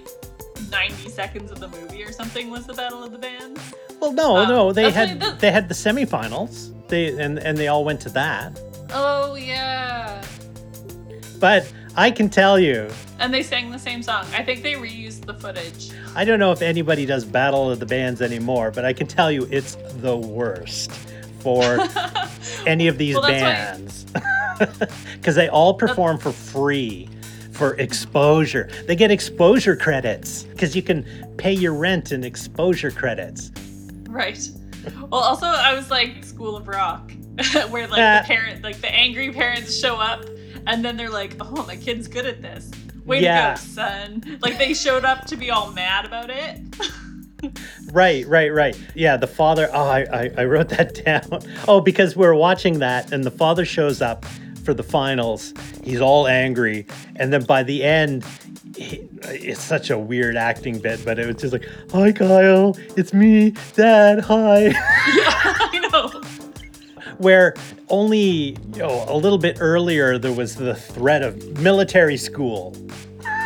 ninety 0.70 1.10
seconds 1.10 1.52
of 1.52 1.60
the 1.60 1.68
movie 1.70 2.04
or 2.04 2.12
something 2.12 2.50
was 2.52 2.66
the 2.68 2.74
Battle 2.74 3.04
of 3.04 3.12
the 3.12 3.18
Bands. 3.18 3.60
Well, 4.00 4.12
no, 4.14 4.38
Um, 4.38 4.50
no, 4.50 4.72
they 4.72 4.92
had 4.92 5.24
it- 5.24 5.40
they 5.40 5.50
had 5.52 5.68
the 5.70 5.74
semifinals. 5.74 6.74
They 6.88 7.18
and 7.20 7.40
and 7.40 7.58
they 7.58 7.68
all 7.68 7.84
went 7.84 8.00
to 8.02 8.10
that. 8.12 8.60
Oh 8.94 9.34
yeah, 9.36 10.22
But 11.40 11.72
I 12.00 12.12
can 12.12 12.30
tell 12.30 12.60
you, 12.60 12.90
and 13.20 13.34
they 13.34 13.42
sang 13.42 13.72
the 13.72 13.80
same 13.80 14.04
song. 14.04 14.26
I 14.32 14.44
think 14.44 14.62
they 14.62 14.74
reused 14.74 15.26
the 15.26 15.34
footage. 15.34 15.90
I 16.16 16.26
don't 16.26 16.38
know 16.40 16.52
if 16.52 16.62
anybody 16.62 17.08
does 17.08 17.26
Battle 17.26 17.72
of 17.72 17.80
the 17.80 17.88
Bands 17.88 18.22
anymore, 18.22 18.70
but 18.70 18.86
I 18.86 18.94
can 18.94 19.08
tell 19.08 19.32
you 19.32 19.48
it's 19.50 19.76
the 20.02 20.16
worst 20.16 20.92
for 21.40 21.64
any 22.68 22.88
of 22.88 22.98
these 23.00 23.16
Well, 23.16 23.24
bands. 23.28 24.06
Because 25.14 25.36
they 25.36 25.50
all 25.50 25.76
perform 25.76 26.18
for 26.18 26.32
free 26.32 27.08
for 27.52 27.76
exposure. 27.76 28.70
They 28.88 28.96
get 28.96 29.12
exposure 29.12 29.76
credits 29.76 30.44
because 30.44 30.76
you 30.76 30.82
can 30.82 31.06
pay 31.38 31.54
your 31.54 31.74
rent 31.76 32.12
in 32.12 32.24
exposure 32.24 32.90
credits. 32.90 33.52
Right. 34.10 34.50
Well, 35.12 35.22
also 35.22 35.46
I 35.46 35.76
was 35.76 35.92
like 35.92 36.24
School 36.24 36.56
of 36.58 36.68
Rock, 36.68 37.12
where 37.70 37.88
like 37.88 38.00
Ah. 38.02 38.22
the 38.24 38.28
parent, 38.28 38.64
like 38.64 38.82
the 38.82 38.90
angry 38.92 39.32
parents 39.32 39.78
show 39.80 39.98
up, 39.98 40.26
and 40.68 40.86
then 40.86 40.98
they're 40.98 41.10
like, 41.10 41.36
"Oh, 41.40 41.66
my 41.66 41.76
kid's 41.76 42.08
good 42.08 42.26
at 42.28 42.42
this. 42.44 42.70
Way 43.06 43.22
Yeah. 43.24 43.56
to 43.56 43.62
go, 43.62 43.66
son!" 43.68 44.38
Like 44.42 44.58
they 44.60 44.74
showed 44.76 45.06
up 45.06 45.26
to 45.28 45.36
be 45.38 45.50
all 45.50 45.72
mad 45.72 46.06
about 46.06 46.30
it. 46.30 46.62
Right, 47.94 48.28
right, 48.28 48.52
right. 48.52 48.76
Yeah, 48.96 49.16
the 49.16 49.28
father. 49.28 49.70
Oh, 49.72 49.88
I, 49.88 50.00
I, 50.12 50.32
I 50.40 50.46
wrote 50.46 50.70
that 50.70 50.96
down. 51.06 51.40
Oh, 51.68 51.80
because 51.80 52.16
we're 52.16 52.34
watching 52.34 52.80
that, 52.80 53.12
and 53.14 53.24
the 53.24 53.30
father 53.32 53.64
shows 53.64 54.02
up 54.02 54.26
for 54.64 54.74
the 54.74 54.82
finals. 54.84 55.54
He's 55.84 56.02
all 56.02 56.28
angry, 56.28 56.88
and 57.16 57.32
then 57.32 57.44
by 57.46 57.62
the 57.62 57.84
end, 57.84 58.26
he, 58.76 59.08
it's 59.24 59.62
such 59.62 59.92
a 59.92 59.98
weird 60.00 60.36
acting 60.36 60.80
bit, 60.80 61.06
but 61.06 61.20
it 61.20 61.28
was 61.28 61.36
just 61.36 61.54
like, 61.54 61.68
"Hi, 61.92 62.12
Kyle, 62.12 62.76
it's 62.98 63.14
me, 63.14 63.54
Dad. 63.76 64.22
Hi." 64.22 64.70
Yeah, 65.16 65.32
I 65.60 65.90
know. 65.92 66.22
Where 67.18 67.56
only 67.90 68.58
you 68.74 68.80
know, 68.80 69.06
a 69.08 69.18
little 69.18 69.38
bit 69.38 69.58
earlier 69.60 70.18
there 70.18 70.34
was 70.34 70.56
the 70.56 70.76
threat 70.76 71.24
of 71.24 71.60
military 71.60 72.18
school. 72.18 72.76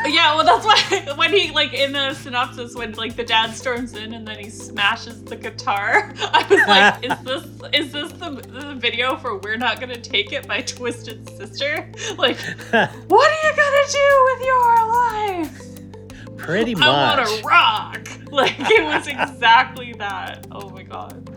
Yeah, 0.06 0.36
well, 0.36 0.44
that's 0.44 0.66
why 0.66 1.14
when 1.16 1.32
he 1.32 1.52
like 1.52 1.74
in 1.74 1.92
the 1.92 2.14
synopsis 2.16 2.76
when 2.76 2.94
like 2.94 3.16
the 3.16 3.24
dad 3.24 3.54
storms 3.54 3.94
in 3.94 4.14
and 4.14 4.28
then 4.28 4.40
he 4.40 4.50
smashes 4.50 5.24
the 5.24 5.36
guitar, 5.36 6.14
I 6.22 6.46
was 6.50 6.68
like, 6.68 7.06
"Is 7.06 7.20
this 7.24 7.46
is 7.74 7.92
this 7.92 8.12
the, 8.14 8.30
the 8.32 8.76
video 8.76 9.16
for 9.18 9.38
"We're 9.38 9.58
Not 9.58 9.80
Gonna 9.80 10.00
Take 10.00 10.34
It" 10.34 10.48
by 10.48 10.62
Twisted 10.62 11.30
Sister? 11.38 11.92
Like, 12.18 12.40
what 12.40 13.32
are 13.32 13.48
you 13.48 13.56
gonna 13.56 13.88
do 13.92 14.26
with 14.26 14.46
your 14.46 14.88
life? 14.92 16.38
Pretty 16.38 16.74
much. 16.74 16.88
I 16.88 17.16
want 17.16 17.30
to 17.30 17.44
rock. 17.46 18.08
Like 18.32 18.56
it 18.60 18.84
was 18.84 19.08
exactly 19.08 19.94
that. 20.00 20.48
Oh 20.52 20.70
my 20.70 20.84
god. 20.84 21.30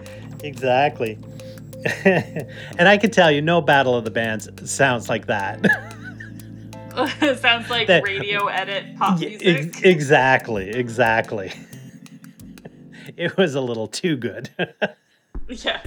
Exactly. 0.43 1.19
and 2.05 2.89
I 2.89 2.97
can 2.97 3.11
tell 3.11 3.31
you, 3.31 3.43
no 3.43 3.61
Battle 3.61 3.95
of 3.95 4.05
the 4.05 4.11
Bands 4.11 4.49
sounds 4.71 5.09
like 5.09 5.27
that. 5.27 5.61
sounds 7.41 7.69
like 7.69 7.89
That- 7.89 8.05
radio 8.05 8.47
edit 8.47 8.97
pop 8.97 9.19
music. 9.19 9.43
ex- 9.47 9.83
exactly, 9.83 10.71
exactly. 10.71 11.53
it 13.17 13.37
was 13.37 13.55
a 13.55 13.61
little 13.61 13.87
too 13.89 14.17
good. 14.17 14.49
yeah. 15.49 15.81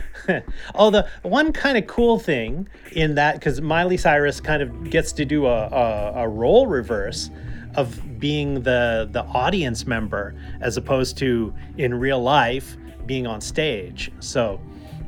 the 0.91 1.07
one 1.23 1.53
kind 1.53 1.77
of 1.77 1.87
cool 1.87 2.19
thing 2.19 2.67
in 2.91 3.15
that, 3.15 3.35
because 3.35 3.61
Miley 3.61 3.97
Cyrus 3.97 4.39
kind 4.39 4.61
of 4.61 4.89
gets 4.89 5.11
to 5.13 5.25
do 5.25 5.45
a, 5.47 5.67
a, 5.67 6.13
a 6.23 6.27
role 6.27 6.67
reverse 6.67 7.29
of 7.75 8.19
being 8.19 8.61
the 8.63 9.07
the 9.11 9.23
audience 9.23 9.85
member 9.85 10.33
as 10.61 10.77
opposed 10.77 11.17
to 11.19 11.53
in 11.77 11.93
real 11.93 12.21
life 12.21 12.75
being 13.05 13.25
on 13.27 13.39
stage. 13.39 14.11
So 14.19 14.59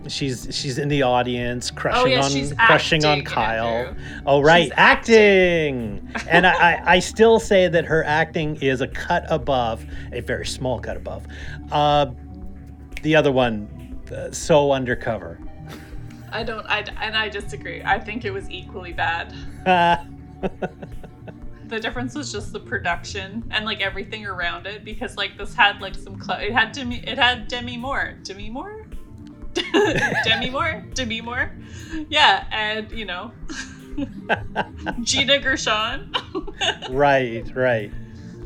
she's 0.08 0.48
she's 0.52 0.78
in 0.78 0.88
the 0.88 1.02
audience 1.04 1.72
crushing 1.72 2.02
Oh, 2.02 2.06
yeah, 2.06 2.24
on 2.24 2.56
crushing 2.68 3.06
on 3.06 3.24
Kyle. 3.24 3.66
Andrew. 3.68 4.04
Oh 4.26 4.42
right, 4.42 4.64
She's 4.64 4.74
acting. 4.76 6.10
and 6.30 6.48
I, 6.48 6.52
I 6.54 6.82
I 6.96 7.00
still 7.00 7.40
say 7.40 7.68
that 7.68 7.86
her 7.86 8.04
acting 8.04 8.56
is 8.62 8.82
a 8.82 8.88
cut 8.88 9.26
above, 9.30 9.86
a 10.12 10.22
very 10.22 10.46
small 10.46 10.80
cut 10.80 10.98
above. 10.98 11.26
Uh, 11.72 12.08
the 13.02 13.16
other 13.16 13.32
one, 13.32 14.00
uh, 14.16 14.32
so 14.32 14.72
undercover. 14.72 15.40
I 16.32 16.44
don't. 16.44 16.66
I 16.68 16.80
and 17.02 17.16
I 17.16 17.30
disagree. 17.30 17.82
I 17.84 18.00
think 18.00 18.26
it 18.26 18.32
was 18.32 18.50
equally 18.50 18.94
bad. 18.94 19.34
The 21.68 21.80
difference 21.80 22.16
was 22.16 22.32
just 22.32 22.52
the 22.52 22.60
production 22.60 23.44
and 23.52 23.64
like 23.64 23.80
everything 23.80 24.26
around 24.26 24.66
it 24.66 24.84
because 24.84 25.18
like 25.18 25.38
this 25.38 25.54
had 25.54 25.80
like 25.82 25.94
some 25.94 26.20
cl- 26.20 26.40
it 26.40 26.52
had 26.52 26.72
Demi 26.72 26.98
it 27.08 27.20
had 27.20 27.48
Demi 27.48 27.78
Moore 27.78 28.16
Demi 28.24 28.50
Moore 28.50 28.79
Demi 30.24 30.50
Moore 30.50 30.84
Demi 30.94 31.22
Moore 31.22 31.52
yeah 32.10 32.46
and 32.52 32.92
you 32.92 33.06
know 33.06 33.32
Gina 35.04 35.40
Gershon 35.40 36.14
right, 36.90 37.46
right. 37.56 37.92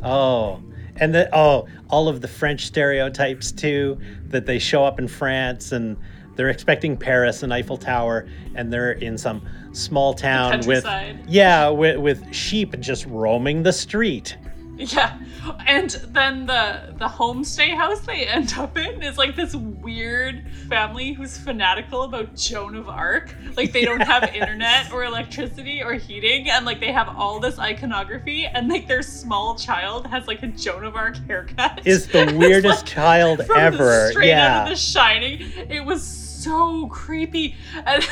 Oh, 0.02 0.62
and 0.98 1.14
the 1.14 1.34
oh, 1.36 1.68
all 1.90 2.08
of 2.08 2.22
the 2.22 2.28
French 2.28 2.66
stereotypes 2.66 3.52
too. 3.52 4.00
That 4.28 4.46
they 4.46 4.60
show 4.60 4.84
up 4.86 5.00
in 5.00 5.08
France 5.08 5.72
and 5.72 5.98
they're 6.36 6.50
expecting 6.50 6.98
Paris 6.98 7.44
and 7.44 7.54
Eiffel 7.54 7.78
Tower, 7.78 8.28
and 8.56 8.74
they're 8.74 8.94
in 8.94 9.18
some 9.18 9.48
small 9.72 10.14
town 10.14 10.62
with 10.66 10.86
yeah, 11.28 11.70
with, 11.70 11.98
with 11.98 12.34
sheep 12.34 12.80
just 12.80 13.06
roaming 13.06 13.64
the 13.64 13.74
street. 13.74 14.38
Yeah, 14.78 15.20
and 15.68 15.92
then 16.10 16.48
the 16.48 16.96
the 16.98 17.08
homestay 17.08 17.76
house 17.76 18.00
they 18.02 18.26
end 18.26 18.54
up 18.58 18.76
in 18.76 19.04
is 19.04 19.20
like 19.20 19.36
this 19.36 19.56
weird 19.56 20.44
family 20.68 21.14
who's 21.14 21.38
fanatical 21.38 22.04
about 22.04 22.36
Joan 22.36 22.76
of 22.76 22.90
Arc. 22.90 23.36
Like 23.56 23.72
they 23.72 23.86
don't 23.86 24.02
have 24.02 24.24
internet 24.36 24.92
or 24.92 25.04
electricity 25.04 25.84
or 25.84 25.94
heating, 25.94 26.50
and 26.50 26.66
like 26.66 26.80
they 26.80 26.92
have 26.92 27.08
all 27.08 27.40
this 27.40 27.60
iconography, 27.60 28.48
and 28.48 28.68
like 28.68 28.88
their 28.88 29.04
small 29.04 29.56
child 29.56 30.08
has 30.08 30.28
like 30.28 30.42
a 30.42 30.48
Joan 30.48 30.84
of 30.86 30.96
Arc 30.96 31.18
haircut. 31.28 31.86
Is 31.86 32.08
the 32.08 32.34
weirdest 32.40 32.80
like, 32.80 32.86
child 32.86 33.42
ever. 33.56 34.10
Straight 34.10 34.30
yeah. 34.30 34.62
out 34.62 34.64
of 34.64 34.70
The 34.70 34.76
Shining. 34.76 35.40
It 35.70 35.86
was 35.86 36.04
so 36.04 36.88
creepy, 36.88 37.56
and 37.86 38.04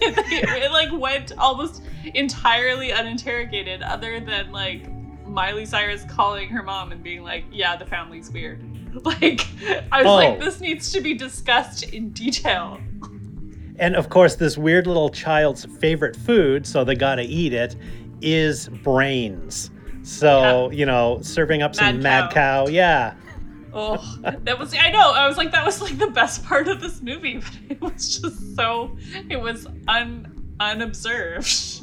it, 0.00 0.62
it 0.62 0.70
like 0.70 0.92
went 0.92 1.32
almost 1.38 1.82
entirely 2.14 2.92
uninterrogated, 2.92 3.82
other 3.82 4.20
than 4.20 4.52
like 4.52 4.93
Miley 5.34 5.66
Cyrus 5.66 6.04
calling 6.08 6.48
her 6.48 6.62
mom 6.62 6.92
and 6.92 7.02
being 7.02 7.22
like, 7.24 7.44
"Yeah, 7.52 7.76
the 7.76 7.84
family's 7.86 8.30
weird." 8.30 8.62
Like 9.04 9.44
I 9.90 10.02
was 10.04 10.06
Oh. 10.06 10.14
like, 10.14 10.38
this 10.38 10.60
needs 10.60 10.92
to 10.92 11.00
be 11.00 11.14
discussed 11.14 11.82
in 11.92 12.10
detail. 12.10 12.78
And 13.80 13.96
of 13.96 14.08
course, 14.08 14.36
this 14.36 14.56
weird 14.56 14.86
little 14.86 15.08
child's 15.10 15.64
favorite 15.64 16.14
food, 16.14 16.64
so 16.64 16.84
they 16.84 16.94
gotta 16.94 17.24
eat 17.24 17.52
it, 17.52 17.74
is 18.22 18.68
brains. 18.84 19.72
So, 20.04 20.70
you 20.70 20.86
know, 20.86 21.18
serving 21.22 21.60
up 21.62 21.74
some 21.74 21.96
Mad 21.96 22.02
mad 22.26 22.30
cow. 22.30 22.68
Yeah. 22.68 23.14
Oh, 23.72 23.96
that 24.44 24.56
was 24.60 24.72
I 24.78 24.92
know. 24.92 25.10
I 25.10 25.26
was 25.26 25.36
like, 25.36 25.50
that 25.50 25.66
was 25.66 25.82
like 25.82 25.98
the 25.98 26.06
best 26.10 26.44
part 26.44 26.68
of 26.68 26.80
this 26.80 27.02
movie, 27.02 27.38
but 27.38 27.58
it 27.68 27.80
was 27.80 28.20
just 28.20 28.54
so 28.54 28.96
it 29.28 29.40
was 29.40 29.66
un 29.88 30.54
unobserved. 30.60 31.80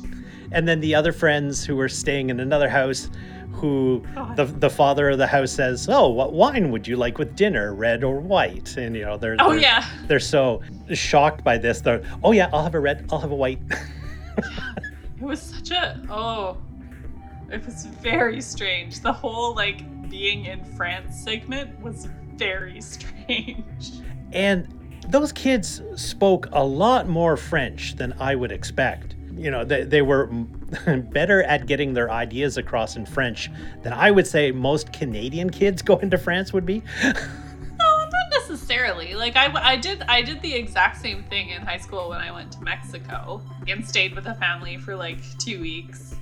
And 0.53 0.65
then 0.65 0.79
the 0.79 0.95
other 0.95 1.11
friends 1.11 1.65
who 1.65 1.75
were 1.75 1.89
staying 1.89 2.29
in 2.29 2.39
another 2.39 2.69
house, 2.69 3.09
who 3.53 4.03
God. 4.15 4.35
the, 4.35 4.45
the 4.45 4.69
father 4.69 5.09
of 5.09 5.17
the 5.17 5.27
house 5.27 5.51
says, 5.51 5.87
Oh, 5.89 6.09
what 6.09 6.33
wine 6.33 6.71
would 6.71 6.87
you 6.87 6.95
like 6.95 7.17
with 7.17 7.35
dinner, 7.35 7.73
red 7.73 8.03
or 8.03 8.19
white? 8.19 8.77
And, 8.77 8.95
you 8.95 9.03
know, 9.03 9.17
they're, 9.17 9.35
Oh 9.39 9.51
they're, 9.51 9.59
yeah. 9.59 9.85
they're 10.07 10.19
so 10.19 10.61
shocked 10.93 11.43
by 11.43 11.57
this. 11.57 11.81
They're, 11.81 12.01
Oh, 12.23 12.31
yeah, 12.31 12.49
I'll 12.53 12.63
have 12.63 12.75
a 12.75 12.79
red, 12.79 13.05
I'll 13.11 13.19
have 13.19 13.31
a 13.31 13.35
white. 13.35 13.59
It 15.21 15.25
was 15.25 15.39
such 15.39 15.69
a 15.69 16.01
oh, 16.09 16.57
it 17.51 17.63
was 17.63 17.85
very 17.85 18.41
strange. 18.41 19.01
The 19.01 19.13
whole 19.13 19.53
like 19.53 20.09
being 20.09 20.45
in 20.45 20.65
France 20.75 21.15
segment 21.23 21.79
was 21.79 22.07
very 22.35 22.81
strange. 22.81 23.91
And 24.31 24.67
those 25.09 25.31
kids 25.31 25.83
spoke 25.95 26.47
a 26.53 26.63
lot 26.63 27.07
more 27.07 27.37
French 27.37 27.95
than 27.97 28.13
I 28.19 28.33
would 28.33 28.51
expect. 28.51 29.13
You 29.35 29.51
know, 29.51 29.63
they, 29.63 29.83
they 29.83 30.01
were 30.01 30.27
better 31.11 31.43
at 31.43 31.65
getting 31.65 31.93
their 31.93 32.09
ideas 32.09 32.57
across 32.57 32.95
in 32.95 33.05
French 33.05 33.49
than 33.83 33.93
I 33.93 34.11
would 34.11 34.27
say 34.27 34.51
most 34.51 34.93
Canadian 34.93 35.49
kids 35.49 35.81
going 35.81 36.09
to 36.09 36.17
France 36.17 36.53
would 36.53 36.65
be. 36.65 36.81
No, 37.03 37.13
not 37.97 38.29
necessarily. 38.31 39.13
Like 39.13 39.35
I, 39.35 39.51
I 39.53 39.75
did, 39.75 40.03
I 40.03 40.21
did 40.21 40.41
the 40.41 40.53
exact 40.53 41.01
same 41.01 41.23
thing 41.23 41.49
in 41.49 41.61
high 41.61 41.77
school 41.77 42.09
when 42.09 42.19
I 42.19 42.31
went 42.31 42.51
to 42.53 42.61
Mexico 42.61 43.41
and 43.67 43.85
stayed 43.85 44.15
with 44.15 44.27
a 44.27 44.35
family 44.35 44.77
for 44.77 44.95
like 44.95 45.19
two 45.37 45.61
weeks. 45.61 46.15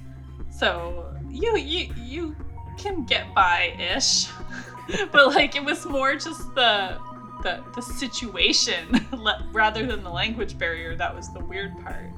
So 0.52 1.14
you, 1.30 1.58
you, 1.58 1.94
you 1.96 2.36
can 2.78 3.06
get 3.06 3.34
by 3.34 3.76
ish, 3.96 4.28
but 5.12 5.28
like 5.28 5.56
it 5.56 5.64
was 5.64 5.86
more 5.86 6.16
just 6.16 6.54
the. 6.56 6.98
The, 7.42 7.64
the 7.74 7.82
situation 7.82 9.08
rather 9.54 9.88
than 9.88 10.04
the 10.04 10.10
language 10.10 10.58
barrier 10.58 10.94
that 10.98 11.16
was 11.16 11.32
the 11.32 11.40
weird 11.40 11.72
part 11.80 12.12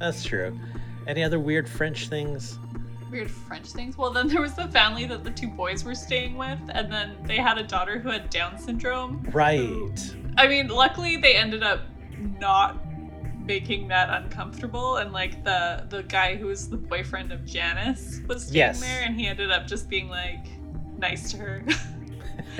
That's 0.00 0.24
true. 0.24 0.58
Any 1.06 1.22
other 1.22 1.38
weird 1.38 1.68
French 1.68 2.08
things? 2.08 2.58
weird 3.10 3.30
French 3.30 3.66
things. 3.68 3.96
Well, 3.96 4.10
then 4.10 4.26
there 4.26 4.40
was 4.40 4.54
the 4.54 4.66
family 4.68 5.06
that 5.06 5.22
the 5.22 5.30
two 5.30 5.46
boys 5.46 5.84
were 5.84 5.94
staying 5.94 6.36
with, 6.36 6.58
and 6.70 6.92
then 6.92 7.16
they 7.22 7.36
had 7.36 7.58
a 7.58 7.62
daughter 7.62 8.00
who 8.00 8.08
had 8.08 8.28
Down 8.28 8.58
syndrome. 8.58 9.22
Right. 9.32 10.16
I 10.36 10.48
mean, 10.48 10.66
luckily 10.66 11.16
they 11.16 11.36
ended 11.36 11.62
up 11.62 11.82
not 12.40 12.80
making 13.46 13.86
that 13.88 14.10
uncomfortable, 14.10 14.96
and 14.96 15.12
like 15.12 15.44
the 15.44 15.86
the 15.90 16.02
guy 16.02 16.34
who 16.34 16.46
was 16.46 16.68
the 16.68 16.76
boyfriend 16.76 17.30
of 17.30 17.44
Janice 17.44 18.20
was 18.26 18.46
staying 18.46 18.56
Yes. 18.56 18.80
there, 18.80 19.02
and 19.04 19.14
he 19.14 19.28
ended 19.28 19.52
up 19.52 19.68
just 19.68 19.88
being 19.88 20.08
like 20.08 20.46
nice 20.98 21.30
to 21.30 21.36
her. 21.36 21.64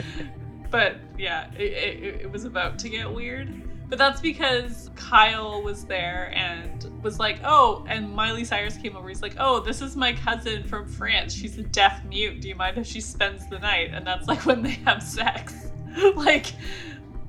but 0.70 0.96
yeah, 1.18 1.50
it, 1.58 1.72
it, 1.72 2.20
it 2.22 2.30
was 2.30 2.44
about 2.44 2.78
to 2.78 2.88
get 2.88 3.12
weird. 3.12 3.50
But 3.94 3.98
that's 3.98 4.20
because 4.20 4.90
Kyle 4.96 5.62
was 5.62 5.84
there 5.84 6.32
and 6.34 6.90
was 7.00 7.20
like, 7.20 7.38
oh, 7.44 7.86
and 7.88 8.12
Miley 8.12 8.42
Cyrus 8.42 8.76
came 8.76 8.96
over. 8.96 9.08
He's 9.08 9.22
like, 9.22 9.36
oh, 9.38 9.60
this 9.60 9.80
is 9.80 9.94
my 9.94 10.14
cousin 10.14 10.64
from 10.64 10.88
France. 10.88 11.32
She's 11.32 11.56
a 11.58 11.62
deaf 11.62 12.04
mute. 12.04 12.40
Do 12.40 12.48
you 12.48 12.56
mind 12.56 12.76
if 12.76 12.88
she 12.88 13.00
spends 13.00 13.46
the 13.46 13.60
night? 13.60 13.90
And 13.92 14.04
that's 14.04 14.26
like 14.26 14.46
when 14.46 14.64
they 14.64 14.72
have 14.84 15.00
sex. 15.00 15.68
like, 16.16 16.54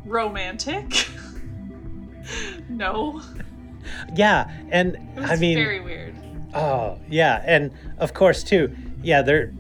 romantic? 0.05 1.07
no. 2.68 3.22
Yeah, 4.16 4.49
and 4.72 4.97
I 5.20 5.36
mean, 5.36 5.59
It's 5.59 5.68
very 5.68 5.82
weird. 5.82 6.16
oh 6.55 6.97
yeah, 7.07 7.43
and 7.45 7.70
of 7.99 8.16
course 8.16 8.43
too. 8.43 8.76
Yeah, 9.03 9.22
they're. 9.22 9.49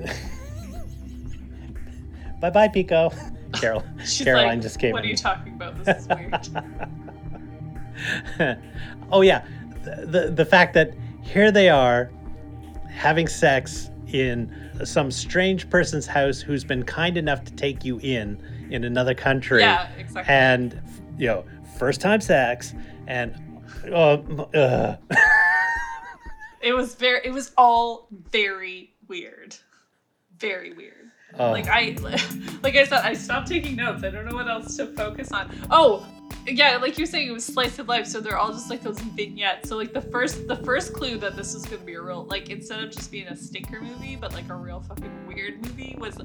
bye 2.41 2.49
bye, 2.49 2.67
Pico. 2.67 3.11
Carol, 3.53 3.83
Caroline 4.17 4.47
like, 4.47 4.61
just 4.61 4.79
came 4.79 4.91
what 4.93 5.03
in. 5.03 5.07
are 5.07 5.11
you 5.11 5.17
talking 5.17 5.53
about? 5.53 5.83
This 5.83 5.97
is 5.97 6.07
weird. 6.07 6.47
oh 9.11 9.21
yeah, 9.21 9.45
the, 9.83 10.05
the 10.05 10.31
the 10.31 10.45
fact 10.45 10.73
that 10.73 10.93
here 11.21 11.51
they 11.51 11.69
are 11.69 12.11
having 12.89 13.27
sex 13.27 13.89
in 14.07 14.53
some 14.83 15.11
strange 15.11 15.69
person's 15.69 16.05
house 16.05 16.39
who's 16.39 16.63
been 16.63 16.83
kind 16.83 17.17
enough 17.17 17.43
to 17.43 17.53
take 17.53 17.83
you 17.83 17.99
in 17.99 18.41
in 18.69 18.83
another 18.83 19.13
country 19.13 19.61
yeah, 19.61 19.89
exactly. 19.97 20.33
and 20.33 20.81
you 21.17 21.27
know 21.27 21.45
first 21.77 22.01
time 22.01 22.21
sex 22.21 22.73
and 23.07 23.35
uh, 23.91 24.17
uh, 24.53 24.95
it 26.61 26.73
was 26.73 26.95
very 26.95 27.21
it 27.23 27.31
was 27.31 27.51
all 27.57 28.07
very 28.31 28.93
weird. 29.07 29.55
Very 30.37 30.73
weird. 30.73 31.04
Oh, 31.39 31.51
Like 31.51 31.67
I 31.67 31.95
like 32.63 32.75
I 32.75 32.85
said, 32.85 33.01
I 33.03 33.13
stopped 33.13 33.47
taking 33.47 33.75
notes. 33.75 34.03
I 34.03 34.09
don't 34.09 34.25
know 34.25 34.35
what 34.35 34.47
else 34.47 34.75
to 34.77 34.87
focus 34.87 35.31
on. 35.31 35.55
Oh, 35.69 36.07
yeah, 36.47 36.77
like 36.77 36.97
you're 36.97 37.07
saying, 37.07 37.27
it 37.27 37.31
was 37.31 37.45
slice 37.45 37.79
of 37.79 37.87
life, 37.87 38.05
so 38.05 38.19
they're 38.19 38.37
all 38.37 38.51
just 38.51 38.69
like 38.69 38.81
those 38.81 38.99
vignettes. 38.99 39.69
So 39.69 39.77
like 39.77 39.93
the 39.93 40.01
first 40.01 40.47
the 40.47 40.57
first 40.57 40.93
clue 40.93 41.17
that 41.17 41.35
this 41.35 41.53
was 41.53 41.65
gonna 41.65 41.83
be 41.83 41.95
a 41.95 42.01
real 42.01 42.25
like 42.25 42.49
instead 42.49 42.83
of 42.83 42.91
just 42.91 43.11
being 43.11 43.27
a 43.27 43.35
stinker 43.35 43.81
movie, 43.81 44.15
but 44.15 44.33
like 44.33 44.49
a 44.49 44.55
real 44.55 44.81
fucking 44.81 45.27
weird 45.27 45.61
movie 45.61 45.95
was 45.99 46.17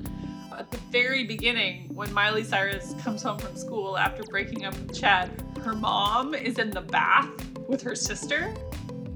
at 0.60 0.70
the 0.70 0.78
very 0.90 1.24
beginning 1.24 1.88
when 1.94 2.12
Miley 2.12 2.44
Cyrus 2.44 2.94
comes 3.02 3.22
home 3.22 3.38
from 3.38 3.56
school 3.56 3.96
after 3.96 4.22
breaking 4.24 4.64
up 4.64 4.74
with 4.74 4.98
Chad, 4.98 5.30
her 5.62 5.74
mom 5.74 6.34
is 6.34 6.58
in 6.58 6.70
the 6.70 6.82
bath 6.82 7.30
with 7.68 7.80
her 7.82 7.94
sister. 7.94 8.54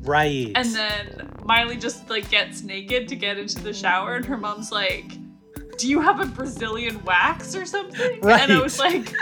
right 0.03 0.53
And 0.55 0.75
then 0.75 1.31
Miley 1.45 1.77
just 1.77 2.09
like 2.09 2.31
gets 2.31 2.63
naked 2.63 3.09
to 3.09 3.17
get 3.17 3.37
into 3.37 3.63
the 3.63 3.75
shower, 3.75 4.15
and 4.15 4.25
her 4.25 4.39
mom's 4.39 4.73
like, 4.73 5.13
"Do 5.79 5.89
you 5.89 6.01
have 6.01 6.21
a 6.21 6.27
Brazilian 6.27 7.03
wax 7.05 7.55
or 7.55 7.65
something?" 7.67 8.21
And 8.25 8.53
I 8.53 8.61
was 8.61 8.79
like, 8.79 9.13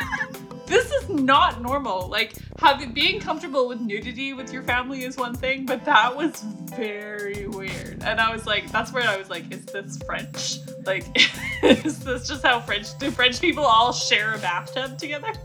"This 0.67 0.91
is 0.93 1.09
not 1.09 1.63
normal. 1.63 2.09
Like, 2.09 2.35
having 2.59 2.93
being 2.93 3.21
comfortable 3.21 3.69
with 3.69 3.81
nudity 3.81 4.33
with 4.33 4.53
your 4.53 4.63
family 4.63 5.05
is 5.05 5.17
one 5.17 5.35
thing, 5.35 5.67
but 5.67 5.85
that 5.85 6.17
was 6.17 6.41
very 6.77 7.47
weird." 7.49 8.03
And 8.05 8.21
I 8.21 8.33
was 8.33 8.47
like, 8.47 8.71
"That's 8.71 8.93
where 8.93 9.09
I 9.09 9.17
was 9.17 9.31
like, 9.31 9.51
is 9.53 9.65
this 9.67 9.99
French? 10.05 10.59
Like, 10.87 11.05
is 11.63 12.01
this 12.01 12.29
just 12.29 12.45
how 12.45 12.61
French 12.61 12.97
do 12.99 13.11
French 13.11 13.41
people 13.41 13.65
all 13.65 13.93
share 13.93 14.35
a 14.35 14.39
bathtub 14.39 14.99
together?" 14.99 15.33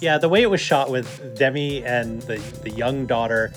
Yeah, 0.00 0.18
the 0.18 0.28
way 0.28 0.42
it 0.42 0.50
was 0.50 0.60
shot 0.60 0.90
with 0.90 1.38
Demi 1.38 1.82
and 1.82 2.20
the, 2.22 2.36
the 2.62 2.68
young 2.68 3.06
daughter 3.06 3.52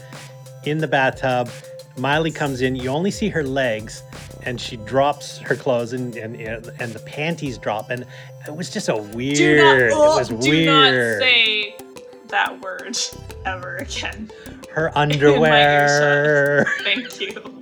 in 0.63 0.77
the 0.77 0.87
bathtub, 0.87 1.49
Miley 1.97 2.31
comes 2.31 2.61
in, 2.61 2.75
you 2.75 2.89
only 2.89 3.11
see 3.11 3.29
her 3.29 3.43
legs, 3.43 4.03
and 4.43 4.61
she 4.61 4.77
drops 4.77 5.39
her 5.39 5.55
clothes 5.55 5.93
and 5.93 6.15
and, 6.15 6.35
and 6.37 6.93
the 6.93 6.99
panties 6.99 7.57
drop, 7.57 7.89
and 7.89 8.05
it 8.47 8.55
was 8.55 8.69
just 8.69 8.87
a 8.89 8.95
weird. 8.95 9.37
do 9.37 9.57
not, 9.57 9.77
it 9.77 9.91
oh, 9.93 10.17
was 10.17 10.29
do 10.29 10.37
weird. 10.37 10.67
not 10.67 10.91
say 11.19 11.75
that 12.27 12.61
word 12.61 12.97
ever 13.45 13.77
again. 13.77 14.31
her 14.71 14.91
underwear. 14.97 16.65
Thank 16.81 17.19
you. 17.19 17.61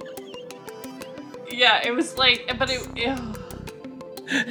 Yeah, 1.50 1.82
it 1.86 1.92
was 1.96 2.18
like, 2.18 2.54
but 2.60 2.70
it 2.70 2.86
ew, 2.98 3.16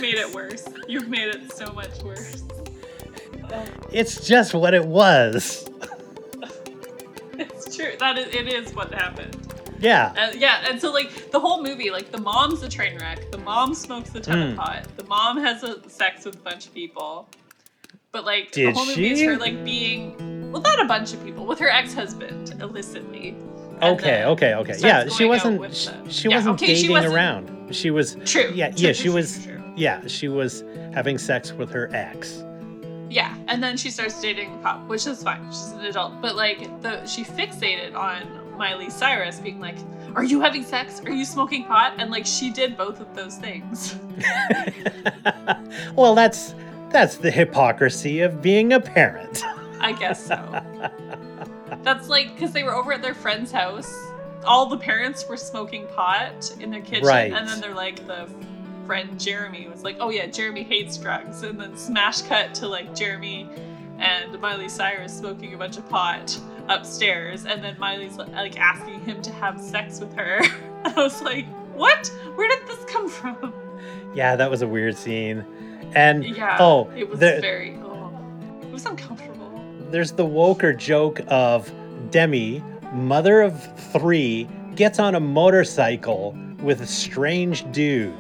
made 0.01 0.15
it 0.15 0.35
worse. 0.35 0.67
You've 0.89 1.09
made 1.09 1.29
it 1.29 1.53
so 1.53 1.71
much 1.73 2.03
worse. 2.03 2.43
Oh, 3.53 3.65
it's 3.93 4.27
just 4.27 4.55
what 4.55 4.73
it 4.73 4.85
was. 4.85 5.69
it's 7.35 7.77
true. 7.77 7.93
That 7.99 8.17
is, 8.17 8.35
it 8.35 8.49
is 8.49 8.75
what 8.75 8.95
happened. 8.95 9.44
Yeah. 9.85 10.13
Uh, 10.17 10.33
yeah, 10.37 10.65
and 10.69 10.81
so 10.81 10.93
like 10.93 11.31
the 11.31 11.39
whole 11.39 11.63
movie, 11.63 11.91
like 11.91 12.11
the 12.11 12.21
mom's 12.21 12.63
a 12.63 12.69
train 12.69 12.99
wreck. 12.99 13.31
The 13.31 13.39
mom 13.39 13.75
smokes 13.75 14.15
a 14.15 14.21
ton 14.21 14.37
Mm. 14.39 14.51
of 14.53 14.57
pot. 14.57 14.87
The 14.97 15.05
mom 15.05 15.39
has 15.39 15.63
a 15.63 15.89
sex 15.89 16.25
with 16.25 16.37
a 16.37 16.39
bunch 16.39 16.67
of 16.67 16.75
people. 16.75 17.29
But 18.13 18.25
like 18.25 18.53
Did 18.53 18.69
the 18.69 18.73
whole 18.73 18.87
movie 18.87 19.11
is 19.13 19.19
she? 19.19 19.25
her 19.27 19.37
like 19.37 19.65
being 19.65 20.51
well, 20.53 20.63
not 20.63 20.81
a 20.81 20.85
bunch 20.87 21.13
of 21.13 21.23
people 21.25 21.47
with 21.47 21.59
her 21.59 21.69
ex-husband 21.69 22.55
illicitly. 22.61 23.31
and 23.81 23.83
Okay, 23.99 24.07
then 24.07 24.29
okay, 24.29 24.55
okay. 24.55 24.73
starts 24.75 24.83
Yeah, 24.83 25.17
she 25.17 25.25
going 25.25 25.41
out 25.41 25.45
wasn't. 25.45 25.61
with 25.61 25.77
She, 25.77 25.89
them. 25.91 26.11
she 26.11 26.29
Yeah, 26.29 26.37
wasn't 26.37 26.55
okay, 26.63 26.67
she 26.75 26.83
dating 26.83 26.91
wasn't- 26.93 27.15
around. 27.15 27.75
She 27.75 27.91
was. 27.91 28.15
True. 28.25 28.53
Yeah, 28.55 28.69
true, 28.71 28.77
yeah. 28.77 28.93
true, 28.93 28.95
She 28.95 29.03
true, 29.05 29.13
was. 29.15 29.45
true, 29.45 29.55
true. 29.57 29.73
Yeah, 29.77 30.07
she 30.07 30.29
was 30.29 30.63
having 30.95 31.19
sex 31.19 31.53
with 31.53 31.71
her 31.73 31.91
ex. 31.93 32.45
Yeah, 33.11 33.35
and 33.49 33.61
then 33.63 33.77
she 33.77 33.91
starts 33.91 34.21
dating 34.21 34.57
Pop, 34.63 34.87
which 34.89 35.07
is 35.09 35.23
fine. 35.23 35.45
She's 35.51 35.73
an 35.73 35.85
adult, 35.87 36.21
but 36.23 36.37
like 36.37 36.61
the 36.83 37.05
she 37.07 37.25
fixated 37.25 37.95
on 37.97 38.23
Miley 38.57 38.91
Cyrus 38.91 39.39
being 39.41 39.61
like, 39.61 39.77
"Are 40.15 40.25
you 40.25 40.41
having 40.41 40.63
sex? 40.65 41.01
Are 41.05 41.13
you 41.13 41.25
smoking 41.25 41.65
pot?" 41.65 41.95
And 41.99 42.11
like 42.11 42.27
she 42.27 42.51
did 42.51 42.77
both 42.77 43.01
of 43.01 43.15
those 43.15 43.37
things. 43.37 43.97
well, 45.97 46.15
that's 46.15 46.55
that's 46.91 47.17
the 47.17 47.31
hypocrisy 47.31 48.21
of 48.21 48.41
being 48.41 48.73
a 48.73 48.81
parent. 48.81 49.43
I 49.81 49.93
guess 49.93 50.25
so. 50.25 50.63
That's 51.83 52.09
like 52.09 52.35
because 52.35 52.53
they 52.53 52.63
were 52.63 52.75
over 52.75 52.93
at 52.93 53.03
their 53.03 53.15
friend's 53.15 53.53
house. 53.53 53.95
All 54.45 54.67
the 54.67 54.77
parents 54.77 55.27
were 55.29 55.37
smoking 55.37 55.87
pot 55.89 56.55
in 56.61 56.71
their 56.71 56.83
kitchen, 56.83 57.07
Right. 57.07 57.33
and 57.33 57.49
then 57.49 57.61
they're 57.61 57.75
like 57.75 58.07
the 58.07 58.29
friend 58.87 59.19
Jeremy 59.19 59.69
was 59.69 59.83
like, 59.83 59.97
"Oh 60.01 60.11
yeah, 60.11 60.27
Jeremy 60.27 60.63
hates 60.63 60.97
drugs," 60.99 61.43
and 61.43 61.61
then 61.61 61.77
smash 61.77 62.23
cut 62.23 62.55
to 62.57 62.69
like 62.69 62.95
Jeremy 62.95 63.49
and 63.99 64.39
Miley 64.41 64.69
Cyrus 64.69 65.17
smoking 65.17 65.55
a 65.55 65.57
bunch 65.57 65.77
of 65.79 65.89
pot 65.89 66.39
upstairs, 66.69 67.45
and 67.47 67.63
then 67.63 67.77
Miley's 67.79 68.17
like 68.17 68.59
asking 68.59 69.01
him 69.01 69.23
to 69.23 69.33
have 69.33 69.61
sex 69.61 70.01
with 70.01 70.13
her. 70.15 70.41
I 70.85 70.93
was 70.97 71.23
like, 71.23 71.47
"What? 71.75 72.07
Where 72.35 72.49
did 72.49 72.67
this 72.69 72.85
come 72.87 73.09
from?" 73.09 73.53
yeah, 74.15 74.37
that 74.37 74.51
was 74.51 74.63
a 74.63 74.67
weird 74.69 74.97
scene. 74.97 75.45
And 75.95 76.25
Yeah. 76.25 76.57
oh, 76.61 76.91
it 76.97 77.09
was 77.09 77.19
there- 77.21 77.41
very. 77.41 77.77
Oh, 77.83 78.11
it 78.63 78.71
was 78.71 78.85
uncomfortable. 78.87 79.51
there's 79.91 80.13
the 80.13 80.25
woker 80.27 80.73
joke 80.77 81.21
of 81.29 81.71
Demi, 82.11 82.63
mother 82.93 83.43
of 83.43 83.63
three, 83.93 84.49
gets 84.75 84.99
on 84.99 85.15
a 85.15 85.21
motorcycle 85.21 86.37
with 86.61 86.81
a 86.81 86.87
strange 86.87 87.71
dude. 87.73 88.13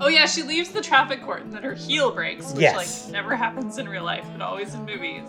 Oh 0.00 0.08
yeah, 0.08 0.26
she 0.26 0.42
leaves 0.42 0.70
the 0.70 0.80
traffic 0.80 1.22
court 1.22 1.42
and 1.42 1.52
then 1.52 1.62
her 1.62 1.74
heel 1.74 2.10
breaks, 2.10 2.50
which 2.52 2.62
Yes. 2.62 3.04
like 3.04 3.12
never 3.12 3.36
happens 3.36 3.78
in 3.78 3.88
real 3.88 4.02
life, 4.02 4.24
but 4.32 4.40
always 4.40 4.74
in 4.74 4.84
movies. 4.84 5.22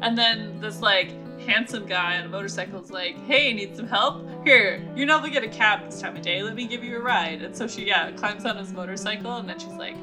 And 0.00 0.16
then 0.16 0.58
this 0.60 0.80
like 0.80 1.10
handsome 1.46 1.86
guy 1.86 2.18
on 2.18 2.24
a 2.24 2.28
motorcycle 2.28 2.82
is 2.82 2.90
like, 2.90 3.16
"Hey, 3.26 3.52
need 3.52 3.76
some 3.76 3.86
help? 3.86 4.26
Here, 4.44 4.82
you 4.96 5.06
know 5.06 5.20
they 5.20 5.30
get 5.30 5.44
a 5.44 5.48
cab 5.48 5.84
this 5.84 6.00
time 6.00 6.16
of 6.16 6.22
day. 6.22 6.42
Let 6.42 6.54
me 6.54 6.66
give 6.66 6.82
you 6.84 6.96
a 6.96 7.00
ride." 7.00 7.42
And 7.42 7.56
so 7.56 7.66
she 7.66 7.86
yeah 7.86 8.10
climbs 8.12 8.44
on 8.44 8.56
his 8.56 8.72
motorcycle, 8.72 9.36
and 9.36 9.48
then 9.48 9.58
she's 9.58 9.72
like, 9.74 9.96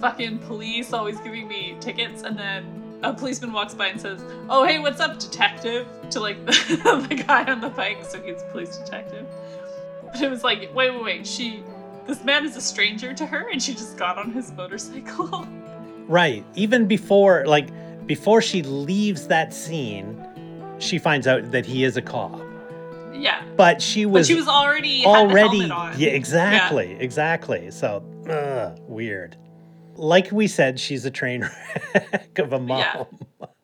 "Fucking 0.00 0.38
police, 0.40 0.92
always 0.92 1.18
giving 1.20 1.48
me 1.48 1.76
tickets." 1.80 2.22
And 2.22 2.38
then 2.38 3.00
a 3.02 3.12
policeman 3.12 3.52
walks 3.52 3.74
by 3.74 3.88
and 3.88 4.00
says, 4.00 4.24
"Oh 4.48 4.64
hey, 4.64 4.78
what's 4.78 5.00
up, 5.00 5.18
detective?" 5.18 5.86
To 6.10 6.20
like 6.20 6.44
the, 6.46 7.06
the 7.08 7.22
guy 7.22 7.44
on 7.44 7.60
the 7.60 7.70
bike, 7.70 8.04
so 8.04 8.20
he's 8.22 8.42
police 8.52 8.76
detective. 8.76 9.26
But 10.12 10.22
it 10.22 10.30
was 10.30 10.44
like, 10.44 10.60
wait, 10.74 10.92
wait, 10.92 11.02
wait, 11.02 11.26
she 11.26 11.62
this 12.06 12.22
man 12.22 12.44
is 12.44 12.56
a 12.56 12.60
stranger 12.60 13.12
to 13.12 13.26
her 13.26 13.50
and 13.50 13.60
she 13.60 13.72
just 13.72 13.96
got 13.96 14.16
on 14.16 14.32
his 14.32 14.52
motorcycle. 14.52 15.46
Right. 16.08 16.44
Even 16.54 16.86
before, 16.86 17.44
like, 17.46 17.66
before 18.06 18.40
she 18.40 18.62
leaves 18.62 19.26
that 19.26 19.52
scene, 19.52 20.24
she 20.78 20.98
finds 20.98 21.26
out 21.26 21.50
that 21.52 21.64
he 21.66 21.84
is 21.84 21.96
a 21.96 22.02
cop. 22.02 22.40
yeah. 23.14 23.42
But 23.56 23.80
she 23.82 24.06
was. 24.06 24.26
But 24.28 24.32
she 24.32 24.38
was 24.38 24.48
already 24.48 25.04
already. 25.04 25.58
helmet 25.60 25.70
on. 25.70 25.98
Yeah, 25.98 26.10
exactly. 26.10 26.96
Exactly. 27.00 27.70
So, 27.70 28.04
ugh, 28.28 28.78
weird. 28.88 29.36
Like 29.94 30.30
we 30.30 30.46
said, 30.46 30.78
she's 30.78 31.04
a 31.06 31.10
train 31.10 31.48
wreck 31.94 32.38
of 32.38 32.52
a 32.52 32.58
mom. 32.60 32.78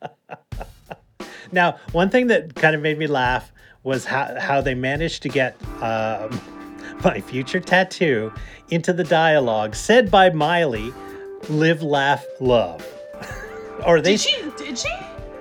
Yeah. 0.02 0.08
now, 1.52 1.78
one 1.92 2.08
thing 2.08 2.28
that 2.28 2.54
kind 2.54 2.74
of 2.74 2.80
made 2.82 2.98
me 2.98 3.06
laugh 3.06 3.52
was 3.82 4.04
how, 4.06 4.38
how 4.40 4.60
they 4.60 4.74
managed 4.74 5.22
to 5.24 5.28
get 5.28 5.56
um, 5.82 6.40
my 7.04 7.20
future 7.20 7.60
tattoo 7.60 8.32
into 8.70 8.92
the 8.94 9.04
dialogue 9.04 9.74
said 9.74 10.10
by 10.10 10.30
Miley 10.30 10.92
live, 11.50 11.82
laugh, 11.82 12.24
love. 12.40 12.86
or 13.86 14.00
they 14.00 14.12
Did 14.12 14.20
she 14.20 14.42
did 14.56 14.78
she? 14.78 14.88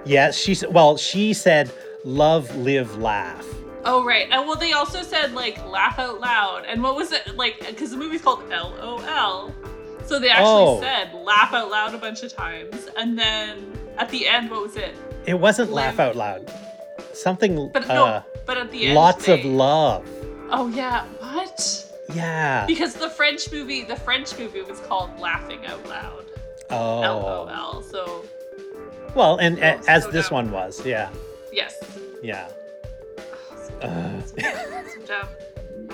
Yes, 0.05 0.37
she 0.37 0.53
s- 0.53 0.65
well, 0.67 0.97
she 0.97 1.33
said 1.33 1.71
love, 2.03 2.55
live, 2.57 2.97
laugh. 2.97 3.45
Oh 3.83 4.03
right. 4.05 4.27
And 4.31 4.47
well 4.47 4.57
they 4.57 4.73
also 4.73 5.01
said 5.01 5.33
like 5.33 5.63
laugh 5.67 5.97
out 5.99 6.19
loud. 6.19 6.65
And 6.67 6.83
what 6.83 6.95
was 6.95 7.11
it 7.11 7.35
like 7.35 7.59
because 7.67 7.91
the 7.91 7.97
movie's 7.97 8.21
called 8.21 8.47
LOL. 8.49 9.53
So 10.05 10.19
they 10.19 10.29
actually 10.29 10.45
Oh. 10.45 10.81
said 10.81 11.13
laugh 11.13 11.53
out 11.53 11.69
loud 11.71 11.93
a 11.93 11.97
bunch 11.97 12.21
of 12.23 12.33
times. 12.33 12.89
And 12.97 13.17
then 13.17 13.71
at 13.97 14.09
the 14.09 14.27
end, 14.27 14.49
what 14.51 14.61
was 14.61 14.75
it? 14.75 14.95
It 15.25 15.35
wasn't 15.39 15.71
laugh 15.71 15.99
out 15.99 16.15
loud. 16.15 16.51
Something 17.13 17.69
But 17.73 17.87
no, 17.87 18.05
uh, 18.05 18.21
but 18.45 18.57
at 18.57 18.71
the 18.71 18.87
end 18.87 18.95
lots 18.95 19.27
of 19.27 19.43
love. 19.45 20.07
Oh 20.51 20.67
yeah, 20.69 21.05
what? 21.19 21.87
Yeah. 22.13 22.65
Because 22.65 22.93
the 22.95 23.09
French 23.09 23.51
movie, 23.51 23.83
the 23.83 23.95
French 23.95 24.37
movie 24.37 24.61
was 24.61 24.79
called 24.81 25.17
Laughing 25.19 25.65
Out 25.65 25.87
Loud. 25.87 26.25
Oh. 26.69 26.99
LOL. 27.01 27.81
So 27.83 28.25
Well, 29.15 29.37
and 29.37 29.59
a- 29.59 29.77
Oh, 29.77 29.81
as 29.87 30.07
this 30.09 30.31
one 30.31 30.51
was, 30.51 30.85
yeah, 30.85 31.09
yes. 31.51 31.75
yeah. 32.23 32.47
So 33.57 33.87
Uh. 33.87 34.21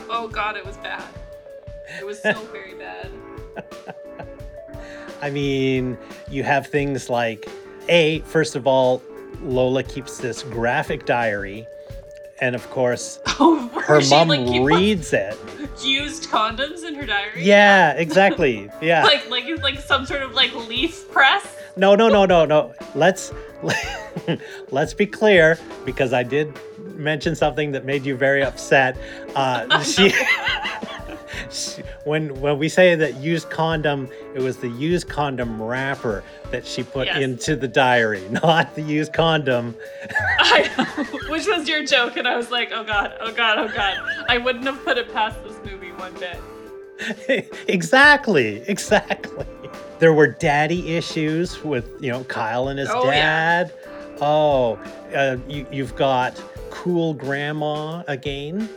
Oh 0.10 0.28
god, 0.28 0.56
it 0.58 0.66
was 0.66 0.78
bad. 0.78 1.04
It 2.00 2.06
was 2.06 2.22
so 2.22 2.34
very 2.52 2.74
bad. 2.76 3.10
I 5.22 5.30
mean, 5.32 5.98
you 6.30 6.44
have 6.44 6.68
things 6.68 7.10
like 7.10 7.48
a 7.90 8.20
first 8.22 8.56
of 8.56 8.68
all, 8.68 9.02
Lola 9.42 9.84
keeps 9.84 10.18
this 10.20 10.44
graphic 10.44 11.06
diary, 11.06 11.66
and 12.40 12.56
of 12.56 12.70
course, 12.70 13.20
Oh, 13.40 13.68
her 13.86 14.02
mom 14.10 14.28
like, 14.30 14.64
reads 14.64 15.14
it. 15.14 15.38
used 15.84 16.30
condoms 16.30 16.84
in 16.86 16.94
her 16.96 17.06
diary. 17.06 17.44
Yeah, 17.44 17.94
exactly. 17.94 18.70
Yeah. 18.82 19.04
Like 19.04 19.30
like 19.30 19.46
like 19.64 19.80
some 19.80 20.06
sort 20.06 20.22
of 20.22 20.34
like 20.34 20.54
leaf 20.68 21.10
press. 21.12 21.46
No, 21.78 21.96
no, 21.96 22.10
no, 22.10 22.26
no, 22.26 22.46
no. 22.46 22.74
Let's 22.96 23.32
let's 24.72 24.94
be 24.94 25.06
clear 25.06 25.58
because 25.86 26.14
I 26.14 26.24
did 26.24 26.54
mention 26.96 27.36
something 27.36 27.72
that 27.74 27.86
made 27.86 28.06
you 28.06 28.16
very 28.16 28.44
upset. 28.44 28.98
Uh, 29.36 29.82
she, 29.84 30.10
she- 31.52 31.84
when 32.04 32.40
when 32.42 32.58
we 32.58 32.70
say 32.70 32.96
that 32.96 33.16
used 33.18 33.50
condom, 33.50 34.10
it 34.34 34.42
was 34.42 34.58
the 34.58 34.70
used 34.70 35.08
condom 35.10 35.62
wrapper 35.62 36.24
that 36.52 36.66
she 36.66 36.82
put 36.84 37.06
Yes. 37.08 37.22
into 37.22 37.56
the 37.56 37.68
diary, 37.68 38.28
not 38.44 38.74
the 38.76 38.82
used 38.82 39.14
condom. 39.14 39.76
I 40.40 40.68
which 41.30 41.46
was 41.48 41.68
your 41.68 41.86
joke, 41.86 42.18
and 42.18 42.28
I 42.28 42.36
was 42.38 42.50
like, 42.50 42.72
oh 42.74 42.84
god, 42.84 43.14
oh 43.20 43.32
god, 43.34 43.58
oh 43.60 43.68
god. 43.68 43.98
I 44.30 44.38
wouldn't 44.38 44.66
have 44.66 44.84
put 44.84 44.98
it 44.98 45.12
past 45.14 45.44
this 45.44 45.58
movie 45.70 45.92
one 45.92 46.14
bit. 46.16 47.54
exactly, 47.68 48.62
exactly. 48.68 49.46
There 50.00 50.14
were 50.14 50.28
daddy 50.28 50.96
issues 50.96 51.64
with 51.64 51.90
you 52.00 52.12
know 52.12 52.24
Kyle 52.26 52.68
and 52.68 52.78
his 52.80 52.90
Oh, 52.92 53.06
yeah. 53.06 53.64
dad. 53.64 53.74
Oh, 54.22 54.80
uh, 55.16 55.38
you, 55.48 55.66
you've 55.72 55.96
got 55.96 56.42
cool 56.70 57.14
grandma 57.14 58.04
again, 58.08 58.70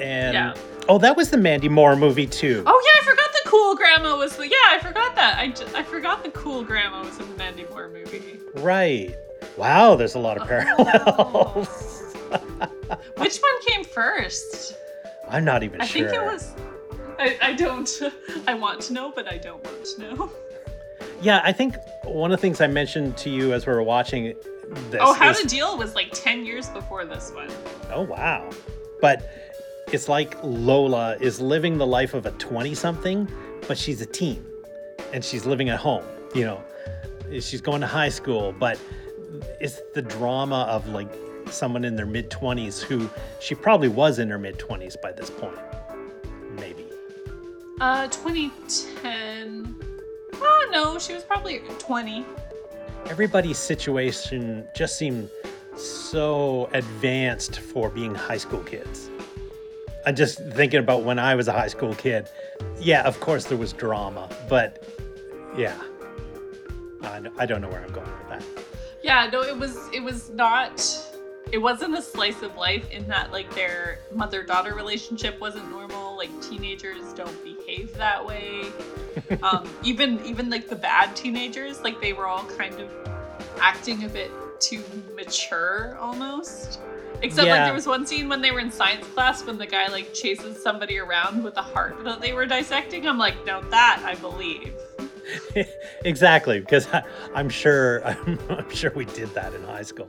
and 0.00 0.34
Yeah. 0.34 0.54
oh, 0.88 0.98
that 0.98 1.16
was 1.16 1.30
the 1.30 1.36
Mandy 1.38 1.68
Moore 1.68 1.96
movie 1.96 2.26
too. 2.26 2.62
Oh 2.66 2.82
yeah, 2.84 3.00
I 3.02 3.04
forgot 3.04 3.32
the 3.32 3.50
cool 3.50 3.74
grandma 3.74 4.16
was 4.16 4.36
the 4.36 4.44
yeah, 4.48 4.54
I 4.70 4.78
forgot 4.82 5.14
that. 5.14 5.38
I, 5.38 5.48
ju- 5.48 5.66
I 5.74 5.82
forgot 5.82 6.22
the 6.22 6.30
cool 6.30 6.62
grandma 6.64 7.02
was 7.02 7.18
in 7.20 7.28
the 7.30 7.36
Mandy 7.36 7.64
Moore 7.70 7.88
movie. 7.88 8.38
Right. 8.54 9.14
Wow, 9.56 9.94
there's 9.96 10.14
a 10.14 10.18
lot 10.18 10.36
of 10.38 10.46
parallels. 10.48 11.68
Which 13.16 13.36
one 13.38 13.62
came 13.66 13.84
first? 13.84 14.76
I'm 15.28 15.44
not 15.44 15.62
even 15.62 15.80
I 15.80 15.86
sure. 15.86 16.06
I 16.08 16.10
think 16.10 16.22
it 16.22 16.24
was. 16.26 16.54
I, 17.18 17.38
I 17.40 17.52
don't. 17.54 18.02
I 18.46 18.54
want 18.54 18.80
to 18.82 18.92
know, 18.92 19.10
but 19.14 19.30
I 19.30 19.38
don't 19.38 19.62
want 19.64 19.84
to 19.84 20.00
know. 20.00 20.30
Yeah, 21.22 21.40
I 21.44 21.52
think 21.52 21.76
one 22.04 22.30
of 22.32 22.38
the 22.38 22.40
things 22.42 22.60
I 22.60 22.66
mentioned 22.66 23.16
to 23.18 23.30
you 23.30 23.52
as 23.52 23.66
we 23.66 23.72
were 23.72 23.82
watching 23.82 24.34
this. 24.90 25.00
oh, 25.00 25.12
How 25.14 25.30
is- 25.30 25.40
to 25.40 25.46
Deal 25.46 25.76
was 25.78 25.94
like 25.94 26.10
10 26.12 26.44
years 26.44 26.68
before 26.68 27.04
this 27.04 27.32
one. 27.34 27.48
Oh 27.92 28.02
wow. 28.02 28.48
But 29.00 29.28
it's 29.92 30.08
like 30.08 30.36
Lola 30.42 31.16
is 31.20 31.40
living 31.40 31.78
the 31.78 31.86
life 31.86 32.12
of 32.14 32.26
a 32.26 32.32
20 32.32 32.74
something, 32.74 33.28
but 33.68 33.78
she's 33.78 34.00
a 34.00 34.06
teen 34.06 34.44
and 35.12 35.24
she's 35.24 35.46
living 35.46 35.68
at 35.68 35.78
home, 35.78 36.04
you 36.34 36.44
know. 36.44 36.62
She's 37.40 37.60
going 37.60 37.80
to 37.80 37.86
high 37.86 38.08
school, 38.08 38.54
but 38.58 38.78
it's 39.60 39.80
the 39.94 40.02
drama 40.02 40.62
of 40.68 40.88
like 40.88 41.08
someone 41.50 41.84
in 41.84 41.94
their 41.96 42.06
mid 42.06 42.30
20s 42.30 42.80
who 42.82 43.08
she 43.40 43.54
probably 43.54 43.88
was 43.88 44.18
in 44.18 44.28
her 44.30 44.38
mid 44.38 44.58
20s 44.58 45.00
by 45.00 45.12
this 45.12 45.30
point. 45.30 45.58
Maybe. 46.56 46.84
Uh, 47.80 48.06
2010. 48.08 49.76
Oh, 50.40 50.68
no, 50.70 50.98
she 50.98 51.14
was 51.14 51.24
probably 51.24 51.60
20. 51.78 52.24
Everybody's 53.08 53.58
situation 53.58 54.66
just 54.74 54.98
seemed 54.98 55.30
so 55.76 56.68
advanced 56.72 57.60
for 57.60 57.90
being 57.90 58.14
high 58.14 58.38
school 58.38 58.60
kids. 58.60 59.10
I'm 60.06 60.14
just 60.14 60.38
thinking 60.38 60.80
about 60.80 61.02
when 61.02 61.18
I 61.18 61.34
was 61.34 61.48
a 61.48 61.52
high 61.52 61.68
school 61.68 61.94
kid. 61.94 62.28
Yeah, 62.80 63.02
of 63.02 63.18
course 63.20 63.44
there 63.44 63.58
was 63.58 63.72
drama, 63.72 64.28
but 64.48 64.84
yeah. 65.56 65.76
I, 67.38 67.46
don't 67.46 67.60
know 67.60 67.68
where 67.68 67.82
I'm 67.82 67.92
going 67.92 68.06
with 68.06 68.28
that. 68.28 68.44
Yeah, 69.02 69.28
no, 69.32 69.42
it 69.42 69.56
was 69.56 69.88
it 69.92 70.02
was 70.02 70.30
not 70.30 70.84
it 71.52 71.58
wasn't 71.58 71.96
a 71.96 72.02
slice 72.02 72.42
of 72.42 72.56
life 72.56 72.90
in 72.90 73.06
that 73.08 73.30
like 73.30 73.52
their 73.54 74.00
mother 74.12 74.42
daughter 74.42 74.74
relationship 74.74 75.40
wasn't 75.40 75.70
normal. 75.70 76.16
Like 76.16 76.30
teenagers 76.42 77.12
don't 77.14 77.36
behave 77.66 77.96
that 77.96 78.24
way. 78.24 78.64
um, 79.42 79.68
even 79.84 80.24
even 80.24 80.50
like 80.50 80.68
the 80.68 80.76
bad 80.76 81.14
teenagers, 81.16 81.80
like 81.82 82.00
they 82.00 82.12
were 82.12 82.26
all 82.26 82.44
kind 82.44 82.78
of 82.80 82.90
acting 83.60 84.04
a 84.04 84.08
bit 84.08 84.30
too 84.60 84.82
mature 85.14 85.96
almost. 86.00 86.80
Except 87.22 87.48
like 87.48 87.64
there 87.64 87.72
was 87.72 87.86
one 87.86 88.06
scene 88.06 88.28
when 88.28 88.42
they 88.42 88.50
were 88.50 88.60
in 88.60 88.70
science 88.70 89.06
class 89.06 89.44
when 89.44 89.56
the 89.56 89.66
guy 89.66 89.88
like 89.88 90.12
chases 90.12 90.62
somebody 90.62 90.98
around 90.98 91.42
with 91.42 91.56
a 91.56 91.62
heart 91.62 92.04
that 92.04 92.20
they 92.20 92.34
were 92.34 92.44
dissecting. 92.44 93.06
I'm 93.06 93.16
like, 93.16 93.46
no, 93.46 93.62
that 93.70 94.02
I 94.04 94.14
believe. 94.16 94.74
exactly, 96.04 96.60
because 96.60 96.86
I, 96.92 97.02
I'm 97.34 97.48
sure 97.48 98.04
I'm, 98.04 98.38
I'm 98.50 98.70
sure 98.70 98.92
we 98.94 99.06
did 99.06 99.30
that 99.30 99.54
in 99.54 99.62
high 99.62 99.82
school. 99.82 100.08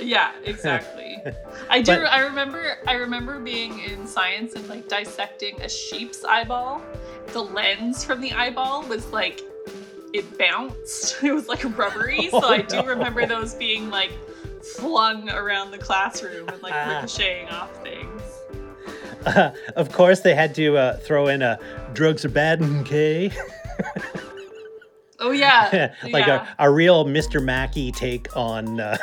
Yeah, 0.00 0.32
exactly. 0.44 1.09
I 1.70 1.82
do. 1.82 1.96
But- 1.98 2.06
I 2.12 2.20
remember. 2.20 2.76
I 2.86 2.94
remember 2.94 3.38
being 3.40 3.78
in 3.80 4.06
science 4.06 4.54
and 4.54 4.68
like 4.68 4.88
dissecting 4.88 5.60
a 5.62 5.68
sheep's 5.68 6.24
eyeball. 6.24 6.82
The 7.28 7.42
lens 7.42 8.04
from 8.04 8.20
the 8.20 8.32
eyeball 8.32 8.82
was 8.84 9.06
like 9.12 9.42
it 10.12 10.38
bounced. 10.38 11.22
It 11.22 11.32
was 11.32 11.48
like 11.48 11.62
rubbery. 11.78 12.28
so 12.30 12.40
Oh, 12.42 12.48
I 12.50 12.62
do 12.62 12.76
no. 12.76 12.84
remember 12.86 13.26
those 13.26 13.54
being 13.54 13.90
like 13.90 14.10
flung 14.76 15.30
around 15.30 15.70
the 15.70 15.78
classroom 15.78 16.48
and 16.48 16.62
like 16.62 16.72
Ah. 16.74 16.96
ricocheting 17.02 17.48
off 17.48 17.70
things. 17.82 18.22
of 19.76 19.92
course, 19.92 20.20
they 20.20 20.34
had 20.34 20.54
to 20.54 20.76
uh, 20.76 20.96
throw 20.98 21.28
in 21.28 21.42
a 21.42 21.58
drugs 21.92 22.24
are 22.24 22.28
bad, 22.30 22.62
okay? 22.62 23.30
Oh 25.22 25.32
yeah, 25.32 25.92
like 26.10 26.26
yeah. 26.26 26.46
a, 26.58 26.64
a 26.66 26.70
real 26.70 27.04
Mr. 27.04 27.44
Mackey 27.44 27.92
take 27.92 28.34
on 28.34 28.80
uh, 28.80 28.96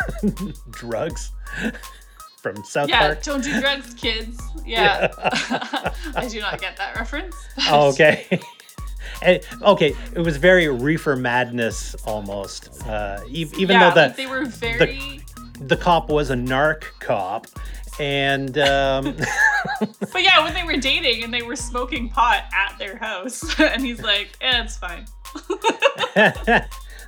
drugs 0.72 1.32
from 2.38 2.64
South 2.64 2.90
yeah, 2.90 3.00
Park. 3.08 3.24
don't 3.24 3.44
do 3.44 3.60
drugs, 3.60 3.94
kids. 3.94 4.40
Yeah. 4.66 5.08
I 6.14 6.28
do 6.30 6.42
not 6.42 6.60
get 6.60 6.76
that 6.76 6.98
reference. 6.98 7.36
Oh, 7.70 7.88
okay. 7.90 8.28
And- 9.22 9.40
okay, 9.62 9.96
it 10.14 10.20
was 10.20 10.36
very 10.36 10.68
reefer 10.68 11.16
madness 11.16 11.96
almost. 12.06 12.86
Uh, 12.86 13.22
even 13.30 13.70
yeah, 13.70 13.90
though 13.90 13.96
the 13.96 14.08
like 14.08 14.16
they 14.18 14.28
were 14.28 14.44
very. 14.44 15.22
the 15.62 15.78
cop 15.78 16.10
was 16.10 16.32
a 16.32 16.36
narc 16.36 16.84
cop, 17.00 17.48
and 17.98 18.58
um, 18.58 19.16
But 19.80 20.22
yeah, 20.24 20.44
when 20.44 20.54
they 20.54 20.66
were 20.66 20.76
dating 20.76 21.24
and 21.24 21.34
they 21.34 21.44
were 21.44 21.56
smoking 21.56 22.10
pot 22.10 22.44
at 22.54 22.78
their 22.78 22.98
house, 22.98 23.58
and 23.62 23.82
he's 23.82 24.02
like, 24.02 24.36
"Eh, 24.42 24.64
it's 24.64 24.78
fine." 24.78 25.06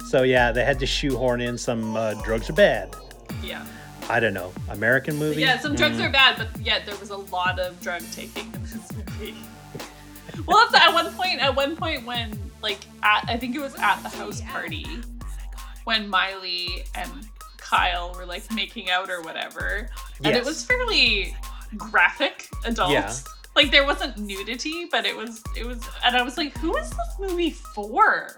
so 0.08 0.24
yeah, 0.24 0.54
they 0.54 0.64
had 0.64 0.80
to 0.80 0.86
shoehorn 0.86 1.42
in 1.42 1.58
some 1.58 1.98
uh, 1.98 2.14
drugs 2.24 2.50
are 2.50 2.54
bad. 2.54 2.96
Yeah. 3.44 3.66
I 4.10 4.20
don't 4.20 4.34
know, 4.34 4.52
American 4.70 5.16
movie. 5.18 5.42
Yeah, 5.42 5.60
some 5.60 5.76
drugs 5.76 5.98
Mm. 5.98 6.06
are 6.08 6.10
bad, 6.10 6.38
but 6.38 6.48
yet 6.66 6.86
there 6.86 6.96
was 6.98 7.12
a 7.12 7.18
lot 7.18 7.60
of 7.60 7.80
drug 7.82 8.02
taking 8.12 8.52
in 8.54 8.62
this 8.64 8.78
movie. 8.94 9.36
Well, 10.46 10.68
that's 10.72 10.84
at 10.86 10.94
one 10.94 11.14
point. 11.14 11.40
At 11.42 11.56
one 11.56 11.76
point, 11.76 12.06
when 12.06 12.38
like 12.62 12.80
at, 13.04 13.26
I 13.28 13.38
think 13.38 13.56
it 13.56 13.60
was 13.60 13.76
at 13.76 14.02
the 14.02 14.10
house 14.10 14.42
party, 14.42 14.86
when 15.84 16.08
Miley 16.10 16.86
and 16.96 17.12
Kyle 17.58 18.14
were 18.16 18.26
like 18.26 18.52
making 18.54 18.90
out 18.90 19.10
or 19.10 19.22
whatever, 19.22 19.90
and 20.24 20.36
it 20.36 20.44
was 20.44 20.66
fairly 20.66 21.36
graphic 21.78 22.48
adult. 22.66 22.92
Yeah. 22.92 23.14
Like 23.56 23.72
there 23.72 23.86
wasn't 23.86 24.18
nudity, 24.18 24.86
but 24.92 25.06
it 25.06 25.16
was 25.16 25.44
it 25.58 25.66
was, 25.66 25.82
and 26.06 26.16
I 26.16 26.22
was 26.24 26.38
like, 26.38 26.58
who 26.58 26.76
is 26.78 26.90
this 26.90 27.16
movie 27.20 27.52
for? 27.52 28.30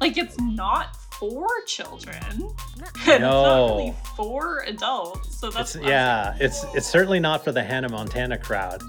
Like 0.00 0.18
it's 0.18 0.38
not 0.40 0.96
for 1.20 1.46
children. 1.66 2.24
And 3.06 3.22
not 3.22 3.30
No. 3.32 3.76
really 3.76 3.94
for 4.16 4.60
adults. 4.66 5.36
So 5.38 5.50
that's 5.50 5.74
It's 5.74 5.76
I 5.76 5.80
was 5.80 5.88
yeah, 5.90 6.36
it's 6.40 6.64
it's 6.74 6.86
certainly 6.86 7.20
not 7.20 7.44
for 7.44 7.52
the 7.52 7.62
Hannah 7.62 7.88
Montana 7.90 8.36
crowd. 8.38 8.82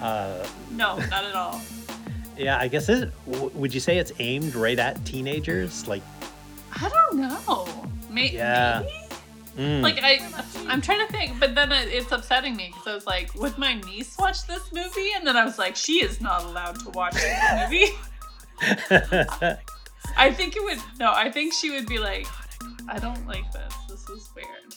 Uh, 0.00 0.46
no, 0.70 0.96
not 1.10 1.24
at 1.24 1.34
all. 1.34 1.60
yeah, 2.38 2.58
I 2.58 2.68
guess 2.68 2.88
it. 2.88 3.10
Would 3.26 3.72
you 3.74 3.80
say 3.80 3.98
it's 3.98 4.12
aimed 4.20 4.54
right 4.54 4.78
at 4.78 5.04
teenagers? 5.04 5.86
Like, 5.88 6.02
I 6.80 6.88
don't 6.88 7.16
know. 7.18 7.66
May- 8.10 8.30
Yeah. 8.32 8.82
Maybe? 8.84 9.70
mm, 9.70 9.82
Like 9.82 9.98
I, 10.02 10.20
I'm 10.68 10.80
trying 10.80 11.04
to 11.06 11.12
think, 11.12 11.38
but 11.40 11.54
then 11.54 11.70
it- 11.72 11.88
it's 11.88 12.10
upsetting 12.12 12.54
me 12.56 12.66
because 12.72 12.86
I 12.88 12.94
was 12.94 13.06
like, 13.06 13.34
would 13.34 13.56
my 13.58 13.74
niece 13.74 14.16
watch 14.18 14.46
this 14.46 14.72
movie? 14.72 15.10
And 15.16 15.26
then 15.26 15.36
I 15.36 15.44
was 15.44 15.58
like, 15.58 15.74
she 15.76 16.02
is 16.04 16.20
not 16.20 16.42
allowed 16.44 16.78
to 16.80 16.90
watch 16.90 17.14
this 17.14 17.40
movie. 17.62 17.94
I 20.16 20.30
think 20.32 20.56
it 20.56 20.62
would. 20.64 20.78
No, 20.98 21.12
I 21.12 21.30
think 21.30 21.52
she 21.52 21.70
would 21.70 21.86
be 21.86 21.98
like, 21.98 22.26
I 22.88 22.98
don't 22.98 23.26
like 23.26 23.50
this. 23.52 23.74
This 23.88 24.08
is 24.08 24.30
weird. 24.34 24.74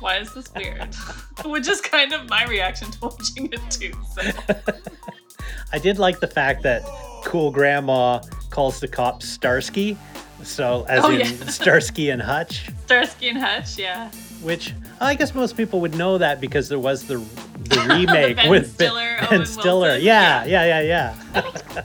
Why 0.00 0.18
is 0.18 0.32
this 0.32 0.52
weird? 0.54 0.94
Which 1.44 1.68
is 1.68 1.80
kind 1.80 2.12
of 2.12 2.28
my 2.28 2.44
reaction 2.46 2.90
to 2.92 2.98
watching 3.02 3.50
it 3.52 3.60
too. 3.70 3.92
So 4.14 4.22
I 5.72 5.78
did 5.78 5.98
like 5.98 6.20
the 6.20 6.26
fact 6.28 6.62
that 6.62 6.82
cool 7.24 7.50
grandma 7.50 8.20
calls 8.50 8.80
the 8.80 8.88
cops 8.88 9.26
Starsky, 9.28 9.96
so 10.42 10.86
as 10.88 11.04
Oh, 11.04 11.10
in 11.10 11.20
yeah. 11.20 11.26
Starsky 11.48 12.10
and 12.10 12.22
Hutch, 12.22 12.70
Starsky 12.86 13.28
and 13.28 13.38
Hutch, 13.38 13.76
yeah. 13.78 14.10
which 14.42 14.72
I 15.00 15.14
guess 15.14 15.34
most 15.34 15.56
people 15.56 15.80
would 15.80 15.96
know 15.96 16.16
that 16.18 16.40
because 16.40 16.68
there 16.68 16.78
was 16.78 17.04
the 17.06 17.16
the 17.58 17.86
remake 17.88 18.36
Ben 18.36 18.50
with 18.50 18.72
Stiller, 18.74 19.16
Ben, 19.28 19.44
Stiller. 19.44 19.80
Wilson, 19.88 20.04
Yeah, 20.06 20.44
yeah, 20.44 20.80
yeah, 20.80 21.14
yeah. 21.34 21.82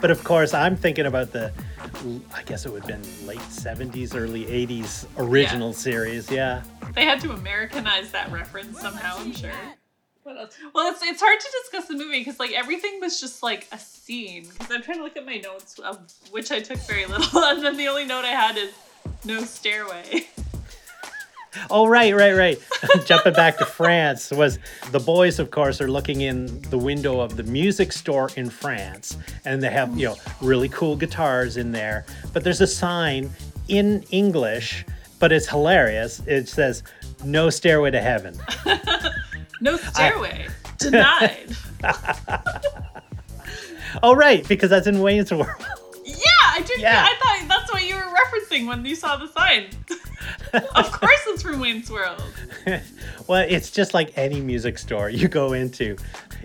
but 0.00 0.10
of 0.10 0.22
course, 0.24 0.54
I'm 0.54 0.76
thinking 0.76 1.06
about 1.06 1.32
the. 1.32 1.52
I 2.34 2.42
guess 2.42 2.66
it 2.66 2.72
would 2.72 2.84
have 2.84 3.02
been 3.02 3.26
late 3.26 3.38
70s, 3.40 4.14
early 4.14 4.44
80s 4.44 5.06
original 5.16 5.72
series. 5.72 6.30
Yeah. 6.30 6.62
They 6.94 7.04
had 7.04 7.20
to 7.20 7.32
Americanize 7.32 8.10
that 8.12 8.30
reference 8.30 8.80
somehow, 8.80 9.16
I'm 9.18 9.32
sure. 9.32 9.50
What 10.24 10.38
else? 10.38 10.56
Well, 10.74 10.90
it's 10.90 11.02
it's 11.02 11.20
hard 11.20 11.38
to 11.38 11.46
discuss 11.62 11.86
the 11.86 11.94
movie 11.94 12.20
because 12.20 12.40
like 12.40 12.52
everything 12.52 12.98
was 13.00 13.20
just 13.20 13.42
like 13.42 13.68
a 13.72 13.78
scene. 13.78 14.46
Because 14.48 14.74
I'm 14.74 14.82
trying 14.82 14.96
to 14.98 15.04
look 15.04 15.18
at 15.18 15.26
my 15.26 15.36
notes, 15.36 15.78
of 15.78 15.98
which 16.30 16.50
I 16.50 16.60
took 16.60 16.78
very 16.78 17.04
little, 17.04 17.40
and 17.44 17.62
then 17.62 17.76
the 17.76 17.88
only 17.88 18.06
note 18.06 18.24
I 18.24 18.28
had 18.28 18.56
is 18.56 18.72
no 19.24 19.42
stairway. 19.44 20.26
Oh, 21.70 21.86
right, 21.86 22.14
right, 22.14 22.32
right. 22.34 22.58
Jumping 23.06 23.32
back 23.34 23.58
to 23.58 23.64
France 23.64 24.30
was 24.30 24.58
the 24.90 25.00
boys, 25.00 25.38
of 25.38 25.50
course, 25.50 25.80
are 25.80 25.88
looking 25.88 26.22
in 26.22 26.60
the 26.70 26.78
window 26.78 27.20
of 27.20 27.36
the 27.36 27.42
music 27.44 27.92
store 27.92 28.30
in 28.36 28.50
France, 28.50 29.16
and 29.44 29.62
they 29.62 29.70
have 29.70 29.96
you 29.98 30.08
know 30.08 30.16
really 30.40 30.68
cool 30.68 30.96
guitars 30.96 31.56
in 31.56 31.72
there. 31.72 32.04
But 32.32 32.44
there's 32.44 32.60
a 32.60 32.66
sign 32.66 33.30
in 33.68 34.02
English, 34.10 34.84
but 35.18 35.32
it's 35.32 35.48
hilarious. 35.48 36.20
It 36.26 36.48
says 36.48 36.82
"No 37.24 37.50
stairway 37.50 37.90
to 37.92 38.00
heaven." 38.00 38.38
No 39.60 39.76
stairway. 39.78 40.48
Denied. 40.78 41.56
Oh, 44.02 44.14
right, 44.14 44.46
because 44.48 44.70
that's 44.70 44.88
in 44.88 45.00
Wayne's 45.00 45.32
World. 45.32 45.48
I 46.54 46.62
did. 46.62 46.80
Yeah. 46.80 47.04
I 47.04 47.40
thought 47.40 47.48
that's 47.48 47.72
what 47.72 47.84
you 47.84 47.96
were 47.96 48.02
referencing 48.02 48.68
when 48.68 48.84
you 48.84 48.94
saw 48.94 49.16
the 49.16 49.26
sign. 49.26 49.66
of 50.76 50.92
course, 50.92 51.20
it's 51.26 51.42
from 51.42 51.58
Wayne's 51.58 51.90
World. 51.90 52.22
well, 53.26 53.44
it's 53.48 53.72
just 53.72 53.92
like 53.92 54.16
any 54.16 54.40
music 54.40 54.78
store 54.78 55.10
you 55.10 55.26
go 55.26 55.52
into. 55.52 55.96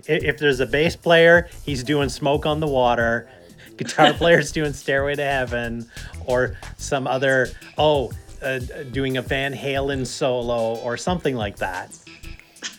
If 0.08 0.38
there's 0.38 0.58
a 0.58 0.66
bass 0.66 0.96
player, 0.96 1.48
he's 1.64 1.84
doing 1.84 2.08
"Smoke 2.08 2.44
on 2.44 2.58
the 2.58 2.66
Water." 2.66 3.28
Guitar 3.76 4.12
player's 4.14 4.50
doing 4.50 4.72
"Stairway 4.72 5.14
to 5.14 5.22
Heaven," 5.22 5.88
or 6.26 6.56
some 6.76 7.06
other 7.06 7.48
oh, 7.78 8.10
uh, 8.42 8.58
doing 8.90 9.16
a 9.16 9.22
Van 9.22 9.54
Halen 9.54 10.04
solo 10.04 10.74
or 10.80 10.96
something 10.96 11.36
like 11.36 11.56
that. 11.58 11.96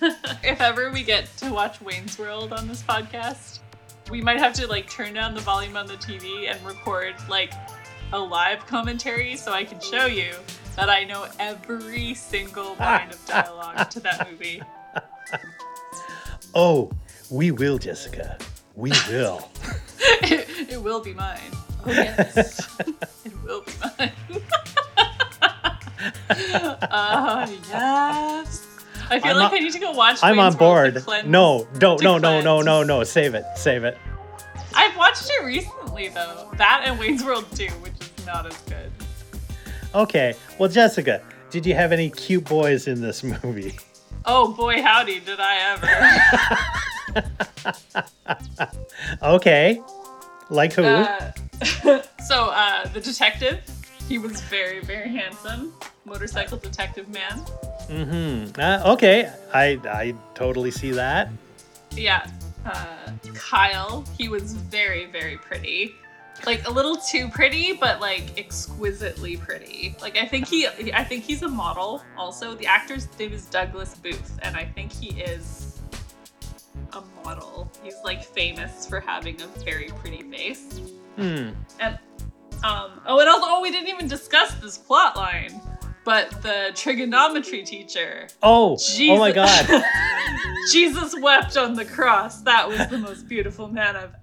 If 0.01 0.59
ever 0.59 0.91
we 0.91 1.03
get 1.03 1.29
to 1.37 1.49
watch 1.49 1.79
Wayne's 1.79 2.19
World 2.19 2.51
on 2.51 2.67
this 2.67 2.83
podcast, 2.83 3.60
we 4.11 4.21
might 4.21 4.39
have 4.39 4.53
to 4.53 4.67
like 4.67 4.89
turn 4.89 5.13
down 5.13 5.33
the 5.33 5.39
volume 5.39 5.77
on 5.77 5.87
the 5.87 5.95
TV 5.95 6.51
and 6.51 6.63
record 6.65 7.15
like 7.29 7.53
a 8.11 8.19
live 8.19 8.67
commentary 8.67 9.37
so 9.37 9.53
I 9.53 9.63
can 9.63 9.79
show 9.79 10.05
you 10.05 10.33
that 10.75 10.89
I 10.89 11.05
know 11.05 11.27
every 11.39 12.13
single 12.13 12.75
line 12.75 13.09
of 13.09 13.25
dialogue 13.25 13.89
to 13.89 13.99
that 14.01 14.29
movie. 14.29 14.61
Oh, 16.53 16.91
we 17.29 17.51
will, 17.51 17.77
Jessica. 17.77 18.37
We 18.75 18.91
will. 19.07 19.49
it, 19.99 20.69
it 20.71 20.81
will 20.81 20.99
be 20.99 21.13
mine. 21.13 21.39
Oh 21.85 21.91
yes, 21.91 22.67
it 23.25 23.43
will 23.43 23.61
be 23.61 23.71
mine. 23.97 24.11
uh, 26.91 27.47
yes. 27.69 28.60
I 29.11 29.19
feel 29.19 29.31
I'm 29.31 29.37
like 29.37 29.51
on- 29.51 29.57
I 29.57 29.59
need 29.59 29.73
to 29.73 29.79
go 29.79 29.91
watch. 29.91 30.19
I'm 30.23 30.37
Wayne's 30.37 30.55
on 30.55 30.59
board. 30.59 31.03
No, 31.25 31.67
don't, 31.77 32.01
no, 32.01 32.17
no, 32.17 32.41
no, 32.41 32.61
no, 32.61 32.81
no. 32.83 33.03
Save 33.03 33.35
it, 33.35 33.43
save 33.55 33.83
it. 33.83 33.97
I've 34.73 34.95
watched 34.95 35.29
it 35.29 35.43
recently 35.45 36.07
though. 36.09 36.49
That 36.55 36.83
and 36.85 36.97
Wayne's 36.97 37.23
World 37.23 37.45
2, 37.53 37.67
which 37.81 37.93
is 37.99 38.25
not 38.25 38.45
as 38.47 38.57
good. 38.61 38.89
Okay. 39.93 40.33
Well, 40.57 40.69
Jessica, 40.69 41.21
did 41.49 41.65
you 41.65 41.75
have 41.75 41.91
any 41.91 42.09
cute 42.09 42.45
boys 42.45 42.87
in 42.87 43.01
this 43.01 43.21
movie? 43.23 43.77
Oh 44.25 44.53
boy, 44.53 44.81
howdy, 44.81 45.19
did 45.19 45.39
I 45.39 46.61
ever. 47.13 47.23
Okay. 49.21 49.81
Like 50.49 50.73
who? 50.73 50.83
Uh, 50.83 51.31
so, 52.25 52.45
uh, 52.45 52.87
the 52.89 53.01
detective, 53.01 53.59
He 54.11 54.17
was 54.17 54.41
very, 54.41 54.81
very 54.81 55.07
handsome. 55.07 55.71
Motorcycle 56.03 56.57
detective 56.57 57.07
man. 57.07 57.39
Mm-hmm. 57.87 58.59
Uh, 58.59 58.91
okay, 58.91 59.31
I 59.53 59.79
I 59.87 60.13
totally 60.35 60.69
see 60.69 60.91
that. 60.91 61.29
Yeah. 61.91 62.27
Uh, 62.65 63.13
Kyle, 63.33 64.03
he 64.17 64.27
was 64.27 64.51
very, 64.51 65.05
very 65.05 65.37
pretty. 65.37 65.95
Like 66.45 66.67
a 66.67 66.69
little 66.69 66.97
too 66.97 67.29
pretty, 67.29 67.71
but 67.71 68.01
like 68.01 68.37
exquisitely 68.37 69.37
pretty. 69.37 69.95
Like 70.01 70.17
I 70.17 70.25
think 70.25 70.45
he, 70.45 70.67
I 70.93 71.05
think 71.05 71.23
he's 71.23 71.43
a 71.43 71.47
model. 71.47 72.03
Also, 72.17 72.53
the 72.53 72.65
actor's 72.65 73.07
name 73.17 73.31
is 73.31 73.45
Douglas 73.45 73.95
Booth, 73.95 74.37
and 74.41 74.57
I 74.57 74.65
think 74.65 74.91
he 74.91 75.21
is 75.21 75.79
a 76.91 77.01
model. 77.23 77.71
He's 77.81 77.95
like 78.03 78.25
famous 78.25 78.85
for 78.85 78.99
having 78.99 79.41
a 79.41 79.47
very 79.63 79.89
pretty 80.01 80.23
face. 80.23 80.81
Hmm. 81.15 81.51
And 81.79 81.97
um, 82.63 83.01
oh, 83.05 83.19
and 83.19 83.29
also, 83.29 83.45
oh, 83.47 83.61
we 83.61 83.71
didn't 83.71 83.89
even 83.89 84.07
discuss 84.07 84.53
this 84.55 84.77
plot 84.77 85.15
line. 85.15 85.61
But 86.03 86.41
the 86.41 86.71
trigonometry 86.73 87.61
teacher, 87.63 88.27
Oh, 88.41 88.75
Jesus. 88.77 89.09
oh 89.11 89.17
my 89.19 89.31
God. 89.31 89.67
Jesus 90.71 91.15
wept 91.21 91.57
on 91.57 91.75
the 91.75 91.85
cross. 91.85 92.41
That 92.41 92.67
was 92.67 92.87
the 92.87 92.97
most 92.97 93.27
beautiful 93.27 93.67
man 93.67 93.95
I've 93.95 94.15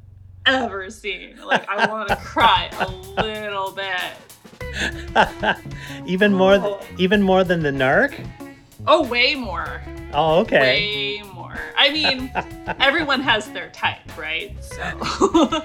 ever 0.45 0.91
seen. 0.91 1.37
Like, 1.45 1.69
I 1.69 1.89
want 1.89 2.09
to 2.09 2.17
cry 2.17 2.69
a 2.81 2.89
little 3.23 3.71
bit. 3.71 5.57
even 6.07 6.35
more, 6.35 6.59
th- 6.59 6.65
Oh. 6.67 6.81
even 6.99 7.23
more 7.23 7.45
than 7.45 7.63
the 7.63 7.71
narc. 7.71 8.27
Oh, 8.87 9.05
way 9.07 9.37
more. 9.37 9.81
Oh, 10.13 10.41
okay. 10.41 11.21
Way 11.21 11.23
more. 11.33 11.59
I 11.77 11.91
mean, 11.91 12.31
everyone 12.81 13.21
has 13.21 13.49
their 13.53 13.69
type, 13.71 14.17
right? 14.19 14.57
So. 14.65 15.63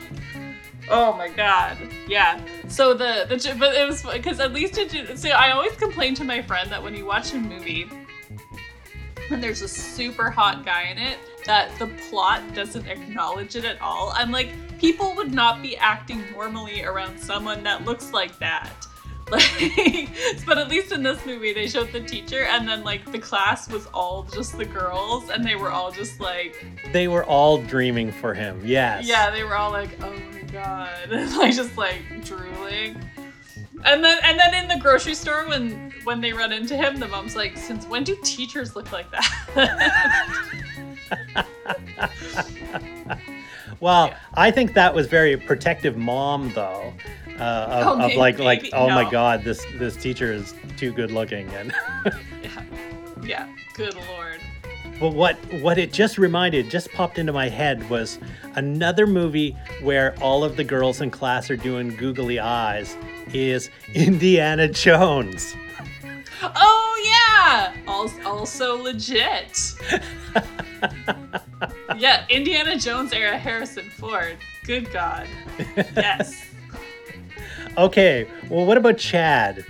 Oh 0.90 1.14
my 1.14 1.30
god. 1.30 1.78
Yeah. 2.08 2.44
So 2.68 2.94
the 2.94 3.26
the 3.30 3.56
but 3.58 3.76
it 3.76 3.88
was 3.88 4.04
because 4.04 4.40
at 4.40 4.54
least 4.54 4.78
it 4.78 4.90
did. 4.90 5.18
So 5.18 5.30
I 5.30 5.52
always 5.52 5.74
complain 5.74 6.16
to 6.16 6.24
my 6.24 6.42
friend 6.42 6.72
that 6.72 6.82
when 6.82 6.96
you 6.96 7.06
watch 7.06 7.34
a 7.34 7.38
movie 7.38 7.90
and 9.30 9.44
there's 9.44 9.62
a 9.62 9.68
super 9.68 10.30
hot 10.30 10.66
guy 10.66 10.84
in 10.84 10.98
it 10.98 11.18
that 11.46 11.78
the 11.80 11.88
plot 12.10 12.42
doesn't 12.54 12.88
acknowledge 12.88 13.56
it 13.56 13.66
at 13.66 13.82
all. 13.82 14.14
I'm 14.16 14.32
like, 14.32 14.50
people 14.80 15.14
would 15.16 15.34
not 15.34 15.62
be 15.62 15.76
acting 15.78 16.24
normally 16.32 16.84
around 16.84 17.20
someone 17.20 17.64
that 17.64 17.86
looks 17.86 18.12
like 18.12 18.38
that. 18.40 18.70
Like, 19.32 20.10
but 20.46 20.58
at 20.58 20.68
least 20.68 20.92
in 20.92 21.02
this 21.02 21.26
movie, 21.26 21.54
they 21.54 21.66
showed 21.66 21.92
the 21.94 22.02
teacher, 22.02 22.44
and 22.44 22.68
then 22.68 22.84
like 22.84 23.10
the 23.12 23.18
class 23.18 23.72
was 23.72 23.88
all 23.88 24.24
just 24.24 24.58
the 24.58 24.66
girls, 24.66 25.30
and 25.30 25.44
they 25.44 25.56
were 25.56 25.72
all 25.72 25.92
just 25.92 26.20
like, 26.20 26.64
They 26.92 27.08
were 27.08 27.24
all 27.24 27.58
dreaming 27.58 28.12
for 28.12 28.34
him. 28.34 28.62
Yes. 28.64 29.08
yeah, 29.08 29.32
they 29.32 29.44
were 29.44 29.56
all 29.56 29.72
like, 29.72 29.98
oh 30.04 30.12
my 30.12 30.43
god, 30.54 31.10
like 31.38 31.54
just 31.56 31.76
like 31.78 32.02
drooling. 32.24 32.98
And 33.86 34.04
then 34.04 34.18
and 34.24 34.40
then 34.40 34.54
in 34.54 34.68
the 34.70 34.78
grocery 34.82 35.16
store 35.16 35.46
when 35.48 35.92
when 36.06 36.22
they 36.22 36.32
run 36.32 36.52
into 36.54 36.78
him, 36.78 36.98
the 37.00 37.08
mom's 37.08 37.36
like, 37.36 37.58
since 37.58 37.86
when 37.88 38.04
do 38.06 38.16
teachers 38.24 38.76
look 38.76 38.92
like 38.94 39.08
that? 39.12 40.30
Well, 43.80 44.08
Yeah. 44.08 44.18
I 44.36 44.50
think 44.52 44.74
that 44.76 44.94
was 44.94 45.08
very 45.08 45.36
protective 45.36 45.98
mom 45.98 46.54
though. 46.54 46.94
Uh, 47.38 47.68
of, 47.70 47.88
Oh, 48.00 48.06
of 48.06 48.16
like 48.16 48.40
like 48.40 48.62
maybe- 48.62 48.74
oh 48.74 48.88
my 48.90 49.10
god 49.10 49.44
this 49.44 49.66
this 49.78 49.98
teacher 49.98 50.32
is 50.32 50.54
too 50.78 50.94
good 50.94 51.12
looking 51.12 51.50
and 51.50 51.74
yeah. 52.42 52.64
yeah, 53.26 53.48
good 53.74 53.96
lord. 54.08 54.40
But 55.04 55.16
what 55.16 55.36
what 55.56 55.78
it 55.78 55.92
just 55.92 56.18
reminded 56.18 56.70
just 56.70 56.90
popped 56.94 57.20
into 57.20 57.34
my 57.34 57.50
head 57.50 57.90
was 57.90 58.20
another 58.56 59.06
movie 59.06 59.52
where 59.82 60.16
all 60.22 60.46
of 60.46 60.56
the 60.56 60.64
girls 60.64 61.02
in 61.02 61.12
class 61.12 61.52
are 61.52 61.58
doing 61.58 61.94
googly 61.98 62.40
eyes 62.40 62.96
is 63.34 63.70
Indiana 63.94 64.66
Jones. 64.70 65.56
Oh 66.42 67.36
yeah, 67.44 67.74
also, 67.86 68.24
also 68.24 68.82
legit. 68.82 69.74
yeah, 71.98 72.26
Indiana 72.30 72.80
Jones 72.80 73.12
era 73.12 73.38
Harrison 73.38 73.90
Ford. 73.90 74.38
Good 74.64 74.90
God. 74.94 75.28
Yes. 75.98 76.46
Okay, 77.76 78.28
well 78.52 78.68
what 78.68 78.78
about 78.78 79.00
Chad? 79.00 79.66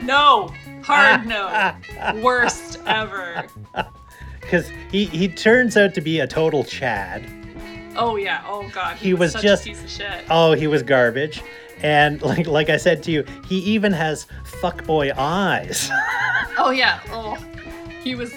No. 0.00 0.54
Hard 0.82 1.26
no. 1.26 1.74
Worst 2.22 2.78
ever. 2.86 3.44
Because 4.50 4.68
he, 4.90 5.04
he 5.04 5.28
turns 5.28 5.76
out 5.76 5.94
to 5.94 6.00
be 6.00 6.18
a 6.18 6.26
total 6.26 6.64
Chad. 6.64 7.24
Oh 7.94 8.16
yeah. 8.16 8.42
Oh 8.48 8.68
God. 8.74 8.96
He 8.96 9.14
was 9.14 9.30
such 9.30 9.42
just- 9.42 9.62
a 9.64 9.68
piece 9.68 9.80
of 9.84 9.88
shit. 9.88 10.24
Oh, 10.28 10.52
he 10.54 10.66
was 10.66 10.82
garbage. 10.82 11.40
And 11.82 12.20
like 12.32 12.48
like 12.48 12.68
I 12.68 12.76
said 12.76 13.00
to 13.04 13.12
you, 13.12 13.24
he 13.48 13.58
even 13.60 13.92
has 13.92 14.26
fuckboy 14.44 15.12
eyes. 15.16 15.88
Oh 16.58 16.70
yeah. 16.70 17.00
Oh, 17.10 17.36
he 18.02 18.14
was. 18.16 18.34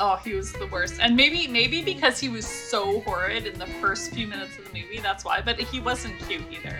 Oh, 0.00 0.16
he 0.16 0.34
was 0.34 0.52
the 0.52 0.66
worst. 0.66 0.98
And 1.00 1.16
maybe 1.16 1.46
maybe 1.46 1.80
because 1.80 2.18
he 2.18 2.28
was 2.28 2.44
so 2.44 3.00
horrid 3.02 3.46
in 3.46 3.58
the 3.58 3.66
first 3.80 4.10
few 4.12 4.26
minutes 4.26 4.58
of 4.58 4.64
the 4.70 4.78
movie, 4.82 4.98
that's 4.98 5.24
why. 5.24 5.40
But 5.40 5.58
he 5.60 5.78
wasn't 5.80 6.18
cute 6.28 6.42
either. 6.50 6.76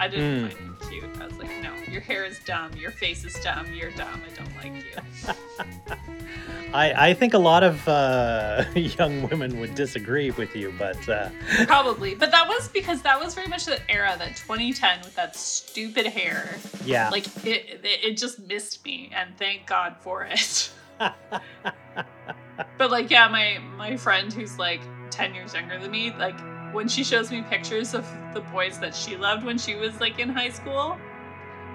I 0.00 0.08
didn't 0.08 0.48
Mm. 0.48 0.52
find 0.52 0.58
him 0.58 0.76
cute. 0.88 1.04
I 1.20 1.26
was 1.26 1.36
like, 1.36 1.50
no, 1.62 1.70
your 1.92 2.00
hair 2.00 2.24
is 2.24 2.40
dumb, 2.40 2.72
your 2.76 2.90
face 2.90 3.24
is 3.24 3.34
dumb, 3.34 3.66
you're 3.72 3.90
dumb. 3.92 4.20
I 4.26 4.34
don't 4.34 4.56
like 4.56 4.84
you. 4.84 5.94
I, 6.72 7.10
I 7.10 7.14
think 7.14 7.34
a 7.34 7.38
lot 7.38 7.62
of 7.62 7.86
uh, 7.88 8.64
young 8.74 9.28
women 9.28 9.60
would 9.60 9.74
disagree 9.74 10.30
with 10.32 10.54
you, 10.54 10.74
but 10.78 11.08
uh, 11.08 11.30
Probably, 11.66 12.14
but 12.14 12.30
that 12.30 12.48
was 12.48 12.68
because 12.68 13.02
that 13.02 13.18
was 13.18 13.34
very 13.34 13.46
much 13.46 13.66
the 13.66 13.78
era, 13.90 14.14
that 14.18 14.36
2010 14.36 15.00
with 15.00 15.14
that 15.16 15.36
stupid 15.36 16.06
hair. 16.06 16.56
yeah. 16.84 17.08
Like 17.10 17.26
it, 17.44 17.80
it, 17.82 18.16
just 18.16 18.40
missed 18.40 18.84
me, 18.84 19.10
and 19.14 19.36
thank 19.38 19.66
God 19.66 19.96
for 20.00 20.24
it. 20.24 20.70
but 20.98 22.90
like, 22.90 23.10
yeah, 23.10 23.28
my 23.28 23.58
my 23.76 23.96
friend 23.96 24.32
who's 24.32 24.58
like 24.58 24.80
10 25.10 25.34
years 25.34 25.54
younger 25.54 25.78
than 25.78 25.90
me, 25.90 26.12
like 26.18 26.38
when 26.72 26.88
she 26.88 27.04
shows 27.04 27.30
me 27.30 27.42
pictures 27.42 27.94
of 27.94 28.06
the 28.34 28.40
boys 28.40 28.78
that 28.80 28.94
she 28.94 29.16
loved 29.16 29.44
when 29.44 29.58
she 29.58 29.74
was 29.74 30.00
like 30.00 30.18
in 30.18 30.28
high 30.28 30.50
school, 30.50 30.98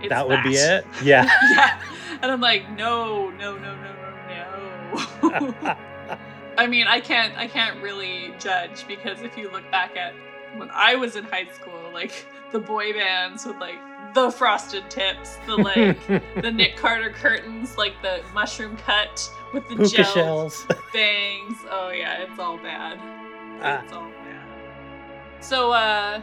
it's 0.02 0.10
that 0.10 0.28
would 0.28 0.44
be 0.44 0.56
it. 0.56 0.86
Yeah. 1.04 1.30
yeah, 1.52 1.82
and 2.22 2.32
I'm 2.32 2.42
like, 2.42 2.70
no, 2.72 3.30
no, 3.32 3.56
no, 3.58 3.76
no. 3.76 3.91
I 6.58 6.68
mean, 6.68 6.88
I 6.88 7.00
can't 7.00 7.38
I 7.38 7.48
can't 7.48 7.82
really 7.82 8.34
judge 8.40 8.88
because 8.88 9.22
if 9.22 9.38
you 9.38 9.50
look 9.52 9.70
back 9.72 9.96
at 9.96 10.14
when 10.58 10.70
I 10.74 10.96
was 10.96 11.16
in 11.16 11.24
high 11.24 11.48
school, 11.54 11.90
like 11.94 12.26
the 12.52 12.60
boy 12.60 12.94
bands 12.94 13.46
with 13.46 13.58
like 13.58 13.80
the 14.14 14.32
frosted 14.32 14.90
tips, 14.90 15.38
the 15.46 15.56
like 15.56 16.08
the 16.42 16.52
Nick 16.54 16.76
Carter 16.78 17.10
curtains, 17.10 17.78
like 17.78 17.94
the 18.02 18.22
mushroom 18.34 18.76
cut 18.78 19.30
with 19.54 19.68
the 19.70 19.76
Puka 19.76 19.90
gel 19.90 20.14
shells. 20.14 20.68
bangs. 20.94 21.58
Oh 21.70 21.90
yeah, 21.90 22.24
it's 22.24 22.40
all 22.40 22.58
bad. 22.58 23.00
Ah. 23.62 23.82
It's 23.84 23.94
all 23.94 24.10
bad. 24.10 25.44
So 25.44 25.72
uh 25.72 26.22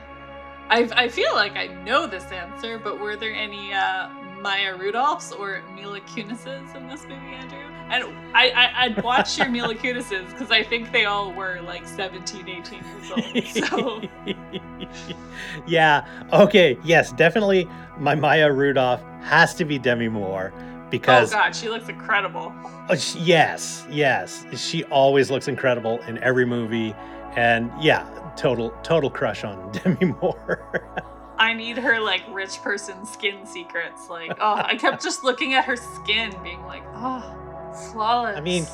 I 0.71 0.89
I 0.93 1.09
feel 1.09 1.35
like 1.35 1.57
I 1.57 1.67
know 1.85 2.07
this 2.07 2.25
answer, 2.25 2.79
but 2.79 3.01
were 3.01 3.17
there 3.17 3.33
any 3.33 3.73
uh 3.73 4.11
Maya 4.41 4.77
Rudolphs 4.77 5.37
or 5.39 5.63
Mila 5.75 6.01
Kunises 6.03 6.75
in 6.77 6.87
this 6.89 7.03
movie, 7.03 7.35
Andrew? 7.35 7.68
And 7.91 8.05
I, 8.35 8.51
I 8.51 8.85
I'd 8.85 9.03
watch 9.03 9.39
your 9.39 9.49
Mila 9.49 9.75
Kunises 9.75 10.29
because 10.31 10.51
I 10.51 10.63
think 10.63 10.93
they 10.93 11.05
all 11.07 11.33
were 11.33 11.61
like 11.63 11.87
17, 11.87 12.49
18 12.49 12.85
years 12.85 13.65
old. 13.65 13.69
So 13.71 14.03
yeah. 15.67 16.07
Okay. 16.33 16.79
Yes, 16.85 17.13
definitely. 17.13 17.69
My 17.99 18.15
Maya 18.15 18.53
Rudolph 18.53 19.03
has 19.23 19.55
to 19.55 19.65
be 19.65 19.79
Demi 19.79 20.09
Moore 20.09 20.53
because 20.91 21.33
Oh 21.33 21.37
god, 21.37 21.55
she 21.57 21.69
looks 21.69 21.89
incredible. 21.89 22.53
Oh, 22.89 22.95
sh- 22.95 23.17
yes, 23.17 23.87
yes. 23.91 24.45
She 24.57 24.85
always 24.85 25.31
looks 25.31 25.49
incredible 25.49 26.01
in 26.03 26.19
every 26.19 26.45
movie, 26.47 26.95
and 27.37 27.71
yeah, 27.81 28.33
total 28.37 28.71
total 28.83 29.11
crush 29.11 29.45
on 29.45 29.73
Demi 29.85 30.15
Moore. 30.21 31.05
I 31.39 31.53
need 31.53 31.77
her 31.79 32.01
like 32.01 32.23
rich 32.31 32.61
person 32.63 33.07
skin 33.07 33.47
secrets. 33.47 34.09
Like, 34.11 34.33
oh, 34.41 34.55
I 34.65 34.77
kept 34.77 35.03
just 35.03 35.23
looking 35.25 35.55
at 35.55 35.65
her 35.65 35.77
skin, 35.77 36.35
being 36.43 36.63
like, 36.65 36.83
oh, 36.95 37.37
flawless. 37.75 38.37
I 38.37 38.41
mean, 38.41 38.67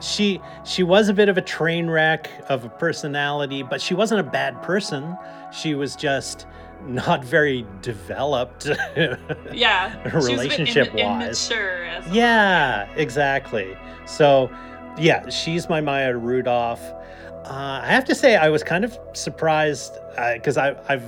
she 0.00 0.40
she 0.64 0.82
was 0.82 1.08
a 1.08 1.14
bit 1.14 1.28
of 1.28 1.36
a 1.38 1.42
train 1.42 1.88
wreck 1.88 2.30
of 2.48 2.64
a 2.64 2.68
personality, 2.68 3.62
but 3.62 3.80
she 3.80 3.94
wasn't 3.94 4.20
a 4.20 4.30
bad 4.30 4.60
person. 4.62 5.16
She 5.52 5.74
was 5.74 5.96
just 5.96 6.46
not 6.86 7.24
very 7.24 7.66
developed. 7.82 8.66
yeah, 9.52 9.92
she 10.08 10.14
was 10.16 10.26
a 10.26 10.28
bit 10.28 10.38
relationship 10.40 10.94
wise. 10.94 11.50
immature 11.50 11.84
as 11.84 12.06
a- 12.06 12.10
Yeah, 12.14 12.88
exactly. 12.96 13.76
So, 14.06 14.50
yeah, 14.98 15.28
she's 15.28 15.68
my 15.68 15.80
Maya 15.80 16.16
Rudolph. 16.16 16.82
Uh, 17.44 17.80
I 17.82 17.86
have 17.88 18.04
to 18.06 18.14
say, 18.14 18.36
I 18.36 18.48
was 18.48 18.62
kind 18.62 18.84
of 18.84 18.98
surprised 19.12 19.92
because 20.34 20.56
I 20.56 20.74
I've 20.88 21.04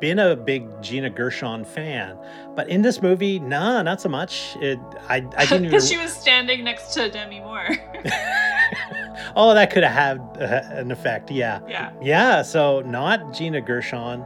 been 0.00 0.18
a 0.18 0.34
big 0.34 0.66
Gina 0.82 1.10
Gershon 1.10 1.64
fan, 1.64 2.16
but 2.56 2.68
in 2.68 2.82
this 2.82 3.02
movie, 3.02 3.38
nah, 3.38 3.82
not 3.82 4.00
so 4.00 4.08
much. 4.08 4.56
It 4.60 4.78
I 5.08 5.16
I 5.36 5.46
didn't. 5.46 5.64
Because 5.70 5.88
she 5.88 5.96
was 5.98 6.12
standing 6.12 6.64
next 6.64 6.92
to 6.94 7.10
Demi 7.10 7.40
Moore. 7.40 7.68
oh, 9.36 9.54
that 9.54 9.70
could 9.70 9.84
have 9.84 9.92
had 9.92 10.42
uh, 10.42 10.78
an 10.78 10.90
effect. 10.90 11.30
Yeah, 11.30 11.60
yeah. 11.68 11.92
yeah. 12.02 12.42
So 12.42 12.80
not 12.82 13.32
Gina 13.32 13.60
Gershon. 13.60 14.24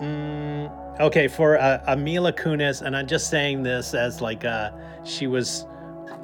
Mm, 0.00 0.82
Okay, 0.98 1.28
for 1.28 1.58
uh, 1.58 1.82
a 1.88 1.94
Mila 1.96 2.32
Kunis, 2.32 2.80
and 2.80 2.96
I'm 2.96 3.06
just 3.06 3.28
saying 3.28 3.62
this 3.62 3.92
as 3.92 4.22
like 4.22 4.46
uh, 4.46 4.70
she 5.04 5.26
was 5.26 5.66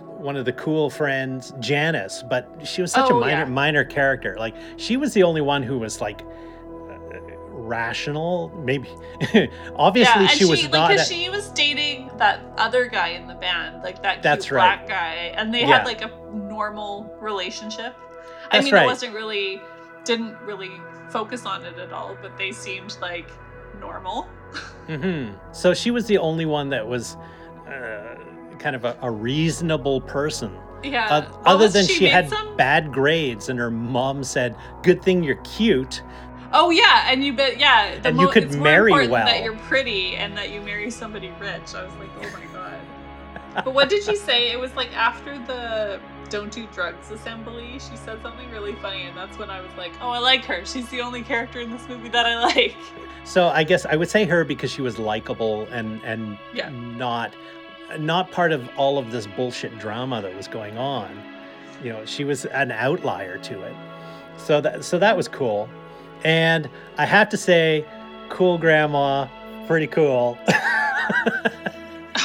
one 0.06 0.34
of 0.34 0.46
the 0.46 0.52
cool 0.54 0.88
friends, 0.88 1.52
Janice, 1.60 2.22
but 2.22 2.48
she 2.64 2.80
was 2.80 2.90
such 2.92 3.10
a 3.10 3.12
Oh, 3.12 3.20
minor 3.20 3.40
yeah. 3.40 3.44
minor 3.44 3.84
character. 3.84 4.34
Like 4.38 4.54
she 4.78 4.96
was 4.96 5.12
the 5.12 5.24
only 5.24 5.42
one 5.42 5.62
who 5.62 5.78
was 5.78 6.00
like 6.00 6.22
rational. 7.62 8.50
Maybe 8.56 8.88
obviously 9.76 10.22
yeah, 10.24 10.28
and 10.28 10.30
she 10.30 10.44
was 10.44 10.62
like, 10.62 10.72
not. 10.72 10.90
'cause 10.90 11.10
a- 11.10 11.14
she 11.14 11.28
was 11.30 11.48
dating 11.50 12.10
that 12.18 12.40
other 12.58 12.86
guy 12.86 13.08
in 13.08 13.26
the 13.26 13.34
band, 13.34 13.82
like 13.82 14.02
that 14.02 14.14
cute 14.14 14.22
That's 14.22 14.50
right. 14.50 14.78
black 14.78 14.88
guy, 14.88 15.32
and 15.36 15.52
they 15.52 15.60
Yeah. 15.60 15.78
had 15.78 15.86
like 15.86 16.02
a 16.02 16.10
normal 16.32 17.14
relationship. 17.20 17.94
I 18.50 18.56
That's 18.58 18.64
mean, 18.66 18.74
right. 18.74 18.82
it 18.84 18.86
wasn't 18.86 19.14
really, 19.14 19.60
didn't 20.04 20.36
really 20.44 20.72
focus 21.10 21.46
on 21.46 21.64
it 21.64 21.78
at 21.78 21.92
all, 21.92 22.16
but 22.20 22.36
they 22.36 22.52
seemed 22.52 22.96
like 23.00 23.30
normal. 23.80 24.26
Mhm. 24.88 25.34
So 25.52 25.72
she 25.74 25.90
was 25.90 26.06
the 26.06 26.18
only 26.18 26.44
one 26.46 26.68
that 26.70 26.86
was 26.86 27.16
uh, 27.66 28.16
kind 28.58 28.76
of 28.76 28.84
a, 28.84 28.96
a 29.02 29.10
reasonable 29.10 30.00
person. 30.02 30.52
Yeah. 30.82 31.06
Uh, 31.08 31.26
other 31.46 31.68
than 31.68 31.86
she 31.86 31.94
she, 31.94 32.06
had 32.08 32.28
some- 32.28 32.56
bad 32.56 32.92
grades, 32.92 33.48
and 33.48 33.58
her 33.58 33.70
mom 33.70 34.24
said, 34.24 34.56
"Good 34.82 35.00
thing 35.02 35.22
you're 35.22 35.36
cute." 35.44 36.02
Oh 36.52 36.70
yeah, 36.70 37.06
and 37.10 37.24
you 37.24 37.32
bet 37.32 37.58
yeah. 37.58 37.98
The 38.00 38.08
And 38.08 38.18
you 38.18 38.26
mo- 38.26 38.32
could 38.32 38.44
it's 38.44 38.54
more 38.54 38.64
marry 38.64 38.90
important 38.92 39.12
well. 39.12 39.26
That 39.26 39.42
you're 39.42 39.56
pretty 39.56 40.16
and 40.16 40.36
that 40.36 40.50
you 40.50 40.60
marry 40.60 40.90
somebody 40.90 41.30
rich. 41.40 41.74
I 41.74 41.84
was 41.84 41.94
like, 41.94 42.10
oh 42.18 42.30
my 42.38 42.44
god. 42.52 43.64
but 43.64 43.74
what 43.74 43.88
did 43.88 44.02
she 44.04 44.16
say? 44.16 44.50
It 44.50 44.58
was 44.60 44.74
like 44.74 44.94
after 44.96 45.38
the 45.46 46.00
"Don't 46.30 46.50
Do 46.52 46.66
Drugs" 46.72 47.10
assembly. 47.10 47.72
She 47.74 47.96
said 47.96 48.20
something 48.22 48.50
really 48.50 48.74
funny, 48.76 49.02
and 49.02 49.16
that's 49.16 49.38
when 49.38 49.50
I 49.50 49.60
was 49.60 49.70
like, 49.76 49.92
oh, 50.00 50.08
I 50.10 50.18
like 50.18 50.44
her. 50.46 50.64
She's 50.64 50.88
the 50.88 51.00
only 51.02 51.22
character 51.22 51.60
in 51.60 51.70
this 51.70 51.86
movie 51.88 52.08
that 52.10 52.26
I 52.26 52.40
like. 52.42 52.74
So 53.24 53.48
I 53.48 53.62
guess 53.64 53.86
I 53.86 53.96
would 53.96 54.10
say 54.10 54.24
her 54.24 54.44
because 54.44 54.70
she 54.70 54.82
was 54.82 54.98
likable 54.98 55.66
and 55.70 56.00
and 56.04 56.36
Yeah. 56.54 56.68
not 56.70 57.32
not 57.98 58.30
part 58.30 58.52
of 58.52 58.68
all 58.76 58.96
of 58.98 59.10
this 59.12 59.26
bullshit 59.26 59.78
drama 59.78 60.20
that 60.22 60.34
was 60.34 60.48
going 60.48 60.76
on. 60.78 61.22
You 61.82 61.92
know, 61.92 62.04
she 62.06 62.24
was 62.24 62.46
an 62.46 62.72
outlier 62.72 63.38
to 63.38 63.62
it. 63.62 63.74
So 64.38 64.60
that 64.62 64.82
so 64.84 64.98
that 64.98 65.16
was 65.16 65.28
cool. 65.28 65.68
And 66.24 66.68
I 66.98 67.06
have 67.06 67.28
to 67.30 67.36
say, 67.36 67.84
cool 68.28 68.58
grandma, 68.58 69.28
pretty 69.66 69.86
cool. 69.86 70.38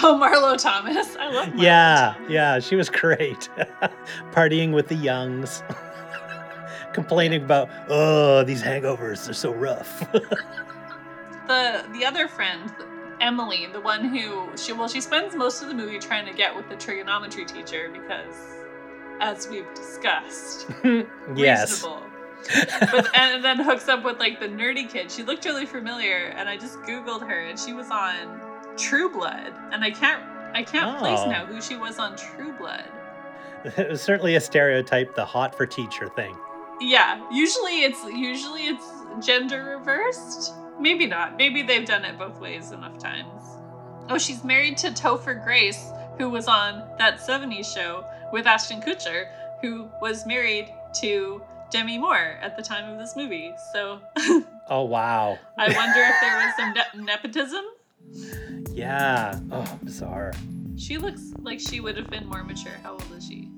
Oh, 0.03 0.19
Marlo 0.21 0.61
Thomas. 0.61 1.15
I 1.15 1.31
love. 1.31 1.47
Marlo 1.49 1.63
yeah, 1.63 2.13
Thomas. 2.15 2.31
yeah, 2.31 2.59
she 2.59 2.75
was 2.75 2.89
great. 2.89 3.49
Partying 4.31 4.71
with 4.73 4.89
the 4.89 4.95
youngs. 4.95 5.63
Complaining 6.93 7.43
about, 7.43 7.69
oh, 7.89 8.43
these 8.43 8.61
hangovers 8.61 9.25
they're 9.25 9.33
so 9.33 9.53
rough. 9.53 9.99
the 11.47 11.85
the 11.93 12.05
other 12.05 12.27
friend 12.27 12.71
emily 13.19 13.67
the 13.73 13.81
one 13.81 14.03
who 14.09 14.47
she 14.55 14.73
well 14.73 14.87
she 14.87 15.01
spends 15.01 15.35
most 15.35 15.63
of 15.63 15.67
the 15.67 15.73
movie 15.73 15.97
trying 15.97 16.25
to 16.25 16.33
get 16.33 16.55
with 16.55 16.69
the 16.69 16.75
trigonometry 16.75 17.45
teacher 17.45 17.89
because 17.91 18.35
as 19.21 19.47
we've 19.47 19.73
discussed 19.73 20.67
yes. 21.35 21.71
reasonable 21.71 22.06
but 22.91 23.15
and 23.15 23.43
then 23.43 23.59
hooks 23.59 23.87
up 23.87 24.03
with 24.03 24.19
like 24.19 24.39
the 24.39 24.47
nerdy 24.47 24.89
kid. 24.89 25.11
She 25.11 25.23
looked 25.23 25.45
really 25.45 25.65
familiar 25.65 26.33
and 26.35 26.47
i 26.49 26.57
just 26.57 26.79
googled 26.81 27.21
her 27.27 27.41
and 27.45 27.59
she 27.59 27.73
was 27.73 27.89
on 27.91 28.39
true 28.77 29.09
blood. 29.09 29.53
And 29.71 29.83
i 29.83 29.91
can't 29.91 30.23
i 30.55 30.63
can't 30.63 30.97
place 30.99 31.19
Oh. 31.23 31.29
now 31.29 31.45
who 31.45 31.61
she 31.61 31.75
was 31.75 31.99
on 31.99 32.15
true 32.15 32.53
blood. 32.57 32.85
It 33.77 33.89
was 33.89 34.01
certainly 34.09 34.35
a 34.35 34.41
stereotype, 34.41 35.15
the 35.15 35.25
hot 35.25 35.55
for 35.55 35.65
teacher 35.65 36.09
thing. 36.09 36.35
yeah 36.79 37.21
usually 37.31 37.81
it's 37.83 38.03
usually 38.05 38.63
it's 38.67 38.85
gender 39.25 39.77
reversed. 39.79 40.53
Maybe 40.79 41.07
not. 41.07 41.37
Maybe 41.37 41.63
they've 41.63 41.87
done 41.87 42.05
it 42.05 42.19
both 42.19 42.39
ways 42.39 42.71
enough 42.71 42.99
times. 42.99 43.41
Oh 44.09 44.17
she's 44.17 44.43
married 44.43 44.77
to 44.79 44.89
topher 44.91 45.43
grace 45.43 45.89
who 46.17 46.29
was 46.29 46.47
on 46.47 46.83
that 46.97 47.19
70s 47.19 47.65
show 47.73 48.05
with 48.31 48.45
ashton 48.47 48.81
kutcher 48.81 49.27
who 49.61 49.89
was 50.01 50.25
married 50.25 50.71
to 51.01 51.41
demi 51.71 51.97
moore 51.97 52.15
at 52.41 52.55
the 52.57 52.63
time 52.63 52.89
of 52.91 52.97
this 52.99 53.15
movie 53.15 53.53
so 53.73 53.99
Oh, 54.69 54.83
wow. 54.83 55.37
i 55.57 55.65
wonder 55.73 55.99
if 56.01 56.15
there 56.21 56.35
was 56.37 56.55
some 56.57 56.73
ne- 56.73 57.05
nepotism 57.05 57.63
Yeah. 58.73 59.39
Oh, 59.51 59.79
bizarre. 59.83 60.33
she 60.77 60.97
looks 60.97 61.21
like 61.39 61.59
she 61.59 61.79
would 61.79 61.97
have 61.97 62.09
been 62.09 62.25
more 62.27 62.43
mature 62.43 62.73
how 62.83 62.91
old 62.93 63.05
is 63.17 63.25
she 63.25 63.49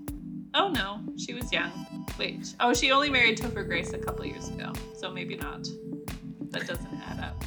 oh 0.56 0.70
no 0.70 1.00
she 1.18 1.34
was 1.34 1.52
young 1.52 1.72
wait 2.18 2.54
oh 2.60 2.74
she 2.74 2.92
only 2.92 3.10
married 3.10 3.38
topher 3.38 3.66
grace 3.66 3.94
a 3.94 3.98
couple 4.00 4.26
years 4.26 4.48
ago 4.50 4.72
so 4.98 5.12
maybe 5.12 5.36
not 5.36 5.68
that 6.52 6.66
doesn't 6.68 6.94
add 7.10 7.20
up 7.24 7.44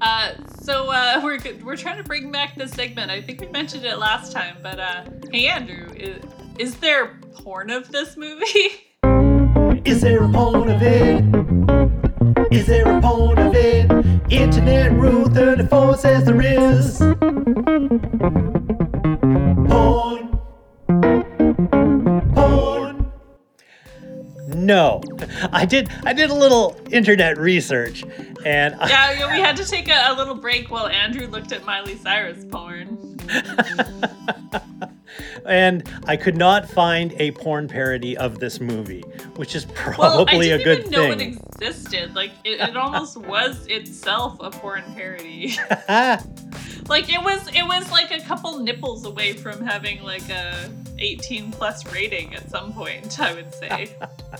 uh, 0.00 0.32
so 0.62 0.90
uh, 0.90 1.20
we're 1.22 1.38
we're 1.62 1.76
trying 1.76 1.98
to 1.98 2.02
bring 2.02 2.32
back 2.32 2.56
this 2.56 2.70
segment. 2.72 3.10
I 3.10 3.20
think 3.20 3.42
we 3.42 3.48
mentioned 3.48 3.84
it 3.84 3.98
last 3.98 4.32
time, 4.32 4.56
but 4.62 4.80
uh, 4.80 5.04
hey 5.30 5.48
Andrew, 5.48 5.86
is, 5.94 6.22
is 6.58 6.76
there 6.76 7.18
porn 7.34 7.68
of 7.70 7.90
this 7.92 8.16
movie? 8.16 8.44
Is 9.84 10.02
there 10.02 10.22
a 10.24 10.28
porn 10.28 10.68
of 10.70 10.82
it? 10.82 11.24
Is 12.52 12.66
there 12.66 12.86
a 12.86 13.00
porn 13.00 13.38
of 13.38 13.54
it? 13.54 13.90
Internet 14.30 14.92
Rule 14.92 15.28
34 15.28 15.96
says 15.96 16.24
there 16.24 16.40
is. 16.40 16.98
Porn. 19.68 20.38
Porn. 22.34 23.12
No. 24.48 25.00
I 25.52 25.64
did 25.66 25.88
I 26.04 26.12
did 26.12 26.30
a 26.30 26.34
little 26.34 26.78
internet 26.90 27.38
research 27.38 28.04
and 28.44 28.74
I, 28.76 28.88
yeah, 28.88 29.12
yeah, 29.12 29.34
we 29.34 29.40
had 29.40 29.56
to 29.56 29.64
take 29.64 29.88
a, 29.88 30.08
a 30.08 30.14
little 30.14 30.34
break 30.34 30.70
while 30.70 30.86
Andrew 30.88 31.26
looked 31.26 31.52
at 31.52 31.64
Miley 31.64 31.96
Cyrus 31.96 32.44
porn. 32.44 33.16
and 35.46 35.88
I 36.06 36.16
could 36.16 36.36
not 36.36 36.68
find 36.68 37.12
a 37.18 37.30
porn 37.32 37.68
parody 37.68 38.16
of 38.16 38.38
this 38.38 38.60
movie, 38.60 39.02
which 39.36 39.54
is 39.54 39.64
probably 39.74 40.48
didn't 40.48 40.60
a 40.60 40.64
good 40.64 40.84
thing. 40.86 40.94
I 40.94 41.08
didn't 41.08 41.20
even 41.20 41.34
know 41.34 41.40
it 41.40 41.62
existed. 41.62 42.14
Like 42.14 42.32
it, 42.44 42.60
it 42.60 42.76
almost 42.76 43.16
was 43.26 43.66
itself 43.66 44.36
a 44.40 44.50
porn 44.50 44.84
parody. 44.94 45.54
like 46.88 47.12
it 47.12 47.22
was 47.22 47.48
it 47.54 47.66
was 47.66 47.90
like 47.90 48.10
a 48.10 48.20
couple 48.20 48.58
nipples 48.60 49.04
away 49.04 49.32
from 49.32 49.64
having 49.64 50.02
like 50.02 50.28
a 50.30 50.70
18 50.98 51.50
plus 51.52 51.90
rating 51.92 52.34
at 52.34 52.50
some 52.50 52.72
point, 52.72 53.18
I 53.20 53.34
would 53.34 53.52
say. 53.54 53.96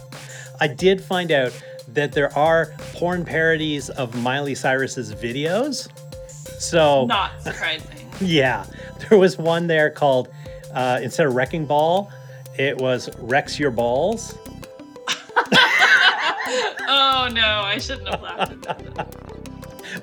I 0.60 0.66
did 0.66 1.02
find 1.02 1.32
out 1.32 1.58
that 1.88 2.12
there 2.12 2.36
are 2.36 2.74
porn 2.94 3.24
parodies 3.24 3.90
of 3.90 4.14
Miley 4.22 4.54
Cyrus's 4.54 5.14
videos. 5.14 5.88
So 6.60 7.06
Not 7.06 7.42
surprising. 7.42 8.10
yeah, 8.20 8.66
there 9.08 9.18
was 9.18 9.38
one 9.38 9.66
there 9.66 9.90
called 9.90 10.28
uh, 10.74 11.00
instead 11.02 11.26
of 11.26 11.34
Wrecking 11.34 11.66
Ball, 11.66 12.10
it 12.58 12.76
was 12.78 13.08
Rex 13.18 13.58
Your 13.58 13.70
Balls. 13.70 14.36
oh 16.88 17.28
no, 17.32 17.62
I 17.64 17.78
shouldn't 17.78 18.08
have 18.08 18.22
laughed 18.22 18.52
at 18.52 18.94
that. 18.94 19.16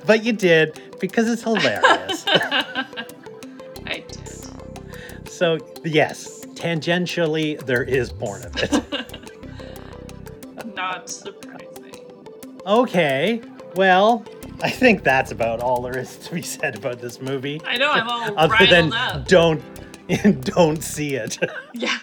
But 0.05 0.23
you 0.23 0.33
did 0.33 0.81
because 0.99 1.29
it's 1.29 1.43
hilarious. 1.43 2.25
I 3.85 4.03
did. 4.07 5.29
so 5.29 5.57
yes, 5.85 6.45
tangentially 6.55 7.57
there 7.65 7.83
is 7.83 8.11
porn 8.11 8.43
of 8.43 8.55
it. 8.57 8.83
Not 10.75 11.09
surprising. 11.09 12.05
Okay, 12.65 13.41
well, 13.75 14.25
I 14.61 14.69
think 14.69 15.03
that's 15.03 15.31
about 15.31 15.61
all 15.61 15.81
there 15.81 15.97
is 15.97 16.17
to 16.17 16.33
be 16.35 16.41
said 16.41 16.75
about 16.75 16.99
this 16.99 17.21
movie. 17.21 17.61
I 17.65 17.77
know 17.77 17.89
I'm 17.91 18.07
all 18.09 18.37
Other 18.37 18.65
than 18.65 18.91
up. 18.91 19.27
don't 19.27 19.61
don't 20.41 20.83
see 20.83 21.15
it. 21.15 21.37
Yeah. 21.73 21.97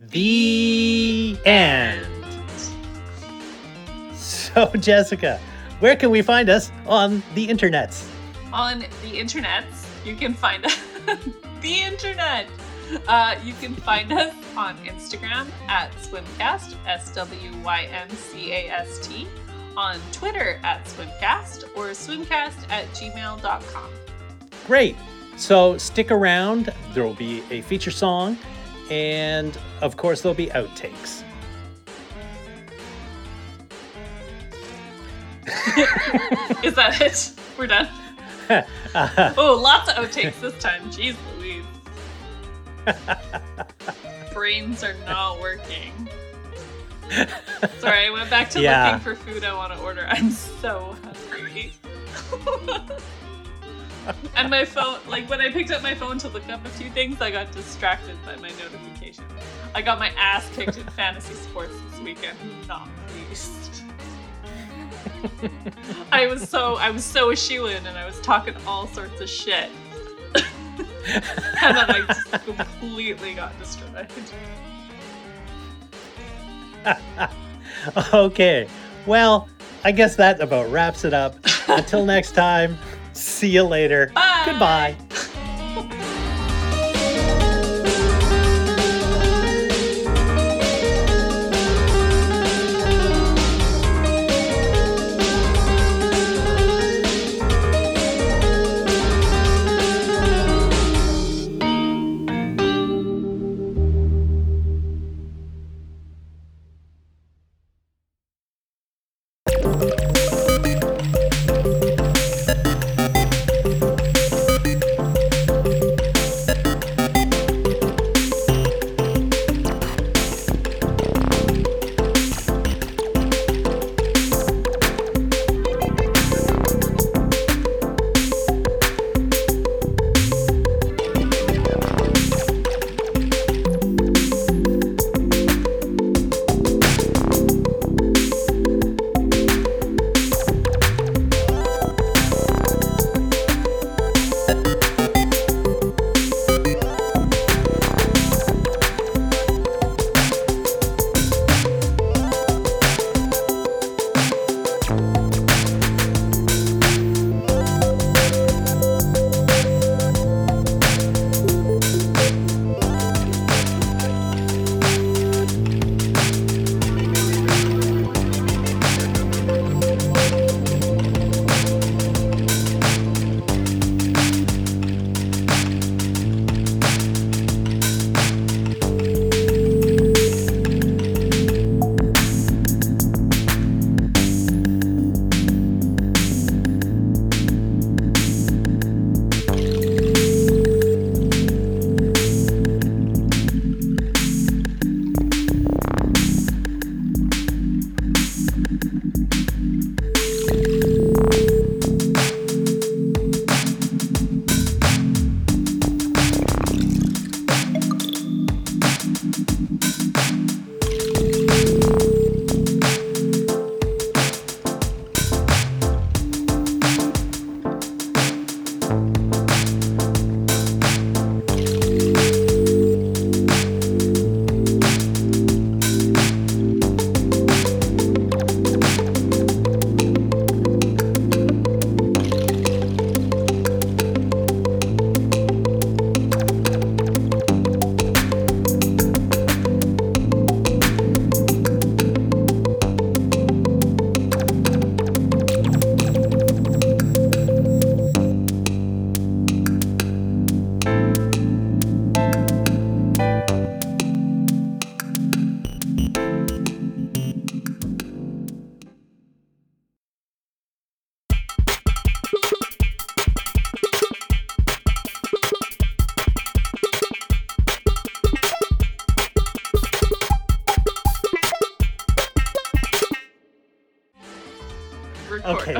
The 0.00 1.38
end. 1.46 2.06
So, 4.14 4.66
Jessica, 4.76 5.40
where 5.80 5.96
can 5.96 6.10
we 6.10 6.20
find 6.22 6.48
us 6.50 6.70
on 6.86 7.22
the 7.34 7.48
internets? 7.48 8.08
on 8.52 8.78
the 8.80 9.18
internets. 9.18 9.84
You 10.06 10.14
can 10.14 10.32
find 10.32 10.64
us 10.64 10.78
the 11.60 11.80
internet. 11.82 12.46
Uh, 13.08 13.34
you 13.42 13.52
can 13.54 13.74
find 13.74 14.12
us 14.12 14.32
on 14.56 14.76
Instagram 14.84 15.48
at 15.66 15.90
Swymcast, 15.96 16.76
S 16.86 17.12
W 17.14 17.50
Y 17.64 17.88
M 17.90 18.08
C 18.10 18.52
A 18.52 18.70
S 18.70 19.04
T, 19.06 19.26
on 19.76 19.98
Twitter 20.12 20.60
at 20.62 20.84
Swymcast, 20.84 21.64
or 21.74 21.88
swymcast 21.88 22.70
at 22.70 22.86
gmail.com. 22.90 23.90
Great. 24.68 24.96
So, 25.36 25.76
stick 25.78 26.10
around. 26.10 26.72
There 26.92 27.02
will 27.04 27.14
be 27.14 27.42
a 27.50 27.60
feature 27.62 27.90
song, 27.90 28.38
and 28.90 29.56
of 29.82 29.96
course, 29.96 30.20
there'll 30.22 30.34
be 30.36 30.46
outtakes. 30.48 31.22
Is 36.64 36.74
that 36.74 37.00
it? 37.00 37.32
We're 37.58 37.66
done. 37.66 37.88
Uh, 38.48 38.62
Oh, 39.36 39.58
lots 39.60 39.90
of 39.90 39.96
outtakes 39.96 40.40
this 40.40 40.56
time. 40.58 40.82
Jeez 40.90 41.16
Louise. 41.38 41.64
Brains 44.32 44.84
are 44.84 44.94
not 45.06 45.40
working. 45.40 45.92
Sorry, 47.80 48.06
I 48.06 48.10
went 48.10 48.30
back 48.30 48.50
to 48.50 48.60
Yeah. 48.60 48.84
looking 48.86 49.00
for 49.00 49.14
food 49.14 49.44
I 49.44 49.54
want 49.54 49.72
to 49.72 49.78
order. 49.80 50.06
I'm 50.08 50.30
so 50.30 50.96
hungry. 51.02 51.72
and 54.36 54.50
my 54.50 54.64
phone, 54.64 54.98
like 55.08 55.28
when 55.28 55.40
I 55.40 55.50
picked 55.50 55.70
up 55.70 55.82
my 55.82 55.94
phone 55.94 56.18
to 56.18 56.28
look 56.28 56.48
up 56.48 56.64
a 56.64 56.68
few 56.70 56.90
things, 56.90 57.20
I 57.20 57.30
got 57.30 57.50
distracted 57.52 58.16
by 58.24 58.36
my 58.36 58.50
notification. 58.50 59.24
I 59.74 59.82
got 59.82 59.98
my 59.98 60.10
ass 60.10 60.48
kicked 60.54 60.76
in 60.76 60.84
fantasy 60.88 61.34
sports 61.34 61.74
this 61.90 62.00
weekend. 62.00 62.38
Not 62.68 62.88
least. 63.28 63.82
I 66.12 66.26
was 66.26 66.48
so 66.48 66.76
I 66.76 66.90
was 66.90 67.04
so 67.04 67.30
a 67.30 67.36
shoe 67.36 67.66
in, 67.66 67.86
and 67.86 67.96
I 67.96 68.06
was 68.06 68.20
talking 68.20 68.54
all 68.66 68.86
sorts 68.88 69.20
of 69.20 69.28
shit. 69.28 69.70
and 70.34 71.76
then 71.76 71.90
I 71.90 72.04
just 72.06 72.30
completely 72.44 73.34
got 73.34 73.58
destroyed. 73.58 74.08
okay. 78.14 78.68
Well, 79.06 79.48
I 79.84 79.92
guess 79.92 80.16
that 80.16 80.40
about 80.40 80.70
wraps 80.70 81.04
it 81.04 81.14
up. 81.14 81.36
Until 81.68 82.04
next 82.04 82.32
time, 82.32 82.78
see 83.14 83.48
you 83.48 83.64
later. 83.64 84.10
Bye. 84.14 84.42
Goodbye. 84.46 84.96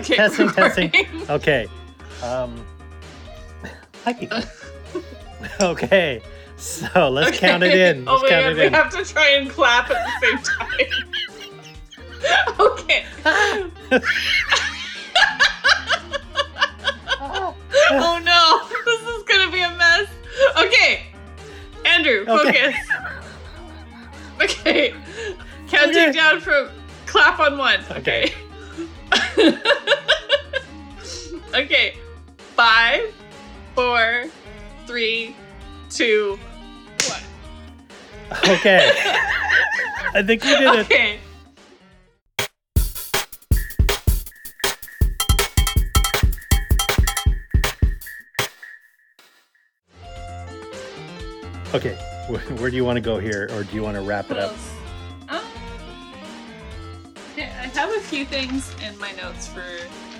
Okay, 0.04 0.14
Okay, 0.14 0.16
testing, 0.16 0.50
testing. 0.50 0.92
Okay. 1.30 1.66
Um, 2.22 2.64
okay. 5.60 6.20
So 6.56 7.08
let's 7.08 7.38
count 7.38 7.62
it 7.62 7.72
in. 7.74 8.06
Oh 8.06 8.12
Let's 8.12 8.22
my 8.24 8.28
count 8.28 8.44
god, 8.44 8.52
it 8.52 8.56
we 8.58 8.66
in. 8.66 8.72
have 8.74 8.90
to 8.92 9.04
try 9.04 9.28
and 9.30 9.48
clap 9.50 9.90
at 9.90 9.96
the 10.20 10.26
same 10.26 10.38
time. 10.38 10.86
okay. 12.60 13.04
oh 17.90 18.20
no, 18.22 18.60
this 18.84 19.00
is 19.02 19.22
gonna 19.24 19.50
be 19.50 19.60
a 19.62 19.70
mess. 19.76 20.08
Okay, 20.58 21.06
Andrew, 21.86 22.24
Okay. 22.28 22.72
focus. 22.72 22.76
Okay, 24.42 24.94
counting 25.68 25.96
Okay. 25.96 26.12
down 26.12 26.40
from 26.40 26.68
clap 27.06 27.38
on 27.40 27.56
one. 27.58 27.80
Okay. 27.92 28.32
Okay. 29.38 29.58
okay, 31.54 31.96
five, 32.54 33.14
four, 33.74 34.26
three, 34.86 35.34
two, 35.90 36.38
one. 37.08 37.20
Okay. 38.48 38.90
I 40.14 40.22
think 40.22 40.42
we 40.44 40.50
did 40.50 40.62
it. 40.62 40.86
Okay. 40.86 41.18
Okay. 51.74 51.98
Where, 52.28 52.40
where 52.40 52.70
do 52.70 52.76
you 52.76 52.84
want 52.84 52.96
to 52.96 53.00
go 53.02 53.18
here, 53.18 53.48
or 53.52 53.64
do 53.64 53.74
you 53.74 53.82
want 53.82 53.96
to 53.96 54.00
wrap 54.00 54.30
it 54.30 54.36
What 54.36 54.44
up? 54.44 54.73
Few 58.14 58.24
things 58.24 58.72
in 58.86 58.96
my 59.00 59.10
notes 59.12 59.48
for 59.48 59.64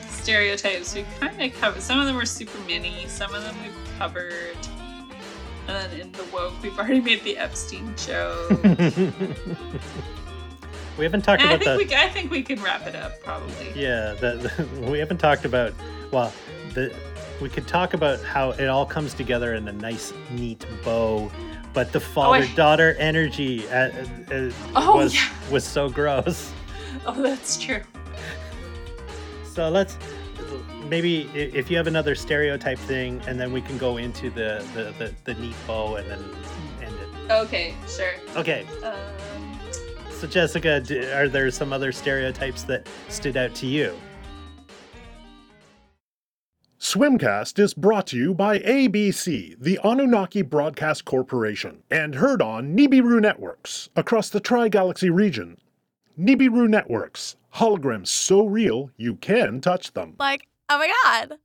stereotypes. 0.08 0.96
We 0.96 1.04
kind 1.20 1.40
of 1.40 1.54
covered. 1.60 1.80
Some 1.80 2.00
of 2.00 2.06
them 2.06 2.16
were 2.16 2.26
super 2.26 2.58
mini. 2.66 3.06
Some 3.06 3.32
of 3.32 3.44
them 3.44 3.54
we've 3.62 3.72
covered. 3.98 4.56
And 5.68 5.92
then 5.92 6.00
in 6.00 6.10
the 6.12 6.24
woke, 6.32 6.54
we've 6.60 6.76
already 6.76 7.00
made 7.00 7.22
the 7.22 7.36
Epstein 7.38 7.94
show. 7.96 8.48
We 10.96 11.04
haven't 11.04 11.22
talked 11.22 11.42
And 11.42 11.50
I 11.50 11.54
about 11.54 11.64
think 11.64 11.88
the. 11.90 11.94
we 11.96 12.00
I 12.00 12.08
think 12.08 12.30
we 12.30 12.40
can 12.44 12.62
wrap 12.62 12.86
it 12.86 12.94
up 12.94 13.20
probably. 13.20 13.72
Yeah, 13.74 14.14
the, 14.14 14.36
the, 14.56 14.80
we 14.92 15.00
haven't 15.00 15.18
talked 15.18 15.44
about. 15.44 15.72
Well, 16.12 16.32
the 16.72 16.94
we 17.42 17.48
could 17.48 17.66
talk 17.66 17.94
about 17.94 18.22
how 18.22 18.50
it 18.52 18.66
all 18.68 18.86
comes 18.86 19.12
together 19.12 19.54
in 19.54 19.66
a 19.66 19.72
nice, 19.72 20.12
neat 20.30 20.64
bow. 20.84 21.32
But 21.72 21.90
the 21.90 21.98
father-daughter 21.98 22.94
energy 23.00 23.68
uh, 23.70 23.90
uh, 24.30 24.50
Oh, 24.76 24.94
was 24.98 25.16
yeah. 25.16 25.28
was 25.50 25.64
so 25.64 25.88
gross. 25.88 26.52
Oh, 27.06 27.20
that's 27.20 27.58
true. 27.60 27.82
So 29.44 29.68
let's 29.68 29.98
maybe 30.88 31.28
if 31.34 31.70
you 31.70 31.76
have 31.76 31.86
another 31.86 32.14
stereotype 32.14 32.78
thing, 32.78 33.20
and 33.26 33.38
then 33.38 33.52
we 33.52 33.60
can 33.60 33.76
go 33.78 33.98
into 33.98 34.30
the 34.30 34.64
the, 34.74 34.94
the, 34.98 35.14
the 35.24 35.40
neat 35.40 35.54
bow 35.66 35.96
and 35.96 36.10
then 36.10 36.24
end 36.82 36.94
it. 36.94 37.30
Okay, 37.30 37.74
sure. 37.86 38.14
Okay, 38.36 38.66
Um, 38.82 38.94
so 40.10 40.26
Jessica, 40.26 40.82
are 41.14 41.28
there 41.28 41.50
some 41.50 41.72
other 41.72 41.92
stereotypes 41.92 42.62
that 42.64 42.88
stood 43.08 43.36
out 43.36 43.54
to 43.56 43.66
you? 43.66 43.94
Swymcast 46.78 47.58
is 47.58 47.72
brought 47.74 48.06
to 48.08 48.16
you 48.16 48.34
by 48.34 48.58
ABC, 48.58 49.56
the 49.58 49.78
Anunnaki 49.82 50.42
Broadcast 50.42 51.04
Corporation, 51.04 51.82
and 51.90 52.14
heard 52.14 52.42
on 52.42 52.76
Nibiru 52.76 53.20
Networks 53.20 53.88
across 53.96 54.28
the 54.28 54.38
Tri 54.40 54.68
Galaxy 54.68 55.08
region. 55.08 55.56
Nibiru 56.18 56.68
Networks, 56.68 57.36
holograms 57.54 58.08
so 58.08 58.46
real 58.46 58.90
you 58.96 59.16
can 59.16 59.60
touch 59.60 59.92
them. 59.92 60.14
Like, 60.18 60.46
oh 60.68 60.78
my 60.78 60.92
god. 61.04 61.38